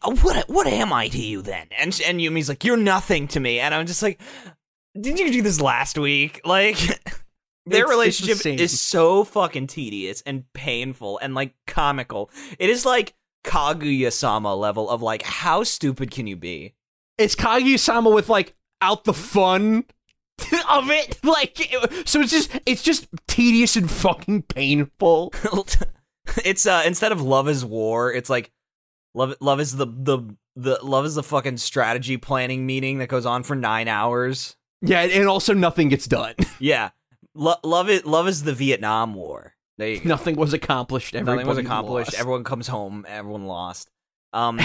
[0.03, 3.59] "What what am I to you then?" And and Yumi's like, "You're nothing to me."
[3.59, 4.21] And I'm just like,
[4.99, 6.99] "Didn't you do this last week?" Like their It's-
[7.65, 8.59] it's the relationship same.
[8.59, 12.29] is so fucking tedious and painful and like comical.
[12.57, 13.13] It is like
[13.43, 16.73] Kaguya-sama level of like how stupid can you be?
[17.17, 19.83] it's Kaguya-sama with like out the fun
[20.69, 21.19] of it.
[21.23, 21.55] Like,
[22.05, 25.31] so it's just it's just tedious and fucking painful.
[26.45, 28.51] it's uh instead of love is war, it's like
[29.13, 33.25] love love is the the the love is the fucking strategy planning meeting that goes
[33.25, 34.55] on for 9 hours.
[34.81, 36.35] Yeah, and also nothing gets done.
[36.59, 36.89] Yeah.
[37.33, 39.53] Lo- love it love is the Vietnam war.
[39.77, 40.09] There you go.
[40.09, 41.13] nothing was accomplished.
[41.13, 42.11] Nothing was accomplished.
[42.11, 42.19] lost.
[42.19, 43.89] Everyone comes home, everyone lost.
[44.33, 44.59] Um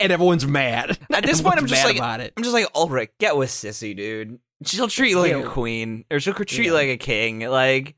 [0.00, 0.98] and everyone's mad.
[1.12, 2.00] At this point, I'm just like-.
[2.00, 4.40] I'm just like, Ulrich, get with Sissi, dude.
[4.64, 6.72] She'll treat you like a queen, or she'll treat you Yeah.
[6.72, 7.38] like a king.
[7.40, 7.94] Like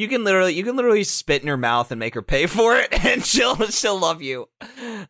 [0.00, 2.76] you can literally, you can literally spit in her mouth and make her pay for
[2.76, 4.48] it, and she'll she'll love you.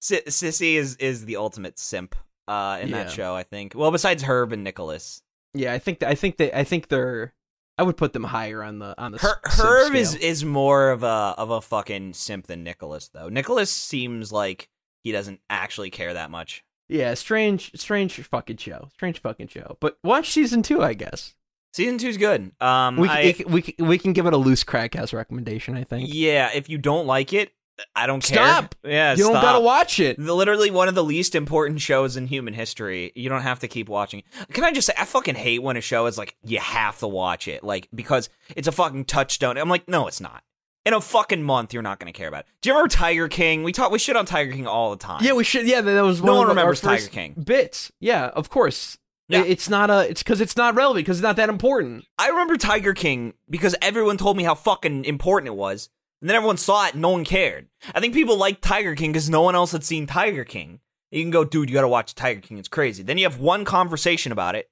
[0.00, 2.16] Si- Sissi is is the ultimate simp
[2.48, 3.34] uh, in that show.
[3.36, 3.72] I think.
[3.74, 5.22] Well, besides Herb and Nicholas,
[5.54, 7.34] Yeah, I think that I think that I think they're.
[7.78, 9.18] I would put them higher on the on the.
[9.18, 13.28] Her- Herb is is more of a of a fucking simp than Nicholas, though.
[13.28, 14.68] Nicholas seems like
[15.04, 16.64] he doesn't actually care that much.
[16.88, 19.76] yeah, strange, strange fucking show, strange fucking show.
[19.80, 21.34] But watch season two, I guess.
[21.72, 22.52] Season two's good.
[22.60, 25.12] Um, We I- we can- we can- we can give it a loose crack house
[25.12, 25.76] recommendation.
[25.76, 26.10] I think.
[26.12, 27.52] Yeah, if you don't like it,
[27.96, 28.36] I don't care.
[28.36, 28.74] Stop.
[28.84, 30.18] Yeah, you don't gotta watch it.
[30.18, 33.10] Literally one of the least important shows in human history.
[33.14, 34.22] You don't have to keep watching.
[34.52, 37.08] Can I just say I fucking hate when a show is like you have to
[37.08, 39.56] watch it, like because it's a fucking touchstone.
[39.56, 40.42] I'm like, no, it's not.
[40.84, 42.46] In a fucking month, you're not gonna care about it.
[42.60, 43.62] Do you remember Tiger King?
[43.62, 45.24] We talk, we shit on Tiger King all the time.
[45.24, 45.66] Yeah, we should.
[45.66, 47.34] Yeah, that was No one one of our remembers Tiger King.
[47.42, 47.90] bits.
[48.00, 48.98] Yeah, of course.
[49.32, 49.44] Yeah.
[49.44, 50.08] It's not a.
[50.08, 51.04] It's because it's not relevant.
[51.04, 52.04] Because it's not that important.
[52.18, 55.88] I remember Tiger King because everyone told me how fucking important it was.
[56.20, 57.68] And then everyone saw it and no one cared.
[57.94, 60.80] I think people liked Tiger King because no one else had seen Tiger King.
[61.10, 62.58] You can go, dude, you gotta watch Tiger King.
[62.58, 63.02] It's crazy.
[63.02, 64.70] Then you have one conversation about it.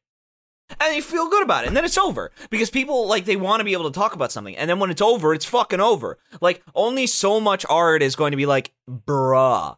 [0.80, 1.66] And you feel good about it.
[1.68, 2.30] And then it's over.
[2.48, 4.56] Because people, like, they want to be able to talk about something.
[4.56, 6.18] And then when it's over, it's fucking over.
[6.40, 9.76] Like, only so much art is going to be like, bruh.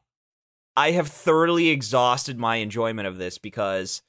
[0.76, 4.02] I have thoroughly exhausted my enjoyment of this because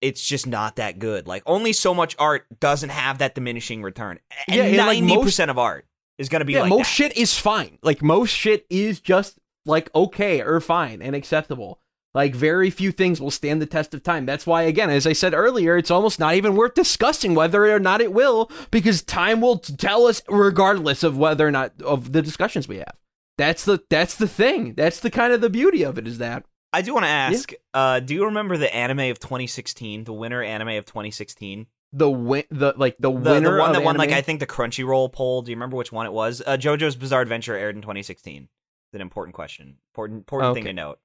[0.00, 1.26] it's just not that good.
[1.26, 4.18] Like only so much art doesn't have that diminishing return.
[4.46, 5.86] And Yeah, like, ninety most- percent of art
[6.18, 6.92] is going to be yeah, like most that.
[6.94, 7.78] shit is fine.
[7.82, 11.80] Like most shit is just like okay or fine and acceptable.
[12.14, 14.24] Like very few things will stand the test of time.
[14.24, 17.78] That's why, again, as I said earlier, it's almost not even worth discussing whether or
[17.78, 22.22] not it will, because time will tell us, regardless of whether or not of the
[22.22, 22.94] discussions we have.
[23.36, 24.72] That's the that's the thing.
[24.74, 27.52] That's the kind of the beauty of it is that I do want to ask.
[27.72, 30.04] Uh, do you remember the anime of 2016?
[30.04, 31.66] The winner anime of 2016.
[31.92, 34.46] the win the like the, The, winner the one that won, like I think the
[34.46, 35.42] Crunchyroll poll.
[35.42, 36.42] Do you remember which one it was?
[36.44, 38.42] Uh, JoJo's Bizarre Adventure aired in 2016.
[38.42, 39.76] It's an important question.
[39.92, 40.98] Important important thing to note.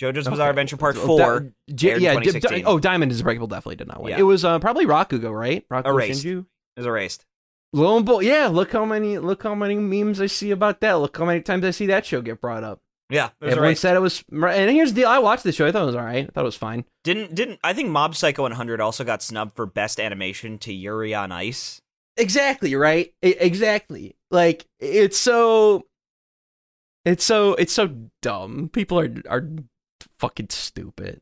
[0.00, 0.30] JoJo's Okay.
[0.34, 1.40] Bizarre Adventure Part So, Four.
[1.66, 2.58] Di- yeah, Di- 2016.
[2.58, 4.10] Di- oh, Diamond is Breakable definitely did not win.
[4.12, 4.18] Yeah.
[4.18, 5.66] It was uh, probably Rakugo, right?
[5.70, 6.24] Rakugo Erased.
[6.26, 6.44] Shinju.
[6.76, 7.24] is erased.
[7.72, 8.48] Lo and behold, yeah.
[8.48, 10.92] Look how many look how many memes I see about that.
[10.94, 12.80] Look how many times I see that show get brought up.
[13.08, 13.82] Yeah, Everyone erased.
[13.82, 14.24] said it was.
[14.32, 15.66] And here's the deal: I watched the show.
[15.66, 16.24] I thought it was all right.
[16.28, 16.84] I thought it was fine.
[17.04, 21.14] Didn't didn't I think Mob Psycho 100 also got snubbed for best animation to Yuri
[21.14, 21.80] on Ice?
[22.16, 23.12] Exactly right.
[23.22, 24.16] Exactly.
[24.30, 25.84] Like it's so.
[27.04, 28.70] It's so it's so dumb.
[28.72, 29.48] People are are
[30.18, 31.20] fucking stupid.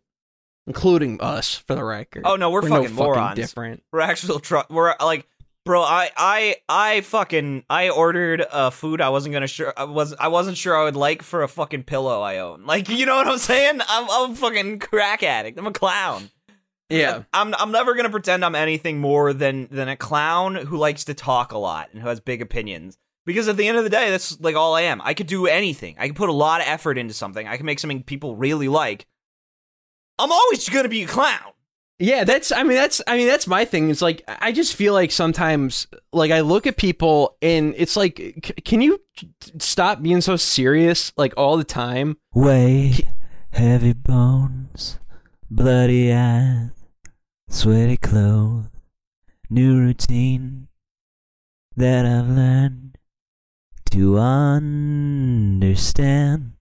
[0.66, 2.22] including us for the record.
[2.24, 3.36] Oh no, we're, no fucking morons.
[3.36, 3.82] different.
[3.92, 5.26] We're actual tr- we're like
[5.64, 10.14] bro, I I I fucking I ordered a food I wasn't gonna sure I was
[10.14, 12.64] I wasn't sure I would like for a fucking pillow I own.
[12.74, 13.80] Like you know what I'm saying?
[13.88, 15.58] I'm I'm a fucking crack addict.
[15.58, 16.30] I'm a clown.
[16.90, 17.22] Yeah.
[17.32, 21.14] I'm I'm never gonna pretend I'm anything more than than a clown who likes to
[21.14, 22.98] talk a lot and who has big opinions.
[23.26, 25.00] Because at the end of the day, that's like all I am.
[25.02, 25.96] I could do anything.
[25.98, 27.48] I can put a lot of effort into something.
[27.48, 29.06] I can make something people really like.
[30.18, 31.53] I'm always gonna be a clown.
[31.98, 33.88] Yeah, that's I mean that's I mean that's my thing.
[33.88, 38.18] It's like I just feel like sometimes like I look at people and it's like
[38.18, 39.00] c- can you
[39.58, 42.16] stop being so serious like all the time?
[42.34, 43.06] Weight,
[43.52, 44.98] heavy bones,
[45.48, 46.70] bloody eyes,
[47.48, 48.66] sweaty clothes,
[49.48, 50.66] new routine
[51.76, 52.98] that I've learned
[53.92, 54.18] to
[55.38, 56.54] understand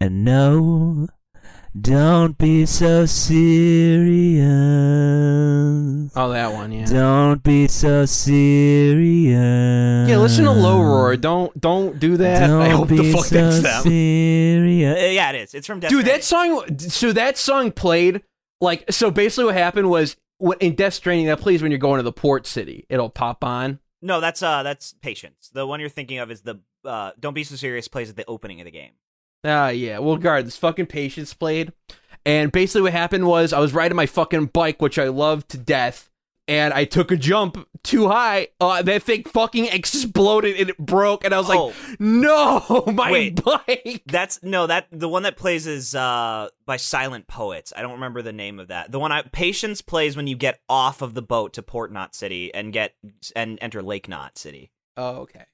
[0.00, 1.06] and know.
[1.78, 4.48] Don't be so serious.
[6.16, 6.86] Oh, that one, yeah.
[6.86, 9.36] Don't be so serious.
[10.08, 11.16] Yeah, listen to Low Roar.
[11.16, 12.46] Don't don't do that.
[12.46, 13.82] Don't I hope be the fuck so that's them.
[13.82, 14.98] serious.
[14.98, 15.54] Uh, yeah, it is.
[15.54, 16.78] It's from Death Dude, that song.
[16.78, 18.22] So that song played
[18.60, 19.10] like so.
[19.10, 20.16] Basically, what happened was
[20.60, 22.86] in Death Stranding that plays when you're going to the port city.
[22.88, 23.78] It'll pop on.
[24.00, 25.50] No, that's uh that's Patience.
[25.52, 28.24] The one you're thinking of is the uh Don't Be So Serious plays at the
[28.26, 28.92] opening of the game.
[29.44, 29.98] Ah, yeah.
[29.98, 31.72] Well, guard this fucking patience played,
[32.26, 35.58] and basically what happened was I was riding my fucking bike, which I love to
[35.58, 36.10] death,
[36.48, 38.48] and I took a jump too high.
[38.60, 41.72] Uh, that thing fucking exploded and it broke, and I was like, Oh.
[42.00, 43.42] "No, my Wait.
[43.44, 47.72] bike!" That's no, that the one that plays is uh by Silent Poets.
[47.76, 48.90] I don't remember the name of that.
[48.90, 52.14] The one I Patience plays when you get off of the boat to Port Knot
[52.14, 52.94] City and get
[53.36, 54.72] and enter Lake Knot City.
[54.96, 55.44] Oh, okay.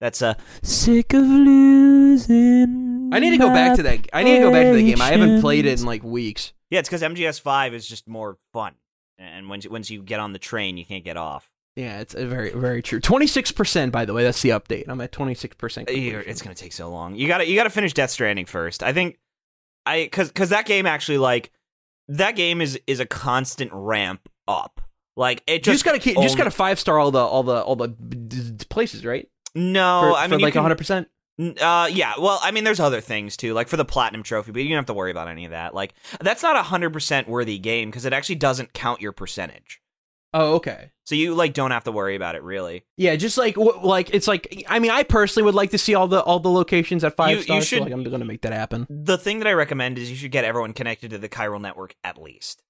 [0.00, 3.10] That's a Sick of losing.
[3.12, 4.08] I need to go back to that.
[4.12, 5.00] I need to go back to the game.
[5.00, 6.52] I haven't played it in like weeks.
[6.70, 8.74] yeah, it's because MGS five is just more fun.
[9.18, 11.50] And once once you get on the train, you can't get off.
[11.76, 13.00] Yeah, it's very very true.
[13.00, 14.24] Twenty six percent, by the way.
[14.24, 14.84] That's the update.
[14.88, 15.88] I'm at twenty six percent.
[15.88, 17.14] Uh, it's gonna take so long.
[17.14, 18.82] You gotta you gotta finish Death Stranding first.
[18.82, 19.18] I think
[19.84, 21.52] I because because that game actually like
[22.08, 24.80] that game is is a constant ramp up.
[25.16, 26.16] Like it You just just gotta keep.
[26.16, 27.90] You just gotta five star all the all the all the
[28.70, 29.28] places, right?
[29.54, 30.12] No.
[30.12, 31.08] For, I mean, you like hundred percent.
[31.38, 32.14] Uh, yeah.
[32.18, 34.76] Well, I mean, there's other things too, like for the platinum trophy, but you don't
[34.76, 35.74] have to worry about any of that.
[35.74, 39.80] Like, that's not a hundred percent worthy game because it actually doesn't count your percentage.
[40.32, 40.92] Oh, okay.
[41.04, 42.84] So you like don't have to worry about it really.
[42.96, 45.94] Yeah, just like w- like it's like I mean, I personally would like to see
[45.94, 47.66] all the all the locations at five You- you stars.
[47.66, 48.86] should- so like I'm gonna make that happen.
[48.88, 51.96] The thing that I recommend is you should get everyone connected to the chiral network
[52.04, 52.62] at least.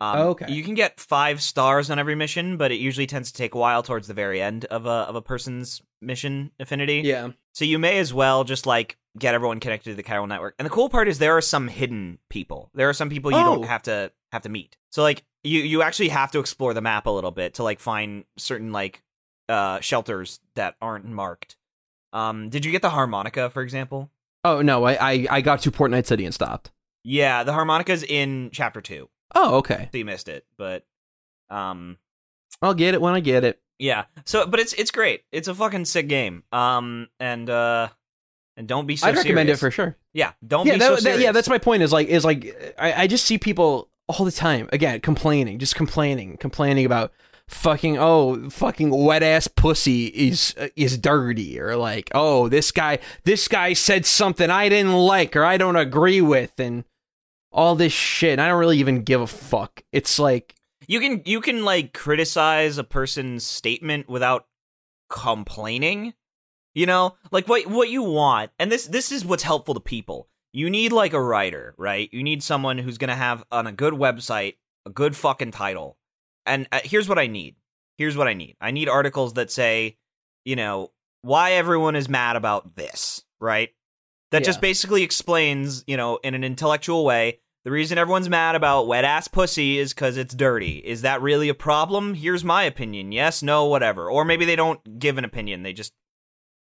[0.00, 0.52] Um, Oh, okay.
[0.52, 3.58] You can get five stars on every mission, but it usually tends to take a
[3.58, 7.02] while towards the very end of a of a person's mission affinity.
[7.04, 7.28] Yeah.
[7.54, 10.56] So you may as well just like get everyone connected to the chiral network.
[10.58, 12.70] And the cool part is there are some hidden people.
[12.74, 13.54] There are some people you Oh.
[13.56, 14.76] don't have to have to meet.
[14.90, 17.78] So like you you actually have to explore the map a little bit to like
[17.80, 19.02] find certain like
[19.48, 21.56] uh shelters that aren't marked.
[22.12, 24.10] Um did you get the harmonica for example?
[24.42, 26.70] Oh no, I I, I got to Port Knot City and stopped.
[27.04, 29.08] Yeah, the harmonica's in chapter 2.
[29.34, 29.88] Oh, okay.
[29.92, 30.84] So you missed it, but
[31.50, 31.98] um
[32.62, 33.60] I'll get it when I get it.
[33.78, 34.04] yeah.
[34.24, 35.22] So but it's it's great.
[35.32, 36.42] It's a fucking sick game.
[36.52, 37.88] Um and uh
[38.56, 39.58] and don't be so I'd recommend serious.
[39.58, 39.96] it for sure.
[40.12, 41.22] Yeah, don't yeah, be that, so that- serious.
[41.22, 41.82] yeah, that's my point.
[41.82, 45.74] Is like is like I, I just see people all the time again complaining, just
[45.74, 47.12] complaining, complaining about
[47.48, 52.98] fucking oh fucking wet ass pussy is uh, is dirty or like oh this guy
[53.24, 56.84] this guy said something I didn't like or I don't agree with and
[57.54, 58.32] all this shit.
[58.32, 59.82] And I don't really even give a fuck.
[59.92, 60.54] It's like
[60.86, 64.46] You can you can like criticize a person's statement without
[65.08, 66.12] complaining.
[66.74, 70.28] You know, like what what you want, and this this is what's helpful to people.
[70.52, 72.08] You need like a writer, right?
[72.12, 74.54] You need someone who's gonna have on a good website
[74.86, 75.96] a good fucking title.
[76.46, 77.56] And uh, here's what I need.
[77.96, 78.56] Here's what I need.
[78.60, 79.96] I need articles that say,
[80.44, 80.90] you know,
[81.22, 83.70] why everyone is mad about this, right?
[84.30, 88.86] That just basically explains, you know, in an intellectual way, the reason everyone's mad about
[88.86, 90.78] wet ass pussy is because it's dirty.
[90.78, 92.14] Is that really a problem?
[92.14, 93.10] Here's my opinion.
[93.12, 94.10] Yes, no, whatever.
[94.10, 95.62] Or maybe they don't give an opinion.
[95.62, 95.92] They just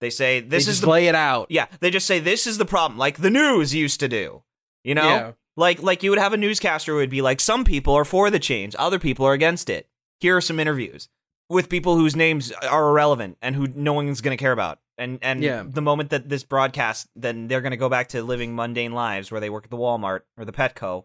[0.01, 1.47] they say they this is just the lay it out.
[1.51, 1.67] yeah.
[1.81, 4.43] They just say this is the problem, like the news used to do.
[4.85, 5.33] You know, Yeah.
[5.57, 8.31] like like you would have a newscaster who would be like, some people are for
[8.31, 9.89] the change, other people are against it.
[10.21, 11.09] Here are some interviews
[11.49, 14.81] with people whose names are irrelevant and who no one's going to care about.
[14.99, 15.63] And and Yeah.
[15.67, 19.31] the moment that this broadcast, then they're going to go back to living mundane lives
[19.31, 21.05] where they work at the Walmart or the Petco,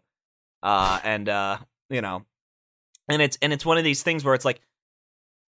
[0.63, 1.57] uh, and uh,
[1.89, 2.25] you know,
[3.07, 4.61] and it's and it's one of these things where it's like,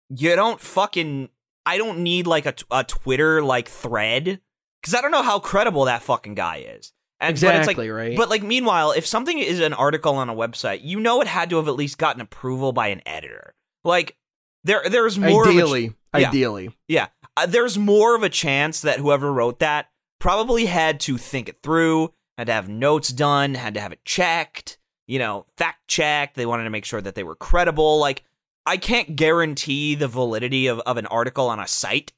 [0.08, 1.28] you don't fucking.
[1.66, 4.40] I don't need like a, a Twitter like thread
[4.80, 6.92] because I don't know how credible that fucking guy is.
[7.20, 8.16] And, but it's like- Exactly, right?
[8.16, 11.50] But like, meanwhile, if something is an article on a website, you know it had
[11.50, 13.54] to have at least gotten approval by an editor.
[13.84, 14.16] Like,
[14.64, 15.44] there, there's more.
[15.44, 16.28] Of a ch- ideally, yeah.
[16.28, 16.76] ideally.
[16.88, 21.48] yeah, uh, there's more of a chance that whoever wrote that probably had to think
[21.48, 25.88] it through, had to have notes done, had to have it checked, you know, fact
[25.88, 26.36] checked.
[26.36, 27.98] They wanted to make sure that they were credible.
[27.98, 28.24] Like,
[28.66, 32.12] I can't guarantee the validity of, of an article on a site,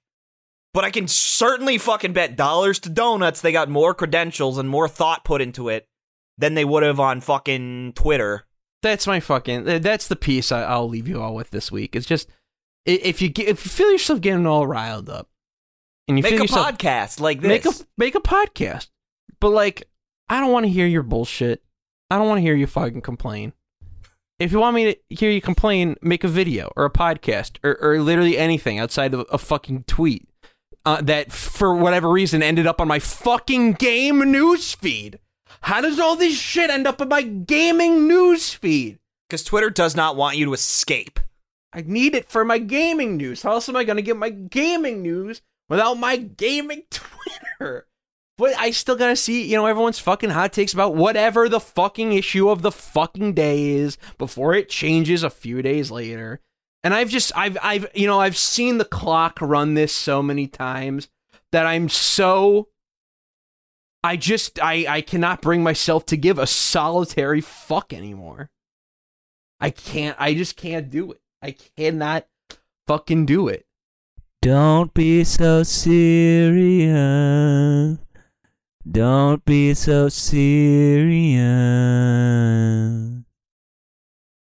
[0.74, 4.88] but I can certainly fucking bet dollars to donuts they got more credentials and more
[4.88, 5.86] thought put into it
[6.36, 8.46] than they would have on fucking Twitter.
[8.82, 9.64] That's my fucking.
[9.64, 11.94] That's the piece I, I'll leave you all with this week.
[11.94, 12.28] It's just
[12.84, 15.28] if you get, if you feel yourself getting all riled up,
[16.08, 17.48] and you Make a yourself podcast like this.
[17.48, 18.88] make a make a podcast,
[19.40, 19.88] but like
[20.28, 21.62] I don't want to hear your bullshit.
[22.10, 23.52] I don't want to hear you fucking complain.
[24.38, 27.78] If you want me to hear you complain, make a video or a podcast or,
[27.80, 30.28] or literally anything outside of a fucking tweet
[30.84, 35.20] uh, that, for whatever reason, ended up on my fucking game news feed.
[35.60, 38.98] How does all this shit end up in my gaming news feed?
[39.28, 41.20] Because Twitter does not want you to escape.
[41.72, 43.42] I need it for my gaming news.
[43.42, 47.86] How else am I going to get my gaming news without my gaming Twitter?
[48.38, 52.12] But I still gotta see, you know, everyone's fucking hot takes about whatever the fucking
[52.12, 56.40] issue of the fucking day is before it changes a few days later.
[56.82, 60.48] And I've just, I've, I've, you know, I've seen the clock run this so many
[60.48, 61.08] times
[61.52, 62.68] that I'm so.
[64.02, 68.50] I just, I, I cannot bring myself to give a solitary fuck anymore.
[69.60, 71.21] I can't, I just can't do it.
[71.42, 72.26] I cannot
[72.86, 73.66] fucking do it.
[74.40, 76.92] Don't be so serious.
[78.90, 81.42] Don't be so serious.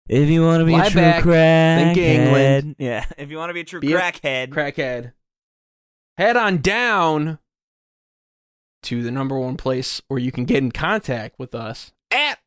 [0.07, 2.75] If you want to be Fly a true back, think England.
[2.77, 5.13] crackhead, Yeah, if you want to be a true Be crackhead, Crackhead.
[6.17, 7.39] Head on down
[8.83, 12.39] to the number one place where you can get in contact with us at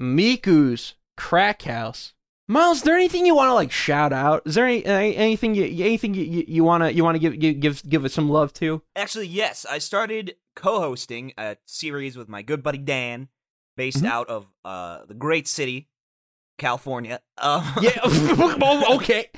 [0.00, 2.14] Miku's Crack House.
[2.50, 4.42] Miles, is there anything you want to like shout out?
[4.46, 7.60] Is there any, any- anything you anything you, you, you wanna you wanna give give
[7.60, 8.82] give give it some love to?
[8.96, 13.28] Actually, yes, I started co-hosting a series with my good buddy Dan,
[13.76, 14.08] based Mhm.
[14.08, 15.88] out of uh, the great city,
[16.58, 17.20] California.
[17.36, 18.00] Uh, Yeah,
[18.96, 19.28] okay.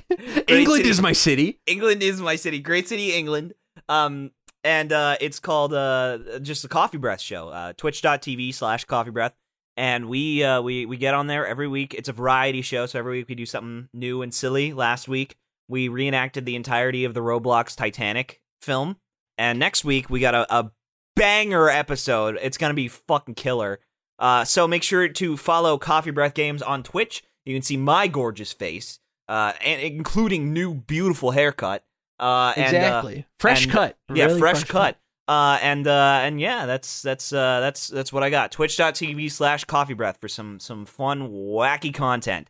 [0.48, 0.88] England city.
[0.90, 1.60] is my city.
[1.66, 3.54] England is my city, great city, England.
[3.88, 4.30] Um,
[4.62, 7.48] and uh, it's called uh, just the Coffee Breath Show.
[7.48, 9.36] Uh, Twitch.tv slash Coffee Breath,
[9.76, 11.94] and we uh, we we get on there every week.
[11.94, 14.72] It's a variety show, so every week we do something new and silly.
[14.72, 15.36] Last week
[15.68, 18.96] we reenacted the entirety of the Roblox Titanic film,
[19.38, 20.70] and next week we got a, a
[21.16, 22.38] banger episode.
[22.42, 23.80] It's gonna be fucking killer.
[24.18, 27.24] Uh, so make sure to follow Coffee Breath Games on Twitch.
[27.46, 28.98] You can see my gorgeous face,
[29.28, 31.84] uh, and including new beautiful haircut.
[32.18, 33.26] Uh, and, uh, Exactly.
[33.38, 33.96] fresh and- cut.
[34.14, 34.98] yeah, Really fresh, cut.
[35.28, 38.50] Uh, and uh, and yeah, that's that's uh, that's that's what I got.
[38.50, 42.48] Twitch.tv slash coffee breath for some some fun wacky content.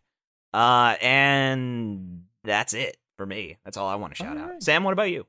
[0.52, 3.58] Uh, and that's it for me.
[3.64, 4.62] That's all I want to shout out.
[4.62, 5.26] Sam, what about you?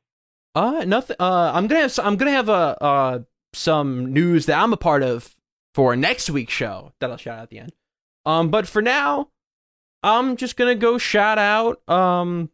[0.56, 1.18] Uh, nothing.
[1.20, 2.00] Uh, I'm gonna have.
[2.00, 3.20] I'm gonna have a uh
[3.54, 5.36] some news that I'm a part of
[5.76, 7.74] for next week's show that I'll shout out at the end.
[8.26, 9.30] Um, but for now,
[10.04, 11.88] I'm just gonna go shout out.
[11.90, 12.50] Um,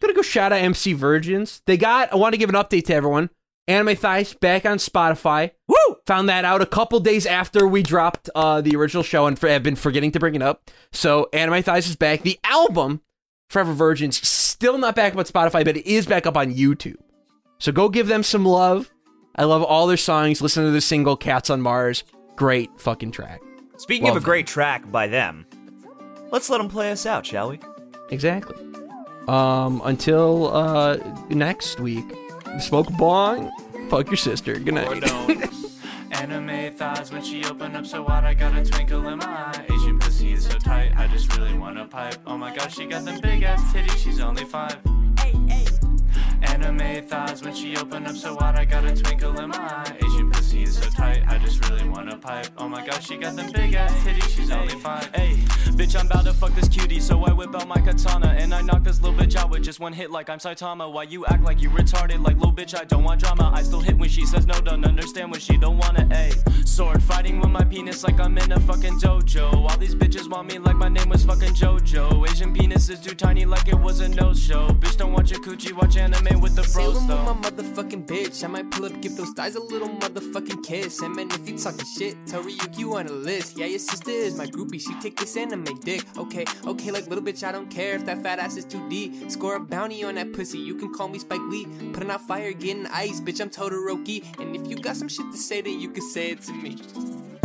[0.00, 1.62] gonna go shout out MC Virgins.
[1.66, 2.12] They got.
[2.12, 3.30] I want to give an update to everyone.
[3.68, 5.50] Anime Thighs back on Spotify.
[5.68, 5.76] Woo!
[6.06, 9.48] Found that out a couple days after we dropped uh the original show and for,
[9.48, 10.70] have been forgetting to bring it up.
[10.90, 12.22] So Anime Thighs is back.
[12.22, 13.02] The album
[13.50, 16.96] Forever Virgins still not back up on Spotify, but it is back up on YouTube.
[17.58, 18.90] So go give them some love.
[19.36, 20.40] I love all their songs.
[20.40, 22.04] Listen to the single Cats on Mars.
[22.36, 23.40] Great fucking track.
[23.76, 25.46] Speaking Love of a great track by them,
[26.32, 27.60] let's let them play us out, shall we?
[28.10, 28.56] Exactly.
[29.28, 30.96] Um until uh
[31.28, 32.06] next week.
[32.60, 33.50] Smoke a bong.
[33.88, 34.58] Fuck your sister.
[34.58, 35.02] Good night.
[36.12, 39.66] Anime thighs when she open up so wide, I got a twinkle in my eye.
[39.70, 42.16] Asian pussy is so tight, I just really wanna pipe.
[42.26, 44.78] Oh my gosh, she got them big ass titties, she's only five.
[46.58, 49.96] Anime thighs when she open up so wide, I got a twinkle in my eye.
[50.04, 52.48] Asian pussy is so tight, I just really wanna pipe.
[52.58, 55.08] Oh my gosh, she got them big ass titties, she's only five.
[55.14, 55.34] Hey,
[55.78, 58.62] bitch, I'm about to fuck this cutie, so I whip out my katana and I
[58.62, 60.92] knock this little bitch out with just one hit, like I'm Saitama.
[60.92, 62.76] Why you act like you retarded, like little bitch?
[62.76, 63.52] I don't want drama.
[63.54, 66.08] I still hit when she says no, don't understand when she don't wanna.
[66.10, 66.32] A
[66.66, 69.52] sword fighting with my penis like I'm in a fucking dojo.
[69.52, 72.28] All these bitches want me like my name was fucking JoJo.
[72.28, 74.68] Asian penis is too tiny, like it was a no show.
[74.80, 77.24] Bitch, don't watch your coochie, watch anime with the bros Sailing though.
[77.24, 78.44] with my motherfucking bitch.
[78.44, 81.00] I might pull up, give those thighs a little motherfucking kiss.
[81.00, 83.56] And man, if you talking shit, tell Ryuk you on a list.
[83.58, 86.04] Yeah, your sister is my groupie, she take this anime dick.
[86.16, 89.30] Okay, okay, like little bitch, I don't care if that fat ass is too deep.
[89.30, 91.66] Score a bounty on that pussy, you can call me Spike Lee.
[91.92, 94.24] Putting out fire, getting ice, bitch, I'm Todoroki.
[94.40, 97.37] And if you got some shit to say, then you can say it to me.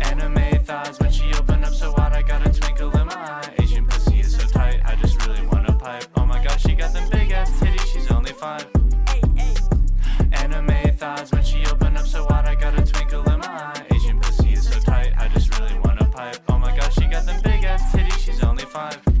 [0.00, 3.54] Anime thighs when she open up so wide, I got a twinkle in my eye.
[3.58, 6.06] Asian pussy is so tight, I just really wanna pipe.
[6.16, 8.66] Oh my gosh, she got them big ass titties, she's only five.
[10.32, 13.86] Anime thighs when she open up so wide, I got a twinkle in my eye.
[13.94, 16.38] Asian pussy is so tight, I just really wanna pipe.
[16.48, 19.13] Oh my gosh, she got them big ass titties, she's only five.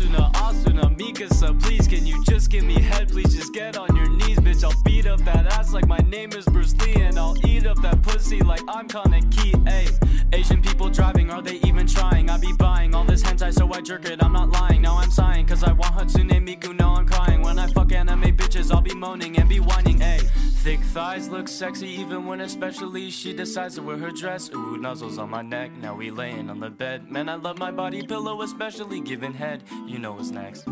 [0.00, 3.10] Asuna, Asuna, Mikasa, please can you just give me head?
[3.10, 4.64] Please just get on your knees, bitch.
[4.64, 7.76] I'll beat up that ass like my name is Bruce Lee, and I'll eat up
[7.82, 9.52] that pussy like I'm Kaneki.
[9.66, 12.30] Ayy, Asian people driving, are they even trying?
[12.30, 14.22] I be buying all this hentai, so I jerk it.
[14.24, 17.42] I'm not lying, now I'm sighing, cause I want Hatsune Miku, now I'm crying.
[17.42, 20.26] When I fuck anime bitches, I'll be moaning and be whining, ayy.
[20.62, 24.50] Thick thighs look sexy, even when especially she decides to wear her dress.
[24.50, 27.10] Ooh, nuzzles on my neck, now we laying on the bed.
[27.10, 30.68] Man, I love my body pillow, especially giving head you know what's next.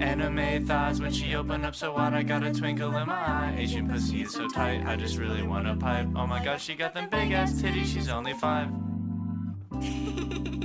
[0.00, 3.54] Anime thighs when she opened up so wide, I got a twinkle in my eye.
[3.58, 6.06] Asian pussy is so tight, I just really want a pipe.
[6.14, 8.68] Oh my gosh, she got them big ass titties, she's only five.